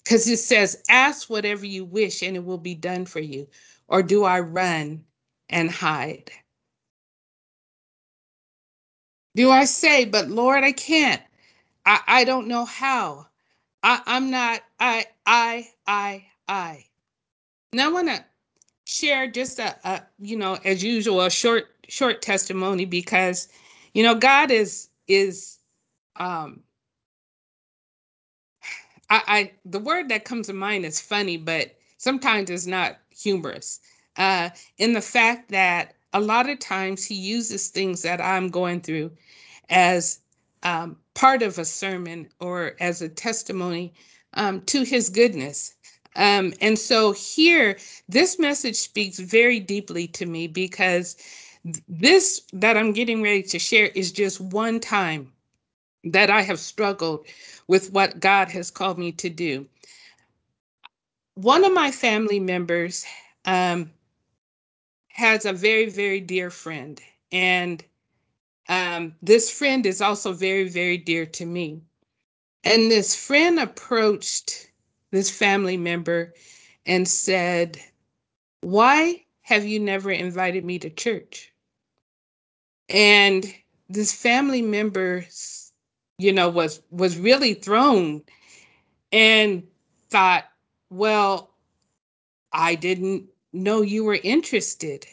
Because 0.03 0.27
it 0.27 0.37
says, 0.37 0.81
ask 0.89 1.29
whatever 1.29 1.65
you 1.65 1.85
wish 1.85 2.23
and 2.23 2.35
it 2.35 2.43
will 2.43 2.57
be 2.57 2.75
done 2.75 3.05
for 3.05 3.19
you. 3.19 3.47
Or 3.87 4.01
do 4.01 4.23
I 4.23 4.39
run 4.39 5.03
and 5.49 5.69
hide? 5.69 6.31
Do 9.35 9.51
I 9.51 9.65
say, 9.65 10.05
but 10.05 10.29
Lord, 10.29 10.63
I 10.63 10.71
can't. 10.71 11.21
I, 11.85 11.99
I 12.07 12.23
don't 12.23 12.47
know 12.47 12.65
how. 12.65 13.27
I, 13.83 14.01
I'm 14.05 14.29
not, 14.29 14.61
I, 14.79 15.05
I, 15.25 15.69
I, 15.87 16.25
I. 16.47 16.85
Now 17.73 17.89
I 17.89 17.93
want 17.93 18.07
to 18.09 18.25
share 18.85 19.29
just 19.29 19.59
a, 19.59 19.75
a, 19.87 20.01
you 20.19 20.35
know, 20.35 20.57
as 20.65 20.83
usual, 20.83 21.21
a 21.21 21.29
short, 21.29 21.67
short 21.87 22.21
testimony 22.21 22.85
because, 22.85 23.47
you 23.93 24.03
know, 24.03 24.15
God 24.15 24.51
is, 24.51 24.89
is, 25.07 25.59
um, 26.17 26.61
I, 29.11 29.21
I, 29.27 29.51
the 29.65 29.79
word 29.79 30.07
that 30.09 30.23
comes 30.23 30.47
to 30.47 30.53
mind 30.53 30.85
is 30.85 31.01
funny, 31.01 31.35
but 31.35 31.75
sometimes 31.97 32.49
it's 32.49 32.65
not 32.65 32.97
humorous. 33.09 33.81
Uh, 34.15 34.49
in 34.77 34.93
the 34.93 35.01
fact 35.01 35.51
that 35.51 35.95
a 36.13 36.19
lot 36.21 36.49
of 36.49 36.59
times 36.59 37.03
he 37.03 37.15
uses 37.15 37.67
things 37.67 38.03
that 38.03 38.21
I'm 38.21 38.49
going 38.49 38.79
through 38.79 39.11
as 39.69 40.19
um, 40.63 40.95
part 41.13 41.41
of 41.41 41.59
a 41.59 41.65
sermon 41.65 42.29
or 42.39 42.75
as 42.79 43.01
a 43.01 43.09
testimony 43.09 43.93
um, 44.35 44.61
to 44.61 44.83
his 44.83 45.09
goodness. 45.09 45.73
Um, 46.15 46.53
and 46.61 46.79
so 46.79 47.11
here, 47.11 47.77
this 48.07 48.39
message 48.39 48.77
speaks 48.77 49.19
very 49.19 49.59
deeply 49.59 50.07
to 50.07 50.25
me 50.25 50.47
because 50.47 51.17
this 51.89 52.41
that 52.53 52.77
I'm 52.77 52.93
getting 52.93 53.21
ready 53.21 53.43
to 53.43 53.59
share 53.59 53.87
is 53.87 54.11
just 54.13 54.39
one 54.39 54.79
time 54.79 55.31
that 56.03 56.29
I 56.29 56.41
have 56.41 56.59
struggled 56.59 57.25
with 57.67 57.91
what 57.91 58.19
God 58.19 58.49
has 58.49 58.71
called 58.71 58.97
me 58.97 59.11
to 59.13 59.29
do. 59.29 59.67
One 61.35 61.63
of 61.63 61.73
my 61.73 61.91
family 61.91 62.39
members 62.39 63.05
um, 63.45 63.91
has 65.09 65.45
a 65.45 65.53
very, 65.53 65.89
very 65.89 66.19
dear 66.19 66.49
friend, 66.49 67.01
and 67.31 67.83
um, 68.67 69.15
this 69.21 69.49
friend 69.49 69.85
is 69.85 70.01
also 70.01 70.33
very, 70.33 70.67
very 70.69 70.97
dear 70.97 71.25
to 71.25 71.45
me. 71.45 71.81
And 72.63 72.91
this 72.91 73.15
friend 73.15 73.59
approached 73.59 74.69
this 75.11 75.29
family 75.29 75.77
member 75.77 76.33
and 76.85 77.07
said, 77.07 77.79
Why 78.61 79.25
have 79.41 79.65
you 79.65 79.79
never 79.79 80.11
invited 80.11 80.63
me 80.63 80.79
to 80.79 80.89
church? 80.89 81.51
And 82.89 83.53
this 83.89 84.13
family 84.13 84.61
member, 84.61 85.25
you 86.21 86.31
know, 86.33 86.49
was 86.49 86.81
was 86.91 87.17
really 87.17 87.55
thrown 87.55 88.23
and 89.11 89.63
thought, 90.09 90.45
well, 90.89 91.51
I 92.53 92.75
didn't 92.75 93.29
know 93.53 93.81
you 93.81 94.03
were 94.03 94.19
interested. 94.23 95.05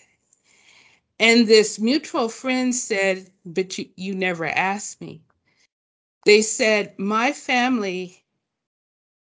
And 1.19 1.47
this 1.49 1.79
mutual 1.81 2.29
friend 2.29 2.75
said, 2.75 3.31
but 3.45 3.79
you, 3.79 3.89
you 3.97 4.15
never 4.15 4.47
asked 4.47 5.01
me. 5.01 5.23
They 6.25 6.43
said, 6.43 6.99
my 6.99 7.33
family 7.33 8.25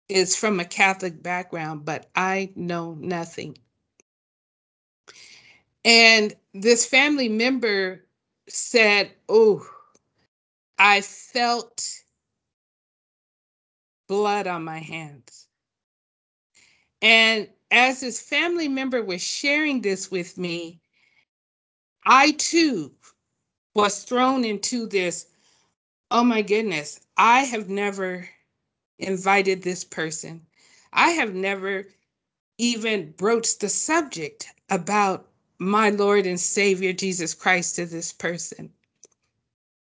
is 0.09 0.35
from 0.35 0.59
a 0.59 0.65
Catholic 0.65 1.23
background, 1.23 1.85
but 1.85 2.09
I 2.15 2.51
know 2.55 2.95
nothing. 2.99 3.57
And 5.85 6.35
this 6.53 6.85
family 6.85 7.29
member 7.29 8.05
said, 8.49 9.11
Oh, 9.29 9.65
I 10.79 11.01
felt 11.01 11.85
blood 14.07 14.47
on 14.47 14.63
my 14.63 14.79
hands. 14.79 15.47
And 17.01 17.49
as 17.71 18.01
this 18.01 18.19
family 18.21 18.67
member 18.67 19.03
was 19.03 19.21
sharing 19.21 19.81
this 19.81 20.11
with 20.11 20.37
me, 20.37 20.81
I 22.05 22.31
too 22.31 22.93
was 23.75 24.03
thrown 24.03 24.45
into 24.45 24.87
this 24.87 25.27
oh 26.11 26.23
my 26.23 26.41
goodness, 26.41 26.99
I 27.17 27.41
have 27.41 27.69
never 27.69 28.29
invited 28.99 29.61
this 29.61 29.83
person. 29.83 30.45
I 30.93 31.11
have 31.11 31.33
never 31.35 31.87
even 32.57 33.11
broached 33.13 33.61
the 33.61 33.69
subject 33.69 34.47
about 34.69 35.27
my 35.59 35.89
Lord 35.89 36.25
and 36.27 36.39
Savior 36.39 36.93
Jesus 36.93 37.33
Christ 37.33 37.75
to 37.75 37.85
this 37.85 38.13
person. 38.13 38.71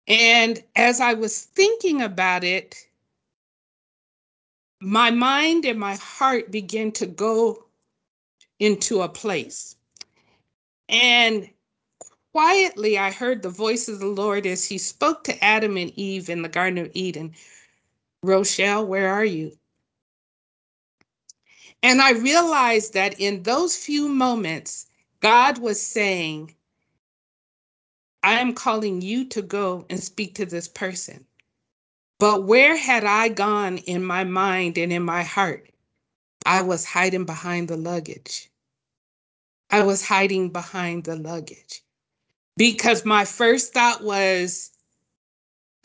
And 0.09 0.63
as 0.75 0.99
I 0.99 1.13
was 1.13 1.43
thinking 1.43 2.01
about 2.01 2.43
it, 2.43 2.75
my 4.81 5.11
mind 5.11 5.65
and 5.65 5.79
my 5.79 5.95
heart 5.95 6.51
began 6.51 6.91
to 6.93 7.05
go 7.05 7.65
into 8.59 9.01
a 9.01 9.09
place. 9.09 9.75
And 10.89 11.47
quietly, 12.33 12.97
I 12.97 13.11
heard 13.11 13.43
the 13.43 13.49
voice 13.49 13.87
of 13.87 13.99
the 13.99 14.07
Lord 14.07 14.47
as 14.47 14.65
he 14.65 14.79
spoke 14.79 15.23
to 15.25 15.43
Adam 15.43 15.77
and 15.77 15.91
Eve 15.95 16.29
in 16.29 16.41
the 16.41 16.49
Garden 16.49 16.79
of 16.79 16.91
Eden 16.93 17.35
Rochelle, 18.23 18.85
where 18.85 19.09
are 19.09 19.25
you? 19.25 19.57
And 21.81 22.01
I 22.01 22.11
realized 22.11 22.93
that 22.93 23.19
in 23.19 23.43
those 23.43 23.77
few 23.77 24.09
moments, 24.09 24.87
God 25.21 25.59
was 25.59 25.81
saying, 25.81 26.53
I 28.23 28.39
am 28.39 28.53
calling 28.53 29.01
you 29.01 29.25
to 29.29 29.41
go 29.41 29.85
and 29.89 30.01
speak 30.01 30.35
to 30.35 30.45
this 30.45 30.67
person. 30.67 31.25
But 32.19 32.43
where 32.43 32.75
had 32.75 33.05
I 33.05 33.29
gone 33.29 33.77
in 33.77 34.03
my 34.03 34.25
mind 34.25 34.77
and 34.77 34.91
in 34.91 35.03
my 35.03 35.23
heart? 35.23 35.69
I 36.45 36.61
was 36.63 36.85
hiding 36.85 37.25
behind 37.25 37.67
the 37.69 37.77
luggage. 37.77 38.49
I 39.69 39.83
was 39.83 40.03
hiding 40.03 40.49
behind 40.49 41.03
the 41.05 41.15
luggage 41.15 41.83
because 42.57 43.05
my 43.05 43.23
first 43.23 43.73
thought 43.73 44.03
was, 44.03 44.71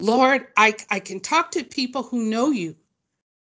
Lord, 0.01 0.47
I, 0.57 0.75
I 0.91 1.01
can 1.01 1.21
talk 1.21 1.53
to 1.53 1.65
people 1.65 2.03
who 2.03 2.25
know 2.25 2.51
you. 2.51 2.77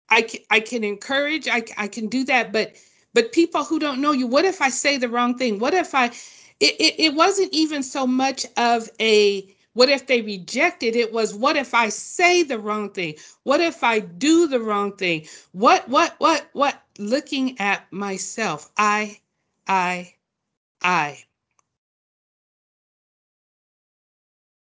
I 0.08 0.22
can, 0.22 0.40
I 0.50 0.60
can 0.60 0.84
encourage, 0.84 1.48
I, 1.48 1.64
I 1.76 1.88
can 1.88 2.08
do 2.08 2.24
that, 2.24 2.52
but 2.52 2.74
but 3.14 3.32
people 3.32 3.64
who 3.64 3.78
don't 3.78 4.02
know 4.02 4.12
you, 4.12 4.26
what 4.26 4.44
if 4.44 4.60
I 4.60 4.68
say 4.68 4.98
the 4.98 5.08
wrong 5.08 5.38
thing? 5.38 5.58
What 5.58 5.72
if 5.72 5.94
I, 5.94 6.10
it, 6.60 6.74
it, 6.80 6.94
it 6.98 7.14
wasn't 7.14 7.52
even 7.52 7.82
so 7.82 8.06
much 8.06 8.46
of 8.56 8.88
a, 9.00 9.54
what 9.74 9.88
if 9.90 10.06
they 10.06 10.22
reject 10.22 10.82
it? 10.82 10.96
It 10.96 11.12
was, 11.12 11.34
what 11.34 11.56
if 11.56 11.74
I 11.74 11.90
say 11.90 12.42
the 12.42 12.58
wrong 12.58 12.90
thing? 12.90 13.16
What 13.42 13.60
if 13.60 13.84
I 13.84 13.98
do 14.00 14.46
the 14.46 14.60
wrong 14.60 14.96
thing? 14.96 15.26
What, 15.52 15.88
what, 15.88 16.14
what, 16.18 16.48
what? 16.52 16.82
Looking 16.98 17.60
at 17.60 17.92
myself, 17.92 18.70
I, 18.76 19.20
I, 19.68 20.14
I. 20.82 21.18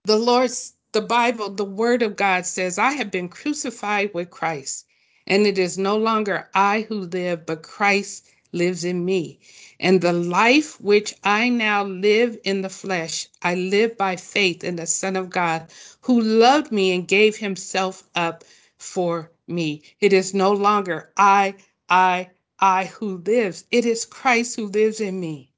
The 0.04 0.18
Lord's 0.18 0.74
the 0.92 1.02
Bible, 1.02 1.52
the 1.52 1.66
word 1.66 2.02
of 2.02 2.16
God 2.16 2.46
says, 2.46 2.80
I 2.80 2.94
have 2.94 3.12
been 3.12 3.30
crucified 3.30 4.12
with 4.14 4.32
Christ, 4.32 4.86
and 5.28 5.46
it 5.46 5.60
is 5.60 5.78
no 5.78 5.98
longer 5.98 6.50
I 6.56 6.82
who 6.90 7.02
live, 7.02 7.46
but 7.46 7.62
Christ 7.62 8.28
lives 8.52 8.84
in 8.84 9.06
me. 9.06 9.40
And 9.82 10.02
the 10.02 10.12
life 10.12 10.80
which 10.82 11.14
I 11.24 11.48
now 11.48 11.86
live 11.86 12.38
in 12.44 12.62
the 12.62 12.70
flesh, 12.70 13.28
I 13.42 13.56
live 13.56 13.98
by 13.98 14.18
faith 14.18 14.64
in 14.64 14.76
the 14.76 14.86
Son 14.86 15.16
of 15.16 15.30
God, 15.30 15.72
who 16.02 16.20
loved 16.20 16.72
me 16.72 16.94
and 16.94 17.08
gave 17.08 17.38
himself 17.38 18.04
up 18.14 18.44
for 18.78 19.32
me. 19.48 19.84
It 20.02 20.12
is 20.12 20.34
no 20.34 20.52
longer 20.52 21.14
I, 21.16 21.56
I, 21.88 22.30
I 22.60 22.86
who 22.86 23.20
lives, 23.20 23.64
it 23.72 23.86
is 23.86 24.04
Christ 24.06 24.58
who 24.58 24.68
lives 24.68 25.00
in 25.00 25.20
me. 25.20 25.52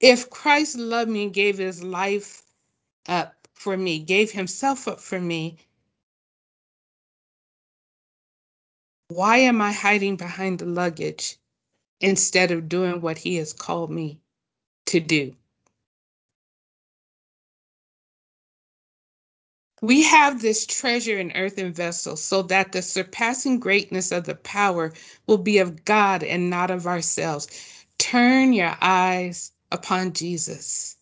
If 0.00 0.28
Christ 0.28 0.76
loved 0.76 1.10
me 1.10 1.24
and 1.24 1.32
gave 1.32 1.56
his 1.56 1.82
life 1.82 2.42
up 3.06 3.48
for 3.54 3.76
me, 3.78 3.98
gave 3.98 4.30
himself 4.30 4.88
up 4.88 5.00
for 5.00 5.18
me, 5.20 5.56
why 9.08 9.38
am 9.38 9.62
I 9.62 9.72
hiding 9.72 10.16
behind 10.16 10.58
the 10.58 10.66
luggage 10.66 11.38
instead 12.04 12.52
of 12.52 12.68
doing 12.68 13.00
what 13.00 13.18
he 13.18 13.36
has 13.36 13.52
called 13.54 13.90
me 13.90 14.20
to 14.86 15.00
do? 15.00 15.34
We 19.82 20.02
have 20.04 20.42
this 20.42 20.66
treasure 20.66 21.18
in 21.18 21.32
earthen 21.32 21.72
vessels 21.72 22.22
so 22.22 22.42
that 22.42 22.72
the 22.72 22.82
surpassing 22.82 23.60
greatness 23.60 24.12
of 24.12 24.24
the 24.24 24.34
power 24.36 24.92
will 25.26 25.38
be 25.38 25.58
of 25.58 25.84
God 25.84 26.22
and 26.22 26.50
not 26.50 26.70
of 26.70 26.86
ourselves. 26.86 27.48
Turn 27.98 28.52
your 28.52 28.76
eyes 28.82 29.52
upon 29.72 30.12
Jesus. 30.14 30.96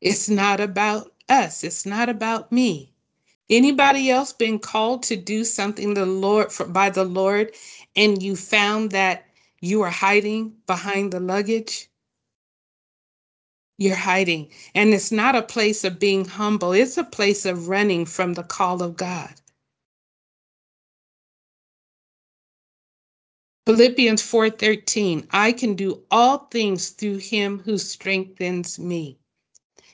It's 0.00 0.28
not 0.28 0.60
about 0.60 1.12
us, 1.28 1.64
it's 1.64 1.86
not 1.86 2.08
about 2.08 2.52
me. 2.52 2.92
Anybody 3.50 4.10
else 4.10 4.32
been 4.32 4.58
called 4.58 5.04
to 5.04 5.16
do 5.16 5.44
something 5.44 5.94
the 5.94 6.06
Lord 6.06 6.52
for, 6.52 6.66
by 6.66 6.90
the 6.90 7.04
Lord 7.04 7.52
and 7.96 8.22
you 8.22 8.36
found 8.36 8.92
that 8.92 9.25
you 9.60 9.82
are 9.82 9.90
hiding 9.90 10.54
behind 10.66 11.12
the 11.12 11.20
luggage? 11.20 11.88
You're 13.78 13.96
hiding. 13.96 14.50
And 14.74 14.94
it's 14.94 15.12
not 15.12 15.36
a 15.36 15.42
place 15.42 15.84
of 15.84 15.98
being 15.98 16.24
humble, 16.24 16.72
it's 16.72 16.96
a 16.98 17.04
place 17.04 17.46
of 17.46 17.68
running 17.68 18.06
from 18.06 18.34
the 18.34 18.42
call 18.44 18.82
of 18.82 18.96
God. 18.96 19.34
Philippians 23.66 24.22
4:13 24.22 25.26
I 25.30 25.52
can 25.52 25.74
do 25.74 26.02
all 26.10 26.38
things 26.50 26.90
through 26.90 27.18
him 27.18 27.60
who 27.60 27.78
strengthens 27.78 28.78
me. 28.78 29.18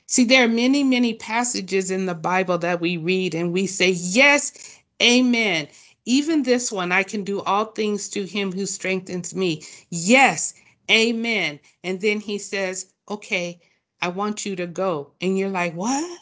See, 0.07 0.25
there 0.25 0.45
are 0.45 0.49
many, 0.49 0.83
many 0.83 1.15
passages 1.15 1.91
in 1.91 2.05
the 2.05 2.15
Bible 2.15 2.57
that 2.59 2.81
we 2.81 2.97
read 2.97 3.35
and 3.35 3.53
we 3.53 3.67
say, 3.67 3.91
Yes, 3.91 4.53
amen. 5.01 5.67
Even 6.05 6.43
this 6.43 6.71
one, 6.71 6.91
I 6.91 7.03
can 7.03 7.23
do 7.23 7.41
all 7.41 7.65
things 7.65 8.07
through 8.07 8.25
him 8.25 8.51
who 8.51 8.65
strengthens 8.65 9.35
me. 9.35 9.63
Yes, 9.89 10.53
amen. 10.91 11.59
And 11.83 12.01
then 12.01 12.19
he 12.19 12.37
says, 12.37 12.87
Okay, 13.09 13.61
I 14.01 14.09
want 14.09 14.45
you 14.45 14.55
to 14.57 14.67
go. 14.67 15.11
And 15.21 15.37
you're 15.37 15.49
like, 15.49 15.73
What? 15.75 16.19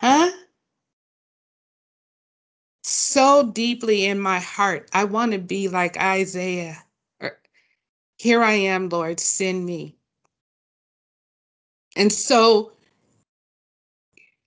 Huh? 0.00 0.30
So 2.82 3.50
deeply 3.50 4.04
in 4.06 4.20
my 4.20 4.38
heart, 4.38 4.88
I 4.92 5.04
want 5.04 5.32
to 5.32 5.38
be 5.38 5.68
like 5.68 5.96
Isaiah. 5.98 6.84
Er, 7.22 7.38
Here 8.18 8.42
I 8.42 8.52
am, 8.52 8.90
Lord, 8.90 9.20
send 9.20 9.64
me. 9.64 9.96
And 11.96 12.12
so 12.12 12.73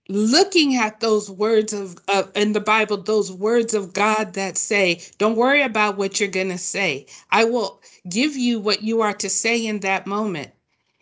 looking 0.09 0.77
at 0.77 1.01
those 1.01 1.29
words 1.29 1.73
of, 1.73 1.97
of 2.13 2.31
in 2.33 2.53
the 2.53 2.61
bible 2.61 2.95
those 2.95 3.29
words 3.29 3.73
of 3.73 3.91
god 3.91 4.33
that 4.33 4.57
say 4.57 5.01
don't 5.17 5.35
worry 5.35 5.61
about 5.61 5.97
what 5.97 6.17
you're 6.19 6.29
going 6.29 6.47
to 6.47 6.57
say. 6.57 7.05
I 7.29 7.43
will 7.43 7.81
give 8.07 8.37
you 8.37 8.57
what 8.57 8.81
you 8.81 9.01
are 9.01 9.13
to 9.15 9.29
say 9.29 9.65
in 9.65 9.81
that 9.81 10.07
moment. 10.07 10.51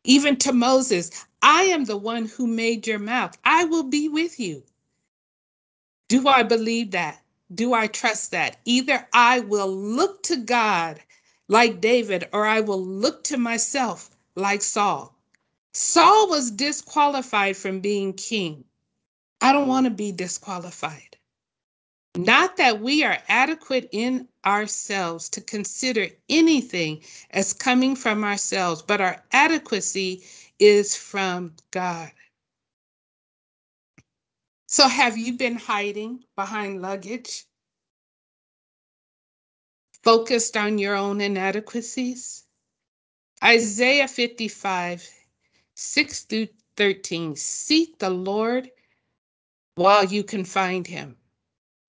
Even 0.06 0.38
to 0.38 0.54
moses 0.54 1.12
i 1.44 1.64
am 1.64 1.86
the 1.86 1.98
one 1.98 2.26
who 2.26 2.48
made 2.48 2.88
your 2.88 2.98
mouth. 2.98 3.38
I 3.46 3.66
will 3.66 3.84
be 3.84 4.10
with 4.10 4.40
you. 4.40 4.64
Do 6.08 6.28
i 6.28 6.42
believe 6.42 6.90
that? 6.92 7.22
Do 7.54 7.76
i 7.76 7.86
trust 7.86 8.32
that? 8.32 8.58
Either 8.66 9.08
i 9.14 9.42
will 9.42 9.72
look 9.72 10.24
to 10.24 10.36
god 10.36 11.00
like 11.48 11.80
david 11.80 12.28
or 12.34 12.48
i 12.48 12.60
will 12.60 12.84
look 12.84 13.24
to 13.26 13.38
myself 13.38 14.10
like 14.36 14.64
saul. 14.64 15.16
Saul 15.74 16.28
was 16.28 16.50
disqualified 16.50 17.56
from 17.56 17.82
being 17.82 18.12
king 18.14 18.64
I 19.42 19.52
don't 19.54 19.68
want 19.68 19.86
to 19.86 19.92
be 19.92 20.12
disqualified. 20.12 21.18
Not 22.18 22.58
that 22.58 22.80
we 22.80 23.04
are 23.04 23.18
adequate 23.28 23.90
in 23.92 24.28
ourselves 24.46 25.30
to 25.30 25.42
consider 25.42 26.08
anything 26.30 27.04
as 27.32 27.52
coming 27.54 27.96
from 27.96 28.24
ourselves, 28.24 28.82
but 28.82 29.02
our 29.02 29.22
adequacy 29.34 30.24
is 30.58 30.96
from 30.96 31.54
God. 31.72 32.12
So, 34.68 34.88
have 34.88 35.18
you 35.18 35.34
been 35.34 35.58
hiding 35.58 36.24
behind 36.36 36.82
luggage, 36.82 37.46
focused 40.04 40.56
on 40.56 40.78
your 40.78 40.96
own 40.96 41.22
inadequacies? 41.22 42.44
Isaiah 43.44 44.08
55, 44.08 45.08
6 45.76 46.20
through 46.22 46.48
13. 46.78 47.36
Seek 47.36 48.00
the 48.00 48.10
Lord 48.10 48.72
while 49.76 50.06
you 50.06 50.24
can 50.24 50.46
find 50.46 50.88
him 50.88 51.16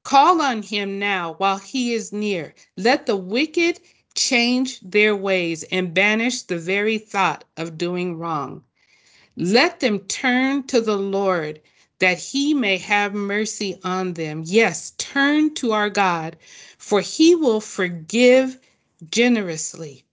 Call 0.07 0.41
on 0.41 0.63
him 0.63 1.01
now 1.01 1.35
while 1.39 1.59
he 1.59 1.93
is 1.93 2.13
near. 2.13 2.55
Let 2.77 3.07
the 3.07 3.17
wicked 3.17 3.81
change 4.15 4.79
their 4.79 5.17
ways 5.17 5.65
and 5.65 5.93
banish 5.93 6.43
the 6.43 6.59
very 6.59 6.97
thought 6.97 7.43
of 7.57 7.77
doing 7.77 8.17
wrong. 8.17 8.63
Let 9.37 9.81
them 9.81 9.99
turn 9.99 10.63
to 10.69 10.81
the 10.81 10.97
Lord 10.97 11.61
that 11.99 12.19
he 12.21 12.55
may 12.55 12.77
have 12.79 13.15
mercy 13.15 13.81
on 13.83 14.13
them. 14.13 14.45
Yes, 14.47 14.93
turn 14.97 15.55
to 15.55 15.73
our 15.73 15.91
God, 15.91 16.37
for 16.79 17.01
he 17.01 17.35
will 17.35 17.61
forgive 17.61 18.61
generously. 19.11 20.05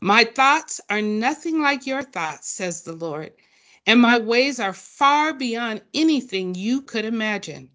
My 0.00 0.24
thoughts 0.24 0.80
are 0.88 1.02
nothing 1.02 1.60
like 1.60 1.86
your 1.86 2.02
thoughts, 2.02 2.48
says 2.48 2.84
the 2.84 2.94
Lord, 2.94 3.32
and 3.86 4.00
my 4.00 4.18
ways 4.18 4.58
are 4.58 4.72
far 4.72 5.32
beyond 5.34 5.82
anything 5.92 6.54
you 6.54 6.80
could 6.80 7.04
imagine. 7.04 7.68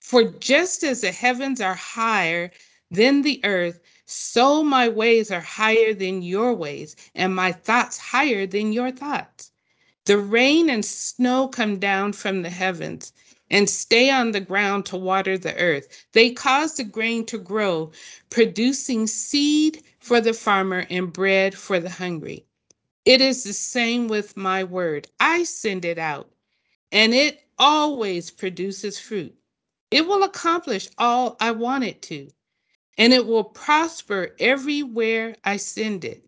For 0.00 0.24
just 0.24 0.84
as 0.84 1.00
the 1.00 1.12
heavens 1.12 1.60
are 1.60 1.74
higher 1.74 2.50
than 2.90 3.22
the 3.22 3.40
earth, 3.44 3.80
so 4.06 4.62
my 4.62 4.88
ways 4.88 5.30
are 5.30 5.40
higher 5.40 5.94
than 5.94 6.20
your 6.22 6.54
ways, 6.54 6.94
and 7.14 7.34
my 7.34 7.52
thoughts 7.52 7.96
higher 7.96 8.46
than 8.46 8.72
your 8.72 8.90
thoughts. 8.90 9.50
The 10.04 10.18
rain 10.18 10.68
and 10.68 10.84
snow 10.84 11.48
come 11.48 11.78
down 11.78 12.12
from 12.12 12.42
the 12.42 12.50
heavens 12.50 13.14
and 13.50 13.70
stay 13.70 14.10
on 14.10 14.32
the 14.32 14.40
ground 14.40 14.84
to 14.86 14.96
water 14.96 15.38
the 15.38 15.56
earth. 15.56 16.04
They 16.12 16.30
cause 16.32 16.76
the 16.76 16.84
grain 16.84 17.24
to 17.26 17.38
grow, 17.38 17.92
producing 18.28 19.06
seed 19.06 19.82
for 20.00 20.20
the 20.20 20.34
farmer 20.34 20.86
and 20.90 21.10
bread 21.12 21.54
for 21.54 21.80
the 21.80 21.90
hungry. 21.90 22.44
It 23.04 23.20
is 23.20 23.44
the 23.44 23.52
same 23.52 24.08
with 24.08 24.36
my 24.36 24.64
word. 24.64 25.08
I 25.20 25.44
send 25.44 25.84
it 25.84 25.98
out, 25.98 26.30
and 26.90 27.12
it 27.12 27.42
always 27.58 28.30
produces 28.30 28.98
fruit. 28.98 29.34
It 29.90 30.06
will 30.06 30.22
accomplish 30.22 30.88
all 30.96 31.36
I 31.38 31.50
want 31.50 31.84
it 31.84 32.00
to, 32.02 32.30
and 32.96 33.12
it 33.12 33.26
will 33.26 33.44
prosper 33.44 34.34
everywhere 34.38 35.36
I 35.44 35.58
send 35.58 36.04
it. 36.06 36.24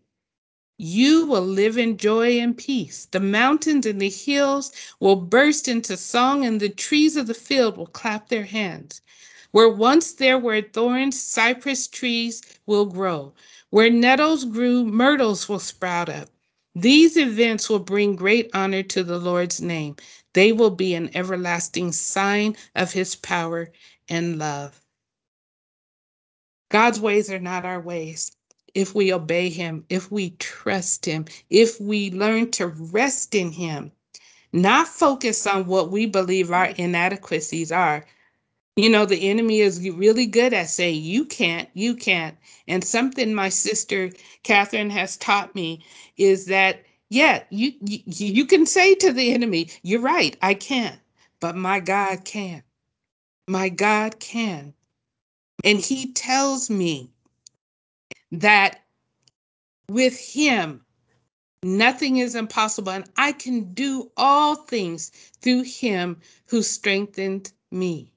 You 0.77 1.25
will 1.25 1.41
live 1.41 1.79
in 1.79 1.97
joy 1.97 2.39
and 2.39 2.55
peace. 2.55 3.05
The 3.05 3.21
mountains 3.21 3.87
and 3.87 3.99
the 3.99 4.09
hills 4.11 4.71
will 4.99 5.15
burst 5.15 5.67
into 5.67 5.97
song, 5.97 6.45
and 6.45 6.59
the 6.59 6.69
trees 6.69 7.17
of 7.17 7.25
the 7.25 7.33
field 7.33 7.77
will 7.77 7.87
clap 7.87 8.29
their 8.29 8.45
hands. 8.45 9.01
Where 9.51 9.69
once 9.69 10.13
there 10.13 10.37
were 10.37 10.61
thorns, 10.61 11.19
cypress 11.19 11.87
trees 11.87 12.43
will 12.67 12.85
grow. 12.85 13.33
Where 13.71 13.89
nettles 13.89 14.45
grew, 14.45 14.85
myrtles 14.85 15.49
will 15.49 15.59
sprout 15.59 16.09
up. 16.09 16.29
These 16.79 17.17
events 17.17 17.69
will 17.69 17.79
bring 17.79 18.15
great 18.15 18.51
honor 18.53 18.83
to 18.83 19.03
the 19.03 19.17
Lord's 19.17 19.59
name. 19.59 19.95
They 20.33 20.51
will 20.51 20.69
be 20.69 20.93
an 20.93 21.09
everlasting 21.15 21.91
sign 21.91 22.55
of 22.75 22.93
his 22.93 23.15
power 23.15 23.71
and 24.07 24.37
love. 24.37 24.79
God's 26.69 26.99
ways 26.99 27.31
are 27.31 27.39
not 27.39 27.65
our 27.65 27.79
ways. 27.81 28.31
If 28.75 28.93
we 28.93 29.11
obey 29.11 29.49
him, 29.49 29.85
if 29.89 30.11
we 30.11 30.31
trust 30.37 31.05
him, 31.05 31.25
if 31.49 31.81
we 31.81 32.11
learn 32.11 32.51
to 32.51 32.67
rest 32.67 33.33
in 33.33 33.53
him, 33.53 33.91
not 34.53 34.87
focus 34.87 35.47
on 35.47 35.65
what 35.65 35.89
we 35.89 36.05
believe 36.05 36.51
our 36.51 36.67
inadequacies 36.67 37.71
are. 37.71 38.05
You 38.77 38.89
know, 38.91 39.05
the 39.05 39.29
enemy 39.29 39.61
is 39.61 39.89
really 39.89 40.27
good 40.27 40.53
at 40.53 40.69
saying, 40.69 41.03
you 41.03 41.25
can't, 41.25 41.69
you 41.75 41.95
can't. 41.95 42.37
And 42.67 42.83
something 42.83 43.35
my 43.35 43.49
sister 43.49 44.11
Catherine 44.43 44.91
has 44.91 45.17
taught 45.17 45.55
me 45.55 45.85
is 46.17 46.47
that 46.47 46.85
Yeah, 47.09 47.43
you, 47.51 47.73
you 47.81 48.01
you 48.07 48.45
can 48.47 48.67
say 48.67 48.95
to 48.97 49.13
the 49.13 49.33
enemy, 49.33 49.69
"You're 49.83 50.01
right, 50.01 50.37
I 50.43 50.55
can't," 50.55 50.99
but 51.41 51.55
my 51.57 51.79
God 51.81 52.25
can. 52.25 52.63
My 53.47 53.69
God 53.69 54.19
can, 54.19 54.73
and 55.63 55.79
He 55.79 56.13
tells 56.13 56.69
me 56.69 57.11
that 58.33 58.81
with 59.89 60.19
Him 60.19 60.85
nothing 61.63 62.17
is 62.17 62.35
impossible, 62.35 62.91
and 62.93 63.09
I 63.17 63.33
can 63.33 63.73
do 63.73 64.11
all 64.17 64.55
things 64.55 65.11
through 65.41 65.63
Him 65.63 66.21
who 66.47 66.63
strengthened 66.63 67.53
me. 67.71 68.13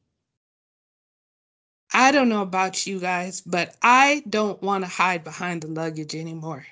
I 1.92 2.12
don't 2.12 2.28
know 2.28 2.42
about 2.42 2.86
you 2.86 3.00
guys, 3.00 3.40
but 3.40 3.74
I 3.82 4.22
don't 4.28 4.62
want 4.62 4.84
to 4.84 4.90
hide 4.90 5.24
behind 5.24 5.62
the 5.62 5.68
luggage 5.68 6.14
anymore. 6.14 6.66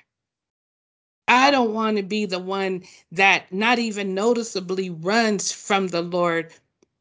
I 1.27 1.51
don't 1.51 1.73
want 1.73 1.97
to 1.97 2.03
be 2.03 2.25
the 2.25 2.39
one 2.39 2.83
that 3.11 3.51
not 3.53 3.79
even 3.79 4.15
noticeably 4.15 4.89
runs 4.89 5.51
from 5.51 5.87
the 5.87 6.01
Lord, 6.01 6.53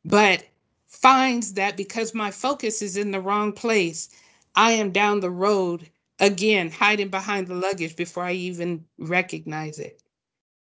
but 0.04 0.44
finds 0.88 1.54
that 1.54 1.76
because 1.76 2.14
my 2.14 2.30
focus 2.30 2.82
is 2.82 2.96
in 2.96 3.10
the 3.10 3.20
wrong 3.20 3.52
place, 3.52 4.10
I 4.54 4.72
am 4.72 4.90
down 4.90 5.20
the 5.20 5.30
road 5.30 5.88
again, 6.18 6.70
hiding 6.70 7.08
behind 7.08 7.46
the 7.46 7.54
luggage 7.54 7.96
before 7.96 8.24
I 8.24 8.32
even 8.32 8.84
recognize 8.98 9.78
it. 9.78 10.02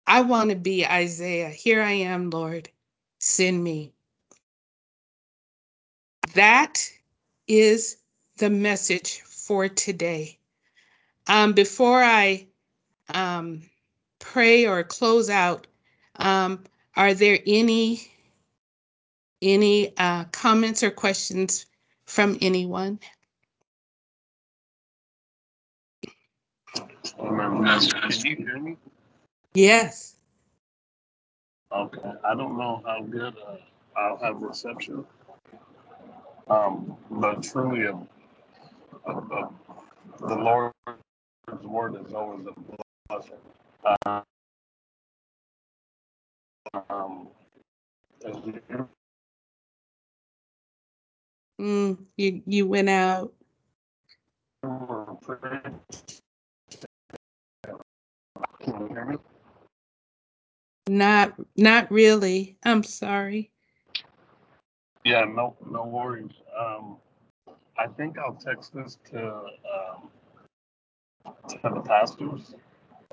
I 0.05 0.21
want 0.21 0.51
to 0.51 0.55
be 0.55 0.85
Isaiah. 0.85 1.49
Here 1.49 1.81
I 1.81 1.91
am, 1.91 2.29
Lord. 2.29 2.69
Send 3.19 3.63
me. 3.63 3.91
That 6.35 6.89
is 7.47 7.97
the 8.37 8.49
message 8.49 9.21
for 9.21 9.67
today. 9.67 10.37
Um, 11.27 11.53
before 11.53 12.03
I 12.03 12.47
um, 13.13 13.63
pray 14.19 14.65
or 14.65 14.83
close 14.83 15.29
out, 15.29 15.67
um, 16.15 16.63
are 16.95 17.13
there 17.13 17.39
any 17.45 18.01
any 19.41 19.95
uh, 19.97 20.23
comments 20.25 20.81
or 20.83 20.89
questions 20.89 21.67
from 22.05 22.37
anyone? 22.41 22.99
Yes. 29.53 30.15
Okay. 31.71 32.11
I 32.23 32.35
don't 32.35 32.57
know 32.57 32.81
how 32.85 33.01
good 33.01 33.35
uh, 33.47 33.57
I'll 33.99 34.17
have 34.17 34.41
reception, 34.41 35.05
um, 36.49 36.97
but 37.11 37.43
truly, 37.43 37.85
a, 37.85 37.93
a, 39.07 39.13
a, 39.13 39.49
the 40.21 40.35
Lord's 40.35 40.73
word 41.63 41.95
is 42.05 42.13
always 42.13 42.45
a 42.47 42.53
blessing. 43.09 43.33
Uh, 44.05 44.21
um, 46.89 47.29
Mm, 51.59 51.97
you 52.17 52.41
you 52.45 52.67
went 52.67 52.89
out. 52.89 53.33
Can 58.61 58.81
you 58.81 58.87
hear 58.89 59.05
me? 59.05 59.17
Not 60.89 61.35
not 61.57 61.91
really. 61.91 62.57
I'm 62.63 62.83
sorry. 62.83 63.51
Yeah, 65.07 65.23
no, 65.23 65.55
no 65.71 65.85
worries. 65.85 66.33
Um, 66.59 66.97
I 67.79 67.87
think 67.87 68.17
I'll 68.19 68.33
text 68.35 68.73
this 68.73 68.97
to 69.11 69.25
um, 69.25 70.09
to 71.47 71.59
the 71.63 71.79
pastors 71.79 72.53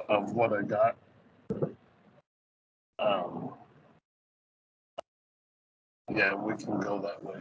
of 0.08 0.32
what 0.32 0.52
I 0.52 0.62
got. 0.62 0.96
Um, 2.98 3.52
yeah, 6.12 6.34
we 6.34 6.54
can 6.56 6.80
go 6.80 6.98
that 6.98 7.22
way. 7.24 7.36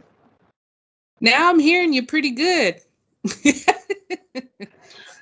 Now 1.20 1.50
I'm 1.50 1.58
hearing 1.58 1.92
you 1.92 2.06
pretty 2.06 2.30
good. 2.30 2.80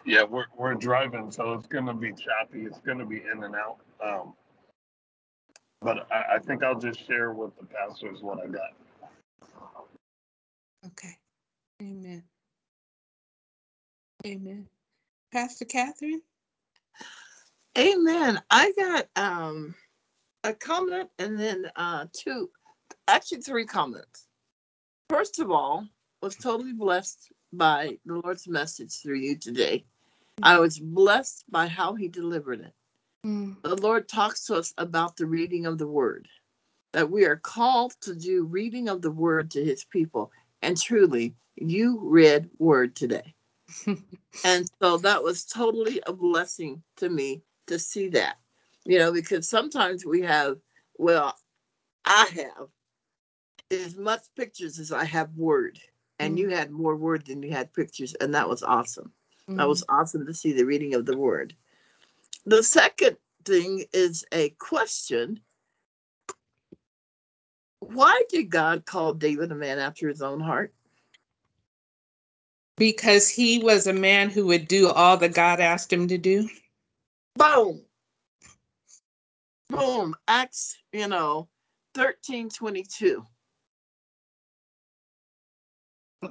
Yeah, 0.05 0.25
we're 0.25 0.47
we're 0.59 0.75
driving, 0.75 1.31
so 1.31 1.53
it's 1.53 1.69
gonna 1.69 1.95
be 1.95 2.11
choppy. 2.13 2.65
It's 2.65 2.81
gonna 2.81 3.07
be 3.07 3.23
in 3.33 3.45
and 3.45 3.55
out. 3.55 3.77
Um, 4.05 4.35
but 5.81 6.09
I, 6.13 6.35
I 6.35 6.39
think 6.41 6.65
I'll 6.65 6.79
just 6.79 7.07
share 7.07 7.33
with 7.33 7.57
the 7.57 7.65
pastors 7.67 8.21
what 8.21 8.41
I 8.43 8.49
got. 8.49 8.73
Okay. 10.87 11.17
Amen. 11.83 12.23
Amen. 14.27 14.69
Pastor 15.33 15.65
Catherine? 15.65 16.23
Amen. 17.79 18.41
I 18.51 18.73
got 18.77 19.09
um 19.17 19.75
a 20.45 20.53
comment 20.55 21.09
and 21.19 21.39
then 21.39 21.71
uh 21.77 22.07
two 22.13 22.51
actually 23.09 23.43
three 23.43 23.67
comments. 23.67 24.27
First 25.09 25.41
of 25.41 25.51
all, 25.51 25.87
was 26.23 26.37
totally 26.37 26.73
blessed 26.73 27.33
by 27.53 27.99
the 28.07 28.15
Lord's 28.15 28.49
message 28.49 29.01
through 29.03 29.19
you 29.19 29.37
today. 29.37 29.85
I 30.43 30.59
was 30.59 30.79
blessed 30.79 31.45
by 31.51 31.67
how 31.67 31.95
he 31.95 32.09
delivered 32.09 32.61
it. 32.61 32.73
Mm, 33.27 33.63
The 33.63 33.77
Lord 33.77 34.09
talks 34.09 34.47
to 34.47 34.57
us 34.57 34.73
about 34.79 35.17
the 35.17 35.27
reading 35.27 35.67
of 35.67 35.79
the 35.79 35.87
word. 35.87 36.29
That 36.93 37.11
we 37.11 37.25
are 37.27 37.37
called 37.37 37.95
to 38.03 38.15
do 38.15 38.45
reading 38.45 38.89
of 38.89 39.03
the 39.03 39.11
word 39.11 39.51
to 39.53 39.65
his 39.65 39.85
people. 39.85 40.31
And 40.63 40.81
truly, 40.81 41.35
you 41.57 42.01
read 42.03 42.51
word 42.59 42.97
today. 42.97 43.35
And 44.45 44.69
so 44.83 44.99
that 44.99 45.23
was 45.23 45.45
totally 45.45 46.03
a 46.07 46.13
blessing 46.13 46.83
to 46.97 47.09
me 47.09 47.43
to 47.69 47.79
see 47.79 48.09
that. 48.11 48.37
You 48.87 48.99
know, 48.99 49.13
because 49.13 49.49
sometimes 49.49 50.05
we 50.07 50.23
have, 50.23 50.59
well, 50.99 51.37
I 52.05 52.27
have 52.37 52.69
as 53.71 53.97
much 53.97 54.23
pictures 54.37 54.79
as 54.79 54.93
I 54.93 55.05
have 55.05 55.35
word. 55.37 55.79
And 56.21 56.37
Mm. 56.37 56.39
you 56.39 56.49
had 56.51 56.71
more 56.71 56.97
word 56.97 57.27
than 57.27 57.43
you 57.43 57.53
had 57.53 57.73
pictures. 57.75 58.15
And 58.21 58.35
that 58.35 58.49
was 58.49 58.63
awesome. 58.63 59.13
That 59.57 59.65
mm, 59.65 59.69
was 59.69 59.85
awesome 59.89 60.27
to 60.27 60.35
see 60.35 60.53
the 60.53 60.65
reading 60.67 60.95
of 60.95 61.07
the 61.07 61.17
word. 61.17 61.55
The 62.47 62.63
second 62.63 63.19
thing 63.45 63.85
is 63.93 64.25
a 64.33 64.51
question. 64.59 65.41
Why 67.83 68.23
did 68.29 68.51
God 68.51 68.87
call 68.87 69.15
David 69.15 69.53
a 69.53 69.55
man 69.55 69.79
after 69.79 70.09
his 70.09 70.23
own 70.23 70.41
heart? 70.41 70.73
because 72.77 73.29
he 73.29 73.61
was 73.61 73.87
a 73.87 73.93
man 73.93 74.29
who 74.31 74.47
would 74.47 74.67
do 74.67 74.89
all 74.89 75.17
that 75.17 75.35
God 75.35 75.61
asked 75.61 75.93
him 75.93 76.09
to 76.09 76.19
do. 76.19 76.49
Boom. 77.37 77.81
Boom. 79.69 80.17
Acts, 80.27 80.77
you 80.93 81.07
know, 81.07 81.49
13 81.95 82.51
22. 82.51 83.25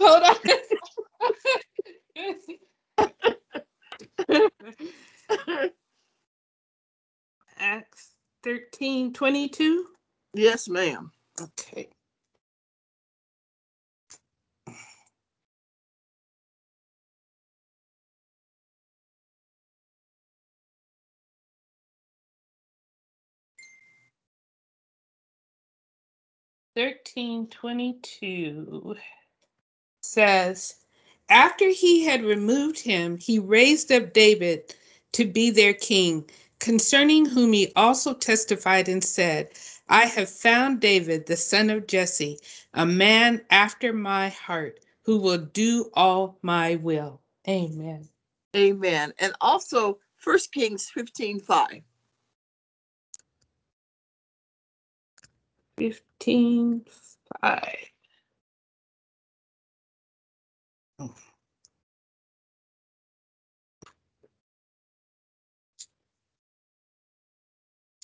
Hold 0.00 0.22
on. 0.22 0.36
Acts 7.58 8.13
13 8.44 9.12
22. 9.14 9.86
yes, 10.34 10.68
ma'am. 10.68 11.12
Okay. 11.40 11.88
Thirteen 26.76 27.48
twenty-two 27.48 28.96
says, 30.02 30.76
After 31.30 31.68
he 31.70 32.04
had 32.04 32.24
removed 32.24 32.80
him, 32.80 33.18
he 33.18 33.38
raised 33.38 33.92
up 33.92 34.12
David 34.14 34.74
to 35.14 35.26
be 35.26 35.50
their 35.50 35.74
king, 35.74 36.28
concerning 36.64 37.26
whom 37.26 37.52
he 37.52 37.70
also 37.76 38.14
testified 38.14 38.88
and 38.88 39.04
said, 39.04 39.50
I 39.90 40.06
have 40.06 40.30
found 40.30 40.80
David, 40.80 41.26
the 41.26 41.36
son 41.36 41.68
of 41.68 41.86
Jesse, 41.86 42.38
a 42.72 42.86
man 42.86 43.42
after 43.50 43.92
my 43.92 44.30
heart, 44.30 44.80
who 45.02 45.18
will 45.18 45.36
do 45.38 45.90
all 45.92 46.38
my 46.40 46.76
will. 46.76 47.20
Amen. 47.46 48.08
Amen. 48.56 49.12
And 49.18 49.34
also, 49.42 49.98
First 50.16 50.52
Kings 50.54 50.88
15 50.88 51.40
5. 51.40 51.82
15 55.78 56.82
5. 57.42 57.76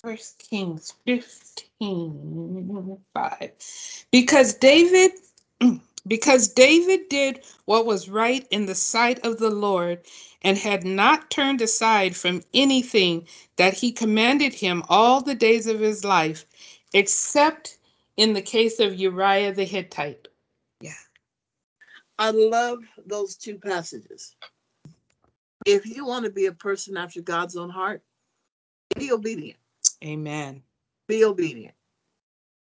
First 0.03 0.39
Kings 0.49 0.93
15 1.05 2.97
5. 3.13 3.51
Because 4.11 4.53
David 4.55 5.11
Because 6.07 6.47
David 6.47 7.09
did 7.09 7.43
what 7.65 7.85
was 7.85 8.09
right 8.09 8.47
in 8.49 8.65
the 8.65 8.73
sight 8.73 9.23
of 9.23 9.37
the 9.37 9.51
Lord 9.51 9.99
and 10.41 10.57
had 10.57 10.83
not 10.83 11.29
turned 11.29 11.61
aside 11.61 12.15
from 12.15 12.41
anything 12.53 13.27
that 13.57 13.75
he 13.75 13.91
commanded 13.91 14.53
him 14.53 14.83
all 14.89 15.21
the 15.21 15.35
days 15.35 15.67
of 15.67 15.79
his 15.79 16.03
life, 16.03 16.45
except 16.93 17.77
in 18.17 18.33
the 18.33 18.41
case 18.41 18.79
of 18.79 18.95
Uriah 18.95 19.53
the 19.53 19.63
Hittite. 19.63 20.27
Yeah. 20.79 20.93
I 22.17 22.31
love 22.31 22.79
those 23.05 23.35
two 23.35 23.59
passages. 23.59 24.35
If 25.67 25.85
you 25.85 26.05
want 26.05 26.25
to 26.25 26.31
be 26.31 26.47
a 26.47 26.51
person 26.51 26.97
after 26.97 27.21
God's 27.21 27.55
own 27.55 27.69
heart, 27.69 28.01
be 28.95 29.11
obedient. 29.11 29.59
Amen. 30.03 30.63
Be 31.07 31.25
obedient. 31.25 31.75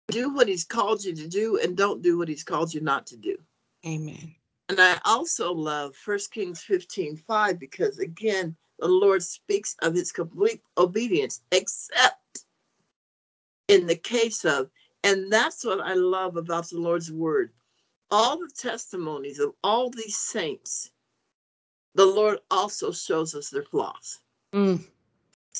Do 0.09 0.33
what 0.33 0.47
he's 0.47 0.63
called 0.63 1.03
you 1.03 1.15
to 1.15 1.27
do 1.27 1.59
and 1.59 1.75
don't 1.75 2.01
do 2.01 2.17
what 2.17 2.27
he's 2.27 2.43
called 2.43 2.73
you 2.73 2.81
not 2.81 3.07
to 3.07 3.17
do. 3.17 3.37
Amen. 3.85 4.35
And 4.69 4.79
I 4.79 4.99
also 5.05 5.53
love 5.53 5.95
1 6.05 6.19
Kings 6.31 6.61
15 6.61 7.17
5 7.17 7.59
because, 7.59 7.99
again, 7.99 8.55
the 8.79 8.87
Lord 8.87 9.23
speaks 9.23 9.75
of 9.81 9.93
his 9.93 10.11
complete 10.11 10.61
obedience, 10.77 11.41
except 11.51 12.45
in 13.67 13.87
the 13.87 13.95
case 13.95 14.43
of, 14.45 14.69
and 15.03 15.31
that's 15.31 15.63
what 15.63 15.81
I 15.81 15.93
love 15.93 16.35
about 16.35 16.69
the 16.69 16.79
Lord's 16.79 17.11
word. 17.11 17.51
All 18.11 18.37
the 18.37 18.49
testimonies 18.55 19.39
of 19.39 19.53
all 19.63 19.89
these 19.89 20.17
saints, 20.17 20.89
the 21.95 22.05
Lord 22.05 22.39
also 22.49 22.91
shows 22.91 23.35
us 23.35 23.49
their 23.49 23.63
flaws. 23.63 24.19
Mm, 24.53 24.83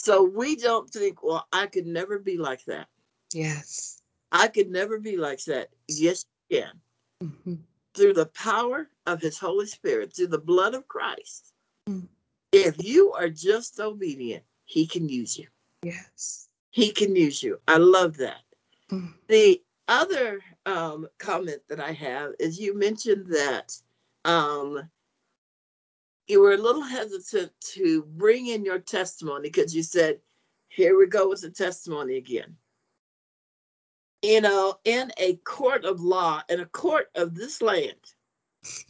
So 0.05 0.21
we 0.23 0.55
don't 0.55 0.87
think, 0.87 1.23
well, 1.23 1.47
I 1.51 1.65
could 1.65 1.87
never 1.87 2.19
be 2.19 2.37
like 2.37 2.63
that. 2.65 2.87
yes. 3.33 4.01
I 4.31 4.47
could 4.49 4.69
never 4.69 4.99
be 4.99 5.15
like 5.17 5.43
that. 5.45 5.69
Yes, 5.87 6.25
you 6.49 6.59
can. 6.59 6.81
Mhm. 7.23 7.59
Through 7.93 8.13
the 8.13 8.25
power 8.27 8.89
of 9.07 9.21
his 9.21 9.37
Holy 9.39 9.65
Spirit, 9.65 10.13
through 10.13 10.27
the 10.27 10.37
blood 10.37 10.73
of 10.75 10.87
Christ. 10.89 11.53
Mm. 11.87 12.07
If 12.51 12.83
you 12.83 13.13
are 13.13 13.29
just 13.29 13.79
obedient, 13.79 14.43
he 14.65 14.85
can 14.85 15.07
use 15.07 15.37
you. 15.39 15.47
Yes. 15.83 16.49
He 16.71 16.91
can 16.91 17.15
use 17.15 17.41
you. 17.41 17.59
I 17.67 17.77
love 17.77 18.17
that. 18.17 18.43
Mm. 18.91 19.13
The 19.27 19.63
other 19.87 20.41
um, 20.65 21.07
comment 21.17 21.61
that 21.69 21.79
I 21.79 21.93
have 21.93 22.33
is 22.39 22.59
you 22.59 22.77
mentioned 22.77 23.27
that 23.27 23.79
um, 24.25 24.89
you 26.27 26.41
were 26.41 26.53
a 26.53 26.57
little 26.57 26.81
hesitant 26.81 27.51
to 27.61 28.03
bring 28.15 28.47
in 28.47 28.65
your 28.65 28.79
testimony 28.79 29.49
because 29.49 29.75
you 29.75 29.83
said, 29.83 30.19
here 30.69 30.97
we 30.97 31.07
go 31.07 31.29
with 31.29 31.41
the 31.41 31.49
testimony 31.49 32.17
again. 32.17 32.55
You 34.21 34.41
know, 34.41 34.79
in 34.85 35.11
a 35.17 35.35
court 35.37 35.85
of 35.85 36.01
law, 36.01 36.41
in 36.49 36.59
a 36.59 36.65
court 36.65 37.07
of 37.15 37.35
this 37.35 37.61
land, 37.61 37.93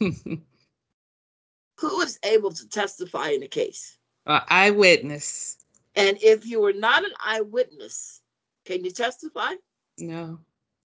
who 0.00 2.00
is 2.00 2.18
able 2.22 2.52
to 2.52 2.68
testify 2.68 3.30
in 3.30 3.42
a 3.42 3.48
case? 3.48 3.98
Uh, 4.26 4.40
eyewitness. 4.48 5.58
And 5.94 6.18
if 6.22 6.46
you 6.46 6.60
were 6.60 6.72
not 6.72 7.04
an 7.04 7.12
eyewitness, 7.22 8.22
can 8.64 8.84
you 8.84 8.90
testify? 8.90 9.52
No. 9.98 10.38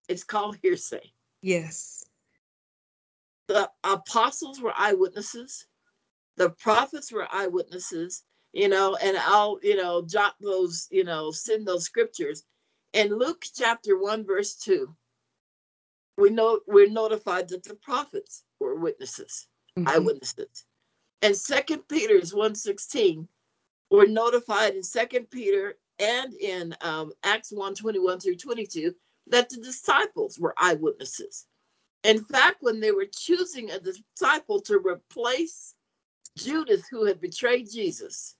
It's 0.10 0.24
called 0.24 0.58
hearsay. 0.62 1.12
Yes. 1.42 2.04
The 3.48 3.70
apostles 3.84 4.62
were 4.62 4.74
eyewitnesses, 4.78 5.66
the 6.38 6.50
prophets 6.52 7.12
were 7.12 7.28
eyewitnesses, 7.32 8.24
you 8.54 8.68
know, 8.70 8.96
and 8.96 9.18
I'll, 9.18 9.60
you 9.64 9.76
know, 9.76 10.02
jot 10.06 10.36
those, 10.42 10.88
you 10.92 11.04
know, 11.04 11.32
send 11.32 11.68
those 11.68 11.86
scriptures. 11.86 12.44
In 12.94 13.18
Luke 13.18 13.46
chapter 13.56 13.98
1, 13.98 14.26
verse 14.26 14.56
2, 14.56 14.94
we 16.18 16.30
know 16.30 16.60
we're 16.68 16.90
notified 16.90 17.48
that 17.50 17.64
the 17.64 17.76
prophets 17.76 18.44
were 18.60 18.76
witnesses, 18.76 19.48
Mhm. 19.78 19.88
eyewitnesses. 19.88 20.66
And 21.22 21.36
Second 21.38 21.88
Peter's 21.88 22.34
116, 22.34 23.28
we're 23.90 24.08
notified 24.08 24.76
in 24.76 24.84
Second 24.84 25.30
Peter 25.30 25.78
and 26.00 26.34
in 26.34 26.76
um, 26.82 27.12
Acts 27.24 27.52
1 27.52 27.76
21 27.76 28.20
through 28.20 28.36
22 28.38 28.96
that 29.28 29.50
the 29.50 29.58
disciples 29.58 30.40
were 30.40 30.54
eyewitnesses. 30.58 31.46
In 32.04 32.24
fact, 32.26 32.58
when 32.62 32.80
they 32.80 32.92
were 32.92 33.06
choosing 33.06 33.70
a 33.72 33.80
disciple 33.80 34.60
to 34.62 34.80
replace 34.80 35.76
Judas, 36.38 36.88
who 36.90 37.06
had 37.06 37.22
betrayed 37.22 37.70
Jesus, 37.70 38.36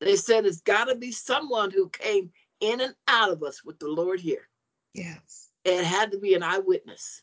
they 0.00 0.16
said 0.16 0.46
it's 0.46 0.60
got 0.60 0.86
to 0.86 0.94
be 0.94 1.12
someone 1.12 1.70
who 1.70 1.88
came 1.88 2.30
in 2.60 2.80
and 2.80 2.94
out 3.06 3.30
of 3.30 3.42
us 3.42 3.64
with 3.64 3.78
the 3.78 3.88
Lord 3.88 4.20
here. 4.20 4.48
Yes. 4.94 5.48
It 5.64 5.84
had 5.84 6.12
to 6.12 6.18
be 6.18 6.34
an 6.34 6.42
eyewitness. 6.42 7.22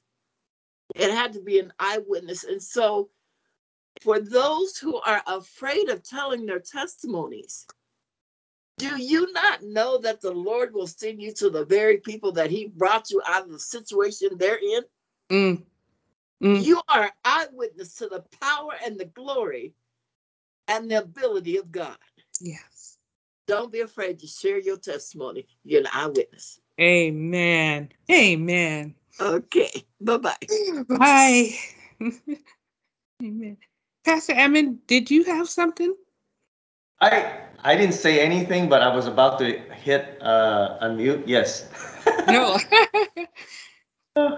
It 0.96 1.12
had 1.12 1.34
to 1.34 1.42
be 1.42 1.60
an 1.60 1.74
eyewitness. 1.80 2.44
And 2.44 2.62
so, 2.62 3.10
for 4.02 4.20
those 4.20 4.78
who 4.78 4.98
are 4.98 5.24
afraid 5.26 5.90
of 5.90 6.04
telling 6.04 6.46
their 6.46 6.60
testimonies, 6.60 7.66
do 8.78 9.02
you 9.02 9.32
not 9.34 9.64
know 9.64 9.98
that 9.98 10.22
the 10.22 10.32
Lord 10.32 10.74
will 10.74 10.88
send 10.88 11.20
you 11.20 11.34
to 11.34 11.50
the 11.50 11.66
very 11.66 11.98
people 11.98 12.32
that 12.34 12.52
He 12.52 12.68
brought 12.68 13.10
you 13.10 13.22
out 13.28 13.44
of 13.44 13.52
the 13.52 13.60
situation 13.60 14.30
they're 14.38 14.60
in? 14.60 14.84
Mm. 15.32 15.64
Mm. 16.44 16.64
You 16.64 16.82
are 16.88 17.12
eyewitness 17.26 17.96
to 17.96 18.08
the 18.08 18.24
power 18.40 18.74
and 18.86 19.00
the 19.00 19.06
glory 19.06 19.74
and 20.68 20.90
the 20.92 21.00
ability 21.00 21.58
of 21.58 21.72
God. 21.72 21.98
Yes. 22.40 22.98
Don't 23.48 23.72
be 23.72 23.80
afraid 23.82 24.20
to 24.20 24.28
share 24.28 24.60
your 24.60 24.78
testimony. 24.78 25.48
You're 25.64 25.82
an 25.82 25.88
eyewitness. 25.94 26.60
Amen. 26.80 27.90
Amen. 28.12 28.94
Okay. 29.20 29.86
Bye 30.02 30.18
bye. 30.18 30.36
Bye. 30.90 31.50
Amen. 33.24 33.58
Pastor 34.06 34.34
Emmon, 34.34 34.78
did 34.86 35.10
you 35.10 35.24
have 35.24 35.50
something? 35.50 35.96
I 37.02 37.40
I 37.64 37.76
didn't 37.76 37.96
say 37.96 38.20
anything, 38.20 38.70
but 38.70 38.82
I 38.82 38.94
was 38.94 39.08
about 39.08 39.40
to 39.40 39.60
hit 39.74 40.18
uh, 40.22 40.78
unmute. 40.82 41.24
Yes. 41.26 41.68
No. 42.28 42.58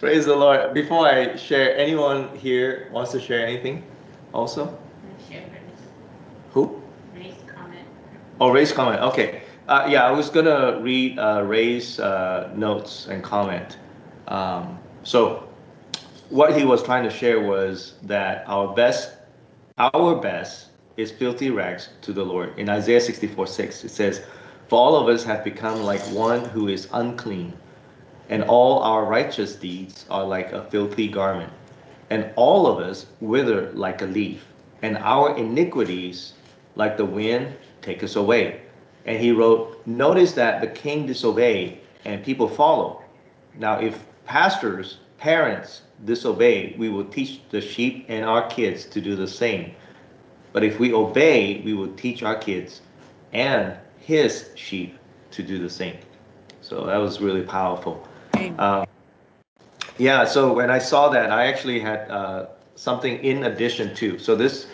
Praise 0.00 0.26
the 0.26 0.34
Lord. 0.34 0.74
Before 0.74 1.06
I 1.06 1.36
share, 1.36 1.76
anyone 1.76 2.36
here 2.36 2.88
wants 2.90 3.12
to 3.12 3.20
share 3.20 3.46
anything? 3.46 3.84
Also, 4.32 4.76
who? 6.52 6.82
Ray's 7.14 7.34
comment. 7.46 7.86
Oh, 8.40 8.50
Ray's 8.50 8.72
comment. 8.72 9.02
Okay. 9.02 9.42
Uh, 9.68 9.86
yeah, 9.86 10.06
I 10.06 10.10
was 10.12 10.30
gonna 10.30 10.80
read 10.80 11.18
uh, 11.18 11.42
Ray's 11.42 12.00
uh, 12.00 12.50
notes 12.56 13.06
and 13.06 13.22
comment. 13.22 13.76
Um, 14.28 14.78
so, 15.02 15.46
what 16.30 16.56
he 16.56 16.64
was 16.64 16.82
trying 16.82 17.04
to 17.04 17.10
share 17.10 17.40
was 17.40 17.94
that 18.04 18.44
our 18.46 18.74
best, 18.74 19.12
our 19.76 20.16
best, 20.16 20.68
is 20.96 21.10
filthy 21.10 21.50
rags 21.50 21.90
to 22.00 22.14
the 22.14 22.24
Lord. 22.24 22.58
In 22.58 22.70
Isaiah 22.70 23.00
64 23.00 23.46
6, 23.46 23.84
it 23.84 23.90
says, 23.90 24.22
For 24.68 24.76
all 24.76 24.96
of 24.96 25.08
us 25.08 25.22
have 25.24 25.44
become 25.44 25.82
like 25.82 26.00
one 26.08 26.42
who 26.46 26.68
is 26.68 26.88
unclean, 26.94 27.52
and 28.30 28.42
all 28.44 28.78
our 28.78 29.04
righteous 29.04 29.54
deeds 29.54 30.06
are 30.08 30.24
like 30.24 30.52
a 30.52 30.64
filthy 30.70 31.08
garment. 31.08 31.52
And 32.08 32.30
all 32.36 32.66
of 32.66 32.78
us 32.78 33.04
wither 33.20 33.70
like 33.72 34.00
a 34.00 34.06
leaf, 34.06 34.46
and 34.80 34.96
our 34.96 35.36
iniquities, 35.36 36.32
like 36.74 36.96
the 36.96 37.04
wind, 37.04 37.54
take 37.82 38.02
us 38.02 38.16
away. 38.16 38.60
And 39.06 39.18
he 39.18 39.32
wrote, 39.32 39.84
Notice 39.86 40.32
that 40.32 40.60
the 40.60 40.66
king 40.66 41.06
disobeyed, 41.06 41.80
and 42.04 42.24
people 42.24 42.48
follow. 42.48 43.02
Now, 43.58 43.78
if 43.78 43.98
pastors, 44.26 44.98
parents 45.18 45.82
disobey, 46.04 46.74
we 46.78 46.88
will 46.88 47.04
teach 47.04 47.40
the 47.50 47.60
sheep 47.60 48.06
and 48.08 48.24
our 48.24 48.46
kids 48.48 48.86
to 48.86 49.00
do 49.00 49.16
the 49.16 49.28
same. 49.28 49.74
But 50.52 50.64
if 50.64 50.80
we 50.80 50.92
obey, 50.92 51.60
we 51.64 51.74
will 51.74 51.92
teach 51.94 52.22
our 52.22 52.36
kids 52.36 52.80
and 53.32 53.76
his 53.98 54.50
sheep 54.54 54.98
to 55.32 55.42
do 55.42 55.58
the 55.58 55.70
same. 55.70 55.96
So 56.62 56.86
that 56.86 56.96
was 56.96 57.20
really 57.20 57.42
powerful. 57.42 58.06
Um, 58.58 58.86
yeah, 59.98 60.24
so 60.24 60.52
when 60.52 60.70
I 60.70 60.78
saw 60.78 61.08
that, 61.10 61.30
I 61.30 61.46
actually 61.46 61.78
had 61.78 62.10
uh, 62.10 62.46
something 62.74 63.22
in 63.22 63.44
addition 63.44 63.94
to. 63.96 64.18
So 64.18 64.34
this, 64.34 64.66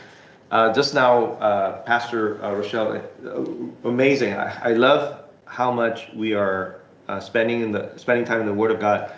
uh, 0.51 0.72
just 0.72 0.94
now, 0.94 1.32
uh, 1.34 1.82
Pastor 1.82 2.42
uh, 2.44 2.55
Rochelle, 2.55 3.03
uh, 3.26 3.88
amazing. 3.88 4.34
I, 4.34 4.70
I 4.70 4.72
love 4.72 5.24
how 5.47 5.72
much 5.72 6.09
we 6.14 6.34
are 6.34 6.80
uh, 7.09 7.20
spending 7.20 7.61
in 7.62 7.72
the 7.72 7.92
spending 7.97 8.24
time 8.24 8.40
in 8.40 8.47
the 8.47 8.55
Word 8.55 8.70
of 8.70 8.80
God. 8.80 9.12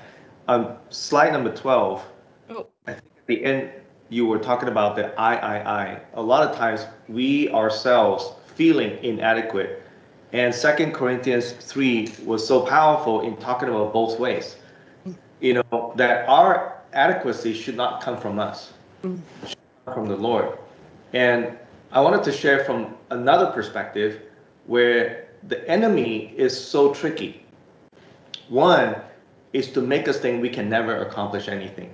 Um, 0.49 0.77
slide 0.91 1.33
number 1.33 1.55
twelve. 1.55 2.05
Oh. 2.51 2.67
I 2.87 2.93
think 2.95 3.13
at 3.19 3.27
the 3.27 3.45
end 3.45 3.71
you 4.09 4.27
were 4.27 4.39
talking 4.39 4.69
about 4.69 4.97
the 4.97 5.19
I, 5.21 5.37
I, 5.37 5.83
I. 5.83 6.01
A 6.15 6.23
lot 6.23 6.49
of 6.49 6.57
times 6.57 6.87
we 7.09 7.51
ourselves 7.51 8.33
feeling 8.55 9.03
inadequate, 9.05 9.83
and 10.33 10.55
Second 10.55 10.93
Corinthians 10.95 11.53
three 11.53 12.09
was 12.25 12.47
so 12.47 12.63
powerful 12.63 13.21
in 13.21 13.37
talking 13.37 13.69
about 13.69 13.93
both 13.93 14.19
ways. 14.19 14.57
You 15.41 15.55
know 15.55 15.93
that 15.97 16.29
our 16.29 16.79
adequacy 16.95 17.53
should 17.53 17.77
not 17.77 18.03
come 18.03 18.19
from 18.19 18.39
us, 18.39 18.73
Mm. 19.05 19.21
It 19.43 19.49
should 19.51 19.59
come 19.85 19.95
from 19.95 20.09
the 20.09 20.17
Lord. 20.17 20.59
And 21.13 21.57
I 21.93 22.01
wanted 22.01 22.23
to 22.25 22.33
share 22.33 22.65
from 22.65 22.95
another 23.11 23.47
perspective 23.53 24.23
where 24.67 25.29
the 25.49 25.67
enemy 25.69 26.35
is 26.37 26.59
so 26.59 26.93
tricky. 26.93 27.45
One 28.49 28.97
is 29.53 29.73
to 29.73 29.81
make 29.81 30.09
us 30.09 30.19
think 30.19 30.43
we 30.43 30.51
can 30.51 30.69
never 30.69 31.03
accomplish 31.03 31.49
anything. 31.49 31.91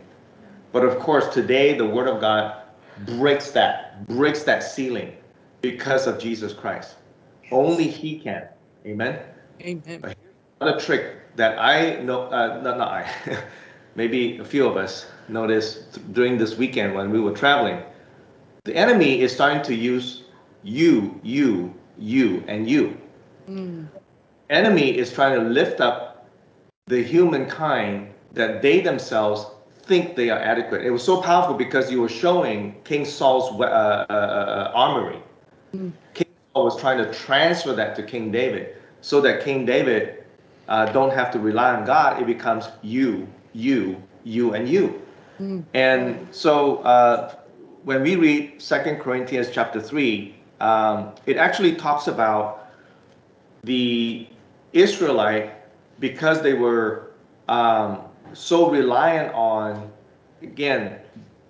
But 0.73 0.85
of 0.85 0.99
course, 0.99 1.33
today 1.33 1.77
the 1.77 1.87
Word 1.87 2.09
of 2.09 2.21
God 2.21 2.62
breaks 3.07 3.51
that, 3.53 4.07
breaks 4.09 4.43
that 4.45 4.62
ceiling 4.62 5.17
because 5.61 6.07
of 6.07 6.19
Jesus 6.19 6.53
Christ. 6.53 6.97
Only 7.51 7.87
He 7.87 8.19
can. 8.19 8.49
Amen. 8.87 9.21
Amen. 9.61 10.15
Another 10.61 10.81
trick 10.81 11.37
that 11.37 11.59
I 11.59 12.03
know, 12.03 12.23
uh, 12.23 12.61
not, 12.62 12.79
not 12.79 12.89
I, 12.89 13.09
maybe 13.95 14.39
a 14.39 14.45
few 14.45 14.67
of 14.67 14.77
us 14.77 15.07
noticed 15.29 16.12
during 16.12 16.39
this 16.39 16.57
weekend 16.57 16.95
when 16.95 17.11
we 17.11 17.21
were 17.21 17.33
traveling. 17.33 17.83
The 18.65 18.75
enemy 18.75 19.21
is 19.21 19.31
starting 19.31 19.62
to 19.65 19.75
use 19.75 20.23
you, 20.62 21.21
you, 21.23 21.75
you, 21.99 22.43
and 22.49 22.69
you. 22.69 22.97
Mm. 23.47 23.89
Enemy 24.49 24.97
is 24.97 25.12
trying 25.12 25.39
to 25.39 25.47
lift 25.47 25.83
up 25.83 26.31
the 26.87 27.03
humankind 27.03 28.09
that 28.33 28.62
they 28.62 28.81
themselves 28.81 29.47
think 29.83 30.17
they 30.17 30.31
are 30.31 30.39
adequate. 30.39 30.81
It 30.81 30.91
was 30.91 31.03
so 31.03 31.21
powerful 31.21 31.55
because 31.55 31.93
you 31.93 32.01
were 32.01 32.09
showing 32.09 32.75
King 32.85 33.05
Saul's 33.05 33.53
uh, 33.61 33.65
uh, 33.65 34.12
uh, 34.12 34.73
armory. 34.75 35.19
Mm. 35.75 35.93
King 36.15 36.29
Saul 36.55 36.65
was 36.65 36.81
trying 36.81 36.97
to 37.05 37.12
transfer 37.12 37.75
that 37.75 37.95
to 37.97 38.03
King 38.03 38.33
David 38.33 38.77
so 39.03 39.21
that 39.21 39.45
King 39.45 39.67
David 39.67 40.25
uh, 40.69 40.87
don't 40.87 41.12
have 41.12 41.31
to 41.33 41.39
rely 41.39 41.75
on 41.75 41.85
God. 41.85 42.19
It 42.19 42.27
becomes 42.27 42.69
you, 42.81 43.29
you, 43.53 44.03
you, 44.25 44.55
and 44.55 44.67
you. 44.67 45.03
Mm. 45.39 45.65
And 45.75 46.29
so 46.31 46.77
uh, 46.79 47.35
when 47.85 48.03
we 48.03 48.16
read 48.16 48.61
Second 48.61 48.99
Corinthians 48.99 49.49
chapter 49.53 49.80
3, 49.80 50.35
um, 50.61 51.12
it 51.26 51.37
actually 51.37 51.74
talks 51.74 52.07
about 52.07 52.70
the 53.62 54.26
Israelite 54.72 55.53
because 56.01 56.43
they 56.43 56.55
were 56.55 57.12
um, 57.49 58.01
so 58.32 58.70
reliant 58.70 59.32
on, 59.35 59.91
again, 60.43 60.99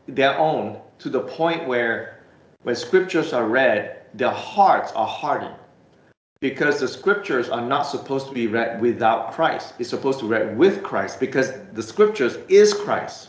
their 0.07 0.37
own 0.37 0.81
to 0.99 1.09
the 1.09 1.21
point 1.21 1.67
where 1.67 2.21
when 2.65 2.75
scriptures 2.75 3.33
are 3.33 3.47
read, 3.47 4.03
their 4.15 4.31
hearts 4.31 4.93
are 4.93 5.07
hardened 5.07 5.57
because 6.41 6.81
the 6.81 6.89
scriptures 6.89 7.49
are 7.49 7.63
not 7.63 7.83
supposed 7.83 8.27
to 8.27 8.35
be 8.35 8.49
read 8.49 8.81
without 8.81 9.33
Christ. 9.33 9.75
It's 9.79 9.89
supposed 9.89 10.19
to 10.19 10.25
be 10.25 10.33
read 10.33 10.59
with 10.59 10.83
Christ 10.83 11.21
because 11.21 11.53
the 11.73 11.83
scriptures 11.83 12.39
is 12.49 12.75
Christ. 12.75 13.29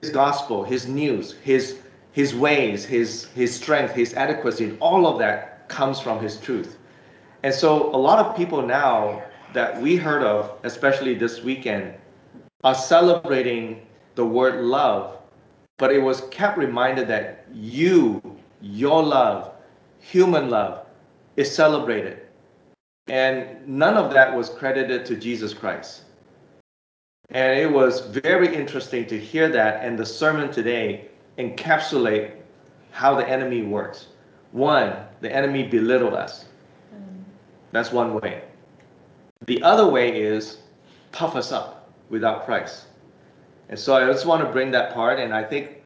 His 0.00 0.10
gospel, 0.10 0.64
his 0.64 0.88
news, 0.88 1.32
his 1.44 1.78
his 2.12 2.34
ways, 2.34 2.84
his 2.84 3.26
his 3.34 3.54
strength, 3.54 3.94
his 3.94 4.14
adequacy, 4.14 4.76
all 4.80 5.06
of 5.06 5.18
that 5.18 5.68
comes 5.68 6.00
from 6.00 6.20
his 6.20 6.38
truth. 6.40 6.78
And 7.42 7.54
so 7.54 7.94
a 7.94 7.96
lot 7.96 8.18
of 8.18 8.36
people 8.36 8.62
now 8.62 9.22
that 9.52 9.80
we 9.80 9.96
heard 9.96 10.22
of, 10.22 10.58
especially 10.64 11.14
this 11.14 11.42
weekend, 11.42 11.94
are 12.64 12.74
celebrating 12.74 13.86
the 14.14 14.24
word 14.24 14.62
love, 14.62 15.16
but 15.78 15.92
it 15.92 15.98
was 15.98 16.22
kept 16.30 16.58
reminded 16.58 17.08
that 17.08 17.46
you, 17.52 18.20
your 18.60 19.02
love, 19.02 19.52
human 19.98 20.50
love, 20.50 20.86
is 21.36 21.52
celebrated. 21.52 22.20
And 23.06 23.66
none 23.66 23.96
of 23.96 24.12
that 24.12 24.36
was 24.36 24.50
credited 24.50 25.06
to 25.06 25.16
Jesus 25.16 25.54
Christ. 25.54 26.02
And 27.30 27.58
it 27.58 27.70
was 27.70 28.00
very 28.00 28.54
interesting 28.54 29.06
to 29.06 29.18
hear 29.18 29.48
that, 29.48 29.84
and 29.84 29.98
the 29.98 30.06
sermon 30.06 30.52
today 30.52 31.09
encapsulate 31.40 32.32
how 32.90 33.14
the 33.14 33.28
enemy 33.28 33.62
works. 33.62 34.08
One, 34.52 34.96
the 35.20 35.34
enemy 35.34 35.62
belittled 35.62 36.14
us. 36.14 36.44
That's 37.72 37.92
one 37.92 38.14
way. 38.20 38.42
The 39.46 39.62
other 39.62 39.88
way 39.88 40.20
is 40.20 40.58
puff 41.12 41.36
us 41.36 41.52
up 41.52 41.90
without 42.10 42.44
Christ. 42.44 42.86
And 43.68 43.78
so 43.78 43.94
I 43.94 44.04
just 44.10 44.26
want 44.26 44.44
to 44.44 44.52
bring 44.52 44.72
that 44.72 44.92
part, 44.92 45.20
and 45.20 45.32
I 45.32 45.44
think 45.44 45.82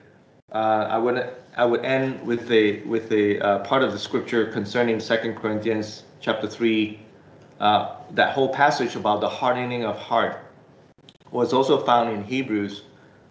uh, 0.53 0.89
I 0.89 0.97
would 0.97 1.31
I 1.57 1.67
would 1.67 1.85
end 1.85 2.27
with 2.27 2.51
a 2.51 2.81
with 2.83 3.13
a 3.13 3.39
uh, 3.41 3.59
part 3.65 3.83
of 3.83 3.93
the 3.93 3.99
scripture 3.99 4.51
concerning 4.51 4.99
Second 4.99 5.37
Corinthians 5.37 6.05
chapter 6.21 6.49
three. 6.49 7.01
Uh, 7.61 7.97
that 8.13 8.33
whole 8.33 8.49
passage 8.49 8.97
about 8.97 9.21
the 9.21 9.29
hardening 9.29 9.85
of 9.85 9.97
heart 9.99 10.39
was 11.31 11.53
also 11.53 11.85
found 11.85 12.11
in 12.11 12.25
Hebrews 12.25 12.83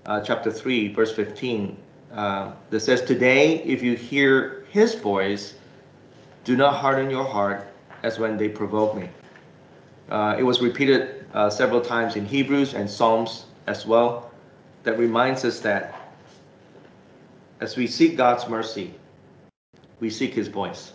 uh, 0.05 0.21
chapter 0.21 0.51
3, 0.51 0.93
verse 0.93 1.13
15, 1.15 1.77
uh, 2.13 2.51
that 2.69 2.79
says, 2.79 3.01
Today, 3.01 3.57
if 3.63 3.81
you 3.81 3.95
hear 3.95 4.65
his 4.69 4.95
voice, 4.95 5.55
do 6.43 6.55
not 6.55 6.75
harden 6.75 7.09
your 7.09 7.25
heart 7.25 7.67
as 8.03 8.19
when 8.19 8.37
they 8.37 8.49
provoke 8.49 8.95
me. 8.95 9.09
Uh, 10.09 10.35
it 10.37 10.43
was 10.43 10.61
repeated 10.61 11.25
uh, 11.33 11.49
several 11.49 11.81
times 11.81 12.15
in 12.15 12.25
Hebrews 12.25 12.73
and 12.73 12.89
Psalms 12.89 13.45
as 13.67 13.85
well, 13.85 14.31
that 14.83 14.99
reminds 14.99 15.45
us 15.45 15.59
that 15.61 15.95
as 17.61 17.77
we 17.77 17.87
seek 17.87 18.17
God's 18.17 18.47
mercy, 18.49 18.93
we 19.99 20.09
seek 20.09 20.33
his 20.33 20.49
voice. 20.49 20.93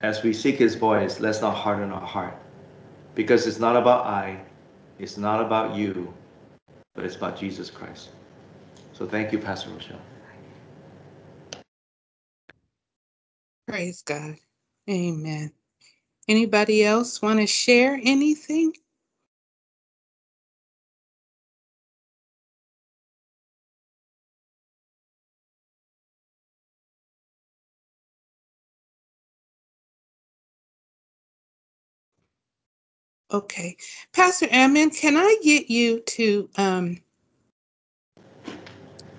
As 0.00 0.22
we 0.22 0.32
seek 0.32 0.56
his 0.56 0.74
voice, 0.74 1.20
let's 1.20 1.40
not 1.40 1.54
harden 1.54 1.92
our 1.92 2.00
heart. 2.00 2.36
Because 3.14 3.46
it's 3.46 3.60
not 3.60 3.76
about 3.76 4.06
I, 4.06 4.40
it's 4.98 5.16
not 5.16 5.40
about 5.40 5.76
you, 5.76 6.12
but 6.94 7.04
it's 7.04 7.16
about 7.16 7.38
Jesus 7.38 7.70
Christ. 7.70 8.10
So 8.94 9.06
thank 9.06 9.32
you, 9.32 9.40
Pastor 9.40 9.70
Rochelle. 9.70 10.00
Praise 13.68 14.02
God. 14.02 14.36
Amen. 14.90 15.52
Anybody 16.28 16.84
else 16.84 17.22
want 17.22 17.40
to 17.40 17.46
share 17.46 18.00
anything? 18.02 18.74
Okay. 33.32 33.76
Pastor 34.14 34.48
Ammon, 34.50 34.90
can 34.90 35.16
I 35.16 35.36
get 35.42 35.70
you 35.70 36.00
to 36.02 36.50
um 36.58 36.98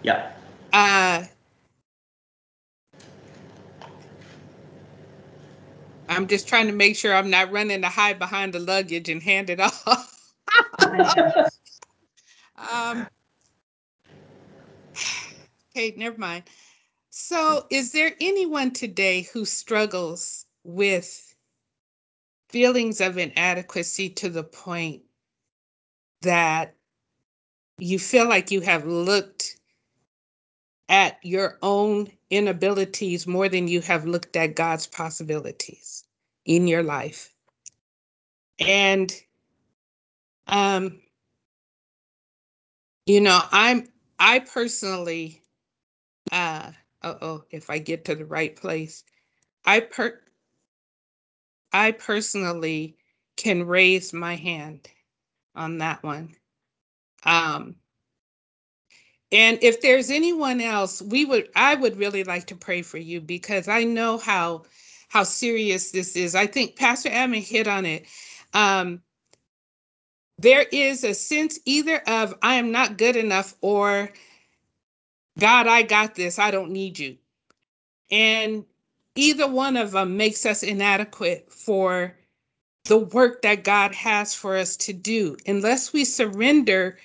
Yeah. 0.06 0.32
uh 0.72 1.24
I'm 6.08 6.28
just 6.28 6.47
trying 6.47 6.68
to 6.68 6.74
make 6.74 6.95
sure 6.95 7.14
I'm 7.16 7.32
not 7.32 7.51
running 7.51 7.82
to 7.82 7.89
hide 7.89 8.20
behind 8.20 8.53
the 8.53 8.60
luggage 8.60 9.10
and 9.10 9.22
hand 9.24 9.49
it 9.49 9.60
off. 9.88 10.34
um 12.72 13.08
okay, 15.76 15.95
never 15.97 16.20
mind. 16.20 16.43
So 17.10 17.66
is 17.72 17.91
there 17.91 18.12
anyone 18.22 18.72
today 18.72 19.24
who 19.34 19.43
struggles 19.43 20.45
with 20.64 21.34
feelings 22.49 23.01
of 23.01 23.18
inadequacy 23.18 24.10
to 24.10 24.30
the 24.30 24.43
point 24.43 25.01
that 26.22 26.76
you 27.80 27.97
feel 27.97 28.30
like 28.30 28.51
you 28.51 28.62
have 28.62 28.86
looked 28.86 29.55
at 30.90 31.18
your 31.24 31.58
own 31.62 32.08
inabilities 32.30 33.26
more 33.26 33.50
than 33.50 33.68
you 33.68 33.82
have 33.82 34.06
looked 34.06 34.36
at 34.36 34.56
God's 34.56 34.88
possibilities 34.88 36.04
in 36.46 36.68
your 36.68 36.84
life. 36.84 37.34
And 38.60 39.14
um 40.48 41.00
you 43.06 43.22
know, 43.22 43.40
I'm 43.52 43.88
I 44.20 44.40
personally 44.40 45.44
uh 46.32 46.72
oh 47.04 47.44
if 47.52 47.70
I 47.70 47.80
get 47.80 48.06
to 48.06 48.16
the 48.16 48.26
right 48.26 48.56
place. 48.56 49.04
I 49.66 49.80
per 49.82 50.22
I 51.74 51.92
personally 51.92 52.98
can 53.38 53.66
raise 53.66 54.14
my 54.14 54.36
hand 54.36 54.88
on 55.56 55.80
that 55.80 56.04
one. 56.04 56.36
Um 57.24 57.76
and 59.32 59.58
if 59.62 59.82
there's 59.82 60.10
anyone 60.12 60.62
else, 60.62 61.02
we 61.02 61.26
would 61.26 61.50
I 61.56 61.76
would 61.76 61.98
really 61.98 62.24
like 62.24 62.48
to 62.48 62.56
pray 62.56 62.82
for 62.82 62.98
you 62.98 63.22
because 63.22 63.68
I 63.68 63.84
know 63.84 64.18
how 64.18 64.64
how 65.10 65.24
serious 65.24 65.92
this 65.92 66.16
is. 66.16 66.36
I 66.36 66.48
think 66.48 66.76
Pastor 66.76 67.10
Ammon 67.10 67.42
hit 67.42 67.68
on 67.68 67.86
it. 67.86 68.06
Um, 68.54 69.02
there 70.38 70.66
is 70.72 71.04
a 71.04 71.14
sense 71.14 71.60
either 71.66 71.98
of 72.08 72.36
I 72.42 72.56
am 72.56 72.72
not 72.72 72.98
good 72.98 73.16
enough 73.16 73.56
or 73.62 74.12
God, 75.40 75.68
I 75.68 75.82
got 75.82 76.16
this. 76.16 76.40
I 76.40 76.52
don't 76.52 76.72
need 76.72 77.00
you. 77.00 77.18
And 78.12 78.66
either 79.16 79.48
one 79.48 79.76
of 79.78 79.92
them 79.92 80.18
makes 80.18 80.46
us 80.46 80.64
inadequate 80.64 81.52
for 81.52 82.16
the 82.86 82.98
work 82.98 83.42
that 83.42 83.64
God 83.64 83.94
has 83.96 84.34
for 84.34 84.56
us 84.56 84.78
to 84.78 84.94
do 84.94 85.36
unless 85.48 85.92
we 85.92 86.06
surrender 86.06 86.98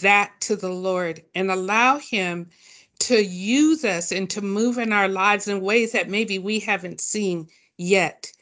that 0.00 0.32
to 0.40 0.56
the 0.56 0.70
Lord 0.70 1.22
and 1.34 1.50
allow 1.50 1.98
Him 1.98 2.50
to 3.00 3.24
use 3.24 3.84
us 3.84 4.12
and 4.12 4.28
to 4.30 4.40
move 4.40 4.78
in 4.78 4.92
our 4.92 5.08
lives 5.08 5.48
in 5.48 5.60
ways 5.60 5.92
that 5.92 6.08
maybe 6.08 6.38
we 6.38 6.60
haven't 6.60 7.00
seen 7.00 7.48
yet. 7.76 8.32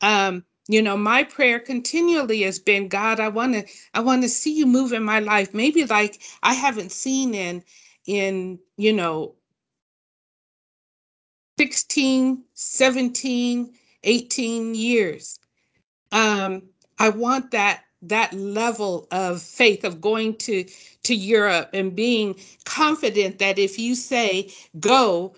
Um, 0.00 0.44
you 0.68 0.82
know 0.82 0.96
my 0.96 1.22
prayer 1.22 1.60
continually 1.60 2.42
has 2.42 2.58
been 2.58 2.88
god 2.88 3.20
i 3.20 3.28
want 3.28 3.54
to 3.54 3.64
i 3.94 4.00
want 4.00 4.22
to 4.22 4.28
see 4.28 4.52
you 4.52 4.66
move 4.66 4.92
in 4.92 5.02
my 5.02 5.20
life 5.20 5.54
maybe 5.54 5.84
like 5.84 6.20
i 6.42 6.54
haven't 6.54 6.92
seen 6.92 7.34
in 7.34 7.62
in 8.06 8.58
you 8.76 8.92
know 8.92 9.34
16 11.58 12.42
17 12.54 13.74
18 14.02 14.74
years 14.74 15.38
um 16.12 16.62
i 16.98 17.08
want 17.08 17.50
that 17.52 17.84
that 18.08 18.32
level 18.34 19.06
of 19.10 19.42
faith 19.42 19.84
of 19.84 20.00
going 20.00 20.36
to 20.36 20.64
to 21.04 21.14
europe 21.14 21.70
and 21.72 21.96
being 21.96 22.34
confident 22.64 23.38
that 23.38 23.58
if 23.58 23.78
you 23.78 23.94
say 23.94 24.50
go 24.80 25.34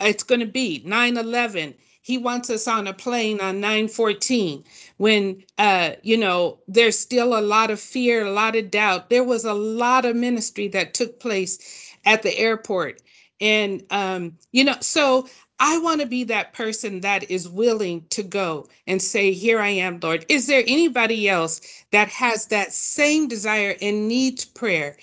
it's 0.00 0.22
going 0.24 0.40
to 0.40 0.46
be 0.46 0.82
9-11 0.86 1.74
he 2.02 2.18
wants 2.18 2.50
us 2.50 2.68
on 2.68 2.86
a 2.86 2.94
plane 2.94 3.40
on 3.40 3.60
914 3.60 4.62
when 4.98 5.42
uh 5.58 5.92
you 6.02 6.16
know 6.16 6.58
there's 6.68 6.98
still 6.98 7.36
a 7.38 7.42
lot 7.42 7.70
of 7.70 7.80
fear 7.80 8.24
a 8.24 8.30
lot 8.30 8.54
of 8.56 8.70
doubt. 8.70 9.10
There 9.10 9.24
was 9.24 9.44
a 9.44 9.54
lot 9.54 10.04
of 10.04 10.14
ministry 10.14 10.68
that 10.68 10.94
took 10.94 11.18
place 11.18 11.58
at 12.04 12.22
the 12.22 12.36
airport. 12.38 13.02
And 13.40 13.82
um 13.90 14.38
you 14.52 14.64
know 14.64 14.76
so 14.80 15.28
i 15.60 15.78
want 15.78 16.00
to 16.00 16.06
be 16.06 16.24
that 16.24 16.52
person 16.52 17.00
that 17.00 17.30
is 17.30 17.48
willing 17.48 18.04
to 18.10 18.22
go 18.22 18.66
and 18.86 19.00
say 19.00 19.32
here 19.32 19.60
i 19.60 19.68
am 19.68 19.98
lord 20.02 20.24
is 20.28 20.46
there 20.46 20.64
anybody 20.66 21.28
else 21.28 21.60
that 21.92 22.08
has 22.08 22.46
that 22.46 22.72
same 22.72 23.28
desire 23.28 23.74
and 23.80 24.08
needs 24.08 24.44
prayer 24.44 24.96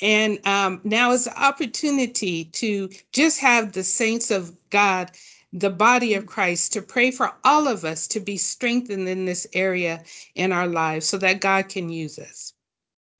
and 0.00 0.44
um, 0.46 0.80
now 0.84 1.12
is 1.12 1.24
the 1.24 1.42
opportunity 1.42 2.44
to 2.46 2.90
just 3.12 3.38
have 3.40 3.72
the 3.72 3.84
saints 3.84 4.30
of 4.30 4.54
God, 4.70 5.12
the 5.52 5.70
body 5.70 6.14
of 6.14 6.26
Christ, 6.26 6.72
to 6.74 6.82
pray 6.82 7.10
for 7.10 7.32
all 7.44 7.68
of 7.68 7.84
us 7.84 8.06
to 8.08 8.20
be 8.20 8.36
strengthened 8.36 9.08
in 9.08 9.24
this 9.24 9.46
area 9.54 10.02
in 10.34 10.52
our 10.52 10.66
lives 10.66 11.06
so 11.06 11.16
that 11.18 11.40
God 11.40 11.68
can 11.68 11.88
use 11.88 12.18
us. 12.18 12.52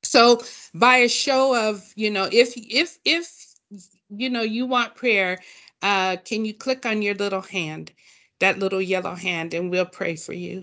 So 0.02 0.42
by 0.74 0.96
a 0.96 1.08
show 1.08 1.70
of, 1.70 1.90
you 1.96 2.10
know, 2.10 2.28
if 2.30 2.52
if 2.56 2.98
if 3.04 3.54
you 4.10 4.28
know 4.28 4.42
you 4.42 4.66
want 4.66 4.94
prayer, 4.94 5.40
uh, 5.84 6.18
can 6.24 6.46
you 6.46 6.54
click 6.54 6.86
on 6.86 7.02
your 7.02 7.14
little 7.16 7.42
hand, 7.42 7.92
that 8.40 8.58
little 8.60 8.82
yellow 8.82 9.16
hand, 9.16 9.54
and 9.54 9.70
we'll 9.70 9.86
pray 9.86 10.16
for 10.16 10.34
you. 10.34 10.62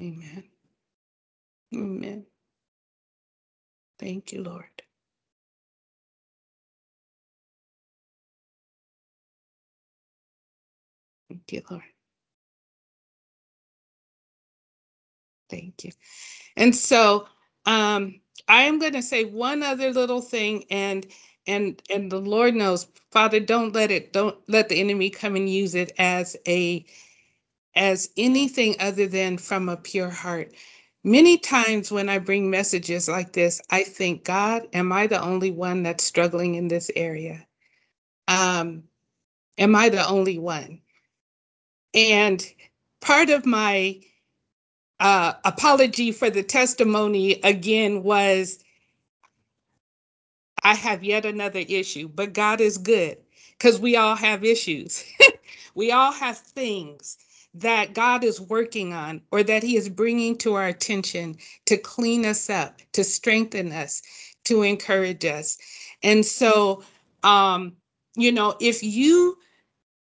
Amen. 0.00 0.44
Amen. 1.74 2.26
Thank 3.98 4.32
you, 4.32 4.42
Lord. 4.44 4.66
Thank 11.28 11.52
you, 11.52 11.62
Lord. 11.70 11.82
Thank 15.50 15.84
you. 15.84 15.92
And 16.56 16.74
so 16.76 17.26
um, 17.66 18.20
I 18.48 18.62
am 18.62 18.78
going 18.78 18.94
to 18.94 19.02
say 19.02 19.24
one 19.24 19.62
other 19.62 19.92
little 19.92 20.20
thing, 20.20 20.64
and 20.70 21.06
and 21.46 21.80
and 21.90 22.10
the 22.10 22.20
Lord 22.20 22.54
knows, 22.54 22.86
Father, 23.10 23.40
don't 23.40 23.74
let 23.74 23.90
it, 23.90 24.12
don't 24.12 24.36
let 24.48 24.68
the 24.68 24.80
enemy 24.80 25.10
come 25.10 25.36
and 25.36 25.48
use 25.48 25.74
it 25.74 25.92
as 25.98 26.36
a 26.46 26.84
as 27.74 28.10
anything 28.16 28.76
other 28.80 29.06
than 29.06 29.38
from 29.38 29.68
a 29.68 29.76
pure 29.76 30.10
heart. 30.10 30.52
Many 31.04 31.38
times 31.38 31.90
when 31.90 32.08
I 32.08 32.18
bring 32.18 32.50
messages 32.50 33.08
like 33.08 33.32
this, 33.32 33.60
I 33.70 33.82
think, 33.82 34.24
God, 34.24 34.68
am 34.72 34.92
I 34.92 35.06
the 35.06 35.20
only 35.20 35.50
one 35.50 35.82
that's 35.82 36.04
struggling 36.04 36.54
in 36.54 36.68
this 36.68 36.90
area? 36.94 37.46
Um, 38.28 38.84
am 39.58 39.74
I 39.74 39.88
the 39.88 40.06
only 40.08 40.38
one? 40.38 40.80
And 41.94 42.44
part 43.00 43.30
of 43.30 43.46
my 43.46 44.00
uh, 45.02 45.34
apology 45.44 46.12
for 46.12 46.30
the 46.30 46.44
testimony 46.44 47.40
again 47.42 48.04
was 48.04 48.60
I 50.62 50.74
have 50.74 51.02
yet 51.02 51.26
another 51.26 51.58
issue, 51.68 52.08
but 52.08 52.32
God 52.34 52.60
is 52.60 52.78
good 52.78 53.18
because 53.58 53.80
we 53.80 53.96
all 53.96 54.14
have 54.14 54.44
issues. 54.44 55.04
we 55.74 55.90
all 55.90 56.12
have 56.12 56.38
things 56.38 57.18
that 57.54 57.94
God 57.94 58.22
is 58.24 58.40
working 58.40 58.92
on 58.94 59.22
or 59.32 59.42
that 59.42 59.64
He 59.64 59.76
is 59.76 59.88
bringing 59.88 60.38
to 60.38 60.54
our 60.54 60.68
attention 60.68 61.36
to 61.66 61.76
clean 61.76 62.24
us 62.24 62.48
up, 62.48 62.80
to 62.92 63.02
strengthen 63.02 63.72
us, 63.72 64.02
to 64.44 64.62
encourage 64.62 65.24
us. 65.24 65.58
And 66.04 66.24
so, 66.24 66.84
um, 67.24 67.76
you 68.14 68.30
know, 68.30 68.54
if 68.60 68.84
you 68.84 69.36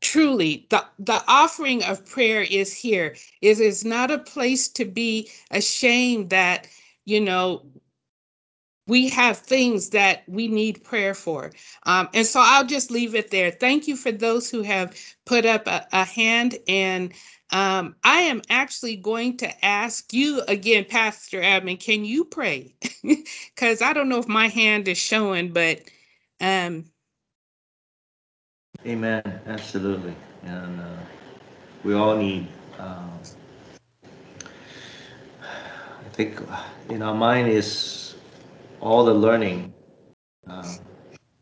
truly 0.02 0.68
the 0.70 0.86
the 1.00 1.24
offering 1.28 1.84
of 1.84 2.06
prayer 2.06 2.42
is 2.42 2.74
here. 2.74 3.16
It 3.42 3.60
is 3.60 3.84
not 3.86 4.12
a 4.12 4.20
place 4.20 4.68
to 4.70 4.86
be 4.86 5.30
ashamed 5.52 6.30
that 6.30 6.68
you 7.06 7.22
know 7.22 7.66
we 8.88 9.10
have 9.10 9.38
things 9.38 9.90
that 9.90 10.24
we 10.28 10.48
need 10.48 10.84
prayer 10.84 11.14
for. 11.14 11.52
Um, 11.84 12.10
and 12.14 12.26
so 12.26 12.40
i'll 12.44 12.66
just 12.66 12.92
leave 12.92 13.16
it 13.16 13.32
there. 13.32 13.52
Thank 13.52 13.88
you 13.88 13.96
for 13.96 14.12
those 14.12 14.50
who 14.50 14.62
have 14.62 14.96
put 15.26 15.46
up 15.46 15.68
a, 15.68 15.86
a 15.92 16.06
hand 16.06 16.58
and 16.68 17.14
um, 17.52 17.96
i 18.04 18.20
am 18.20 18.42
actually 18.50 18.96
going 18.98 19.38
to 19.38 19.66
ask 19.66 20.14
you 20.14 20.42
again 20.48 20.86
pastor 20.86 21.42
Ammon 21.42 21.78
can 21.78 22.06
you 22.06 22.26
pray? 22.26 22.76
Because 23.56 23.82
i 23.82 23.94
don't 23.94 24.10
know 24.10 24.20
if 24.20 24.28
my 24.28 24.48
hand 24.48 24.88
is 24.88 24.98
showing 24.98 25.54
but 25.54 25.82
um, 26.42 26.86
Amen. 28.86 29.24
Absolutely. 29.48 30.16
And 30.44 30.80
uh, 30.80 30.96
we 31.84 31.94
all 31.94 32.16
need, 32.16 32.48
um, 32.80 33.12
I 35.42 36.10
think 36.14 36.40
in 36.90 37.02
our 37.02 37.16
mind 37.16 37.50
is 37.50 38.16
all 38.80 39.04
the 39.06 39.14
learning. 39.14 39.74
Um, 40.48 40.80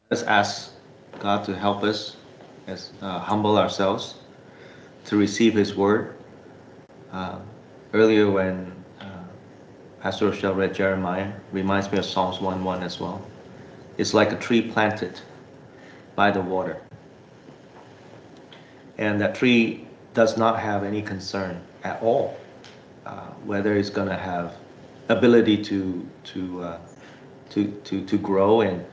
let's 0.09 0.23
ask 0.23 0.73
God 1.19 1.43
to 1.45 1.55
help 1.55 1.83
us 1.83 2.17
as 2.67 2.93
uh, 3.01 3.19
humble 3.19 3.57
ourselves 3.57 4.15
to 5.05 5.17
receive 5.17 5.53
His 5.53 5.75
word. 5.75 6.15
Uh, 7.11 7.39
earlier 7.93 8.29
when 8.29 8.71
uh, 9.01 9.23
Pastor 10.01 10.27
Rochelle 10.29 10.55
read 10.55 10.73
Jeremiah, 10.73 11.31
reminds 11.51 11.91
me 11.91 11.97
of 11.99 12.05
Psalms 12.05 12.37
1:1 12.37 12.81
as 12.81 12.99
well. 12.99 13.21
It's 13.97 14.13
like 14.13 14.31
a 14.31 14.37
tree 14.37 14.61
planted 14.61 15.19
by 16.15 16.31
the 16.31 16.41
water. 16.41 16.84
And 18.97 19.19
that 19.21 19.35
tree 19.35 19.87
does 20.13 20.37
not 20.37 20.59
have 20.59 20.83
any 20.83 21.01
concern 21.01 21.61
at 21.83 22.01
all 22.01 22.37
uh, 23.05 23.27
whether 23.45 23.75
it's 23.75 23.89
going 23.89 24.07
to 24.07 24.17
have 24.17 24.55
ability 25.09 25.61
to 25.63 26.07
to, 26.23 26.63
uh, 26.63 26.79
to 27.51 27.71
to 27.83 28.03
to 28.05 28.17
grow 28.17 28.61
and 28.61 28.83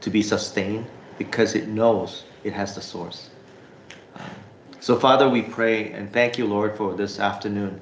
to 0.00 0.10
be 0.10 0.22
sustained 0.22 0.86
because 1.18 1.54
it 1.54 1.68
knows 1.68 2.24
it 2.42 2.52
has 2.52 2.74
the 2.74 2.80
source. 2.80 3.30
Um, 4.16 4.30
so 4.80 4.98
Father, 4.98 5.28
we 5.28 5.42
pray 5.42 5.92
and 5.92 6.12
thank 6.12 6.38
you, 6.38 6.46
Lord, 6.46 6.76
for 6.76 6.94
this 6.94 7.20
afternoon. 7.20 7.80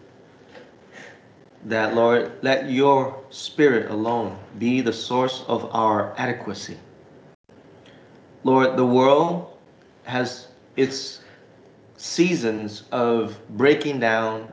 That 1.65 1.95
Lord, 1.95 2.33
let 2.43 2.71
your 2.71 3.19
spirit 3.31 3.91
alone 3.91 4.39
be 4.59 4.81
the 4.81 4.93
source 4.93 5.45
of 5.49 5.75
our 5.75 6.15
adequacy. 6.19 6.77
Lord, 8.45 8.77
the 8.77 8.87
world 8.87 9.57
has 10.05 10.49
its 10.77 11.18
seasons 11.99 12.85
of 12.93 13.37
breaking 13.51 13.99
down 13.99 14.51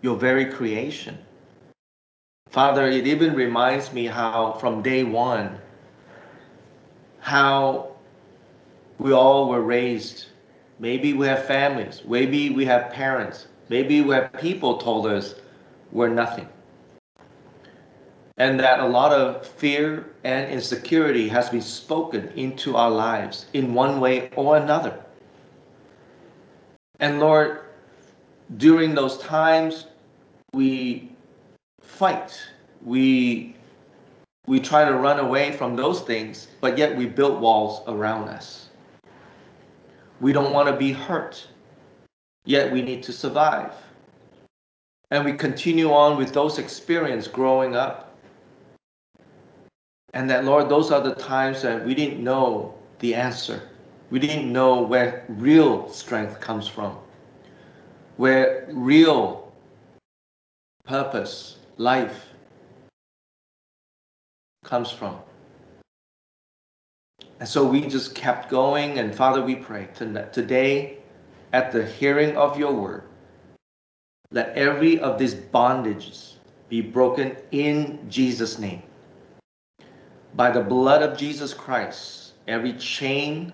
your 0.00 0.16
very 0.16 0.46
creation. 0.46 1.18
Father, 2.48 2.88
it 2.88 3.06
even 3.06 3.34
reminds 3.34 3.92
me 3.92 4.06
how 4.06 4.52
from 4.54 4.82
day 4.82 5.04
one, 5.04 5.58
how 7.20 7.92
we 8.98 9.12
all 9.12 9.48
were 9.50 9.60
raised. 9.60 10.26
Maybe 10.78 11.12
we 11.12 11.26
have 11.26 11.44
families, 11.44 12.02
maybe 12.08 12.50
we 12.50 12.64
have 12.64 12.90
parents, 12.92 13.46
maybe 13.68 14.00
we 14.00 14.14
have 14.14 14.32
people 14.32 14.78
told 14.78 15.06
us 15.06 15.34
we're 15.92 16.08
nothing. 16.08 16.48
And 18.38 18.58
that 18.60 18.80
a 18.80 18.86
lot 18.86 19.12
of 19.12 19.46
fear 19.46 20.06
and 20.24 20.50
insecurity 20.50 21.28
has 21.28 21.50
been 21.50 21.62
spoken 21.62 22.28
into 22.36 22.76
our 22.76 22.90
lives 22.90 23.46
in 23.52 23.74
one 23.74 24.00
way 24.00 24.30
or 24.36 24.56
another. 24.56 25.05
And 27.00 27.20
Lord, 27.20 27.60
during 28.56 28.94
those 28.94 29.18
times, 29.18 29.86
we 30.52 31.12
fight. 31.82 32.40
We 32.82 33.56
we 34.46 34.60
try 34.60 34.84
to 34.84 34.94
run 34.94 35.18
away 35.18 35.52
from 35.52 35.74
those 35.74 36.00
things, 36.02 36.46
but 36.60 36.78
yet 36.78 36.96
we 36.96 37.06
build 37.06 37.40
walls 37.40 37.82
around 37.88 38.28
us. 38.28 38.68
We 40.20 40.32
don't 40.32 40.52
want 40.52 40.68
to 40.68 40.76
be 40.76 40.92
hurt, 40.92 41.46
yet 42.44 42.72
we 42.72 42.80
need 42.80 43.02
to 43.04 43.12
survive. 43.12 43.72
And 45.10 45.24
we 45.24 45.32
continue 45.32 45.92
on 45.92 46.16
with 46.16 46.32
those 46.32 46.58
experiences 46.58 47.30
growing 47.30 47.74
up. 47.74 48.16
And 50.14 50.30
that, 50.30 50.44
Lord, 50.44 50.68
those 50.68 50.90
are 50.92 51.00
the 51.00 51.14
times 51.14 51.62
that 51.62 51.84
we 51.84 51.94
didn't 51.94 52.22
know 52.22 52.74
the 53.00 53.14
answer. 53.14 53.60
We 54.10 54.18
didn't 54.20 54.52
know 54.52 54.82
where 54.82 55.24
real 55.28 55.88
strength 55.88 56.40
comes 56.40 56.68
from, 56.68 56.96
where 58.16 58.68
real 58.70 59.52
purpose, 60.84 61.56
life 61.76 62.26
comes 64.64 64.90
from. 64.90 65.18
And 67.40 67.48
so 67.48 67.66
we 67.66 67.82
just 67.82 68.14
kept 68.14 68.48
going. 68.48 68.98
And 68.98 69.14
Father, 69.14 69.42
we 69.42 69.56
pray 69.56 69.88
today, 69.94 70.98
at 71.52 71.72
the 71.72 71.84
hearing 71.84 72.36
of 72.36 72.58
your 72.58 72.72
word, 72.72 73.04
let 74.30 74.56
every 74.56 74.98
of 75.00 75.18
these 75.18 75.34
bondages 75.34 76.34
be 76.68 76.80
broken 76.80 77.36
in 77.52 77.98
Jesus' 78.08 78.58
name. 78.58 78.82
By 80.34 80.50
the 80.50 80.60
blood 80.60 81.02
of 81.02 81.16
Jesus 81.16 81.54
Christ, 81.54 82.32
every 82.48 82.74
chain 82.74 83.52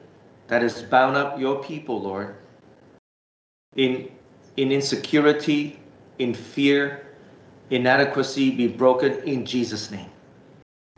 that 0.52 0.60
has 0.60 0.82
bound 0.82 1.16
up 1.16 1.40
your 1.40 1.64
people, 1.64 1.98
Lord, 1.98 2.36
in, 3.74 4.12
in 4.58 4.70
insecurity, 4.70 5.80
in 6.18 6.34
fear, 6.34 7.06
inadequacy, 7.70 8.50
be 8.50 8.66
broken 8.68 9.14
in 9.22 9.46
Jesus' 9.46 9.90
name. 9.90 10.10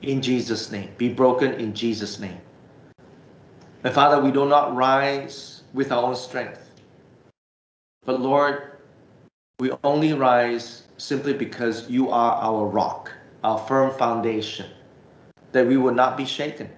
In 0.02 0.20
Jesus' 0.20 0.72
name. 0.72 0.90
Be 0.98 1.08
broken 1.08 1.52
in 1.52 1.72
Jesus' 1.72 2.18
name. 2.18 2.40
And 3.84 3.94
Father, 3.94 4.20
we 4.20 4.32
do 4.32 4.44
not 4.44 4.74
rise 4.74 5.62
with 5.72 5.92
our 5.92 6.02
own 6.02 6.16
strength. 6.16 6.72
But 8.04 8.20
Lord, 8.20 8.72
we 9.60 9.70
only 9.84 10.14
rise 10.14 10.82
simply 10.96 11.32
because 11.32 11.88
you 11.88 12.10
are 12.10 12.32
our 12.42 12.66
rock, 12.66 13.12
our 13.44 13.58
firm 13.68 13.96
foundation, 13.96 14.66
that 15.52 15.64
we 15.64 15.76
will 15.76 15.94
not 15.94 16.16
be 16.16 16.24
shaken, 16.24 16.68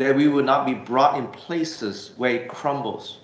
that 0.00 0.16
we 0.16 0.28
will 0.28 0.42
not 0.42 0.64
be 0.64 0.72
brought 0.72 1.18
in 1.18 1.26
places 1.26 2.12
where 2.16 2.34
it 2.34 2.48
crumbles, 2.48 3.18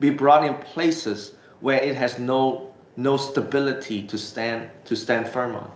be 0.00 0.08
brought 0.08 0.42
in 0.42 0.54
places 0.54 1.34
where 1.60 1.78
it 1.82 1.94
has 1.94 2.18
no, 2.18 2.72
no 2.96 3.18
stability 3.18 4.02
to 4.04 4.16
stand, 4.16 4.70
to 4.86 4.96
stand 4.96 5.28
firm 5.28 5.54
on. 5.54 5.70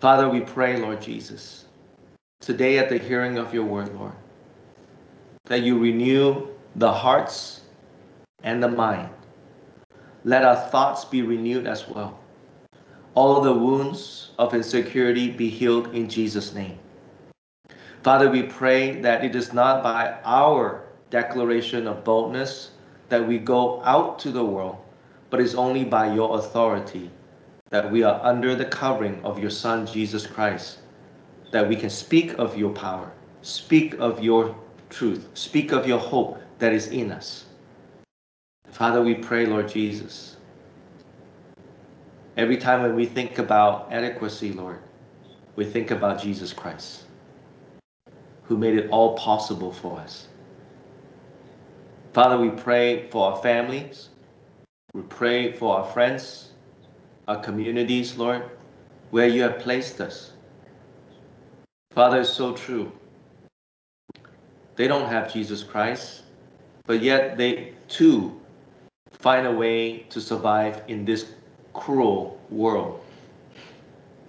Father, 0.00 0.26
we 0.26 0.40
pray, 0.40 0.78
Lord 0.78 1.02
Jesus, 1.02 1.66
today 2.40 2.78
at 2.78 2.88
the 2.88 2.96
hearing 2.96 3.36
of 3.36 3.52
your 3.52 3.66
word, 3.66 3.94
Lord, 3.94 4.14
that 5.44 5.60
you 5.60 5.78
renew 5.78 6.48
the 6.76 6.90
hearts 6.90 7.60
and 8.42 8.62
the 8.62 8.68
mind. 8.68 9.10
Let 10.24 10.46
our 10.46 10.70
thoughts 10.70 11.04
be 11.04 11.20
renewed 11.20 11.66
as 11.66 11.86
well. 11.86 12.18
All 13.14 13.42
the 13.42 13.52
wounds 13.52 14.30
of 14.38 14.54
insecurity 14.54 15.30
be 15.30 15.50
healed 15.50 15.94
in 15.94 16.08
Jesus' 16.08 16.54
name. 16.54 16.78
Father, 18.06 18.30
we 18.30 18.44
pray 18.44 19.00
that 19.00 19.24
it 19.24 19.34
is 19.34 19.52
not 19.52 19.82
by 19.82 20.16
our 20.24 20.84
declaration 21.10 21.88
of 21.88 22.04
boldness 22.04 22.70
that 23.08 23.26
we 23.26 23.36
go 23.36 23.82
out 23.82 24.20
to 24.20 24.30
the 24.30 24.44
world, 24.44 24.76
but 25.28 25.40
it's 25.40 25.56
only 25.56 25.82
by 25.82 26.14
your 26.14 26.38
authority 26.38 27.10
that 27.70 27.90
we 27.90 28.04
are 28.04 28.20
under 28.22 28.54
the 28.54 28.64
covering 28.64 29.20
of 29.24 29.40
your 29.40 29.50
Son, 29.50 29.88
Jesus 29.88 30.24
Christ 30.24 30.78
that 31.50 31.68
we 31.68 31.74
can 31.74 31.90
speak 31.90 32.38
of 32.38 32.56
your 32.56 32.70
power, 32.70 33.10
speak 33.42 33.94
of 33.94 34.22
your 34.22 34.54
truth, 34.88 35.26
speak 35.34 35.72
of 35.72 35.84
your 35.84 35.98
hope 35.98 36.38
that 36.60 36.72
is 36.72 36.86
in 36.86 37.10
us. 37.10 37.46
Father, 38.70 39.02
we 39.02 39.16
pray, 39.16 39.46
Lord 39.46 39.68
Jesus, 39.68 40.36
every 42.36 42.56
time 42.56 42.82
when 42.82 42.94
we 42.94 43.04
think 43.04 43.40
about 43.40 43.92
adequacy, 43.92 44.52
Lord, 44.52 44.78
we 45.56 45.64
think 45.64 45.90
about 45.90 46.22
Jesus 46.22 46.52
Christ, 46.52 47.05
who 48.48 48.56
made 48.56 48.74
it 48.74 48.88
all 48.90 49.16
possible 49.16 49.72
for 49.72 49.98
us. 49.98 50.28
Father, 52.12 52.38
we 52.38 52.50
pray 52.50 53.08
for 53.10 53.32
our 53.32 53.42
families. 53.42 54.08
We 54.94 55.02
pray 55.02 55.52
for 55.52 55.78
our 55.78 55.84
friends, 55.92 56.52
our 57.28 57.42
communities, 57.42 58.16
Lord, 58.16 58.42
where 59.10 59.26
you 59.26 59.42
have 59.42 59.58
placed 59.58 60.00
us. 60.00 60.32
Father, 61.90 62.20
it's 62.20 62.30
so 62.30 62.54
true. 62.54 62.92
They 64.76 64.86
don't 64.86 65.08
have 65.08 65.32
Jesus 65.32 65.62
Christ, 65.62 66.22
but 66.84 67.02
yet 67.02 67.36
they 67.36 67.74
too 67.88 68.40
find 69.12 69.46
a 69.46 69.52
way 69.52 70.00
to 70.10 70.20
survive 70.20 70.82
in 70.88 71.04
this 71.04 71.32
cruel 71.72 72.40
world. 72.50 73.00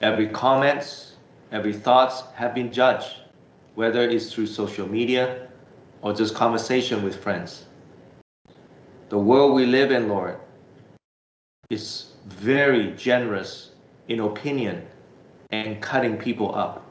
Every 0.01 0.27
comments, 0.27 1.15
every 1.51 1.73
thoughts 1.73 2.23
have 2.35 2.53
been 2.53 2.71
judged, 2.71 3.15
whether 3.77 4.01
it's 4.09 4.33
through 4.33 4.47
social 4.47 4.89
media 4.89 5.47
or 6.01 6.11
just 6.11 6.33
conversation 6.33 7.03
with 7.03 7.15
friends. 7.15 7.65
The 9.09 9.17
world 9.17 9.53
we 9.53 9.65
live 9.65 9.91
in, 9.91 10.09
Lord, 10.09 10.37
is 11.69 12.13
very 12.25 12.91
generous 12.97 13.71
in 14.07 14.19
opinion 14.19 14.85
and 15.51 15.81
cutting 15.81 16.17
people 16.17 16.53
up 16.55 16.87